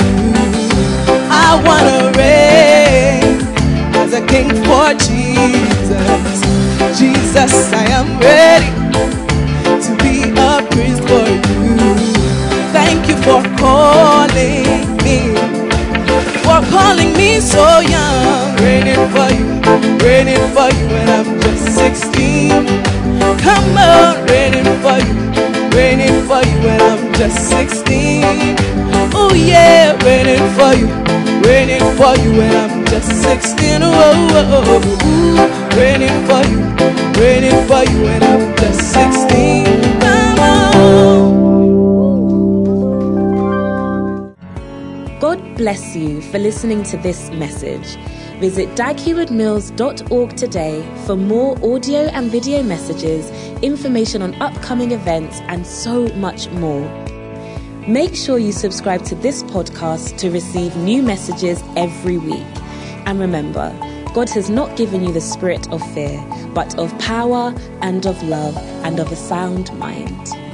I 1.27 1.59
wanna 1.66 2.15
reign 2.15 3.43
as 3.99 4.12
a 4.15 4.23
king 4.33 4.51
for 4.69 4.95
Jesus. 5.03 6.37
Jesus, 6.95 7.73
I 7.74 7.85
am 7.99 8.09
ready 8.23 8.70
to 9.85 9.91
be 10.05 10.31
a 10.39 10.62
priest 10.70 11.03
for 11.09 11.27
you. 11.27 11.74
Thank 12.70 13.09
you 13.11 13.16
for 13.27 13.43
calling 13.59 14.87
me, 15.03 15.19
for 16.47 16.61
calling 16.70 17.12
me 17.16 17.41
so 17.41 17.66
young. 17.81 18.55
Reigning 18.62 19.05
for 19.11 19.29
you, 19.35 19.49
reigning 20.07 20.47
for 20.55 20.70
you 20.77 20.87
when 20.95 21.09
I'm 21.09 21.41
just 21.41 21.74
16. 21.74 22.82
Come 23.43 23.77
on, 23.77 24.24
reigning 24.27 24.70
for 24.82 24.98
you, 25.05 25.14
reigning 25.77 26.23
for 26.27 26.43
you 26.48 26.56
when 26.64 26.81
I'm 26.81 27.12
just 27.14 27.48
16. 27.51 28.24
Oh 29.14 29.35
yeah, 29.35 29.93
reigning 30.05 30.47
for 30.56 30.73
you, 30.78 30.89
reigning 31.43 31.85
for 31.97 32.14
you 32.23 32.31
when 32.39 32.55
I'm 32.56 32.85
just 32.86 33.10
16. 33.23 33.82
Oh, 33.82 33.93
oh, 33.93 34.52
oh, 34.55 34.64
oh. 34.66 34.81
oh 34.85 35.12
reigning 35.77 36.27
for 36.27 36.43
you, 36.48 36.59
reigning 37.20 37.66
for 37.66 37.82
you 37.90 38.02
when 38.02 38.23
I'm 38.23 38.56
just 38.56 38.93
16. 38.93 40.01
Come 40.01 40.39
on. 40.39 40.73
God 45.20 45.40
bless 45.56 45.97
you 45.97 46.20
for 46.20 46.39
listening 46.39 46.82
to 46.85 46.97
this 46.98 47.31
message. 47.31 47.97
Visit 48.43 48.70
daghewardmills.org 48.70 50.36
today 50.36 50.85
for 51.06 51.14
more 51.14 51.56
audio 51.64 52.09
and 52.09 52.28
video 52.28 52.60
messages, 52.64 53.31
information 53.62 54.20
on 54.20 54.35
upcoming 54.43 54.90
events, 54.90 55.39
and 55.43 55.64
so 55.64 56.09
much 56.16 56.51
more. 56.51 56.82
Make 57.86 58.16
sure 58.16 58.39
you 58.39 58.51
subscribe 58.51 59.05
to 59.05 59.14
this 59.14 59.44
podcast 59.44 60.16
to 60.19 60.31
receive 60.32 60.74
new 60.74 61.05
messages 61.05 61.62
every 61.77 62.19
week. 62.19 62.44
And 63.06 63.20
remember, 63.20 63.70
God 64.12 64.28
has 64.31 64.51
not 64.51 64.77
given 64.77 65.05
you 65.05 65.12
the 65.12 65.20
spirit 65.20 65.70
of 65.70 65.81
fear, 65.94 66.20
but 66.52 66.77
of 66.81 66.98
power 66.98 67.55
and 67.81 68.05
of 68.06 68.20
love 68.24 68.56
and 68.85 68.98
of 68.98 69.12
a 69.12 69.16
sound 69.16 69.73
mind. 69.78 70.52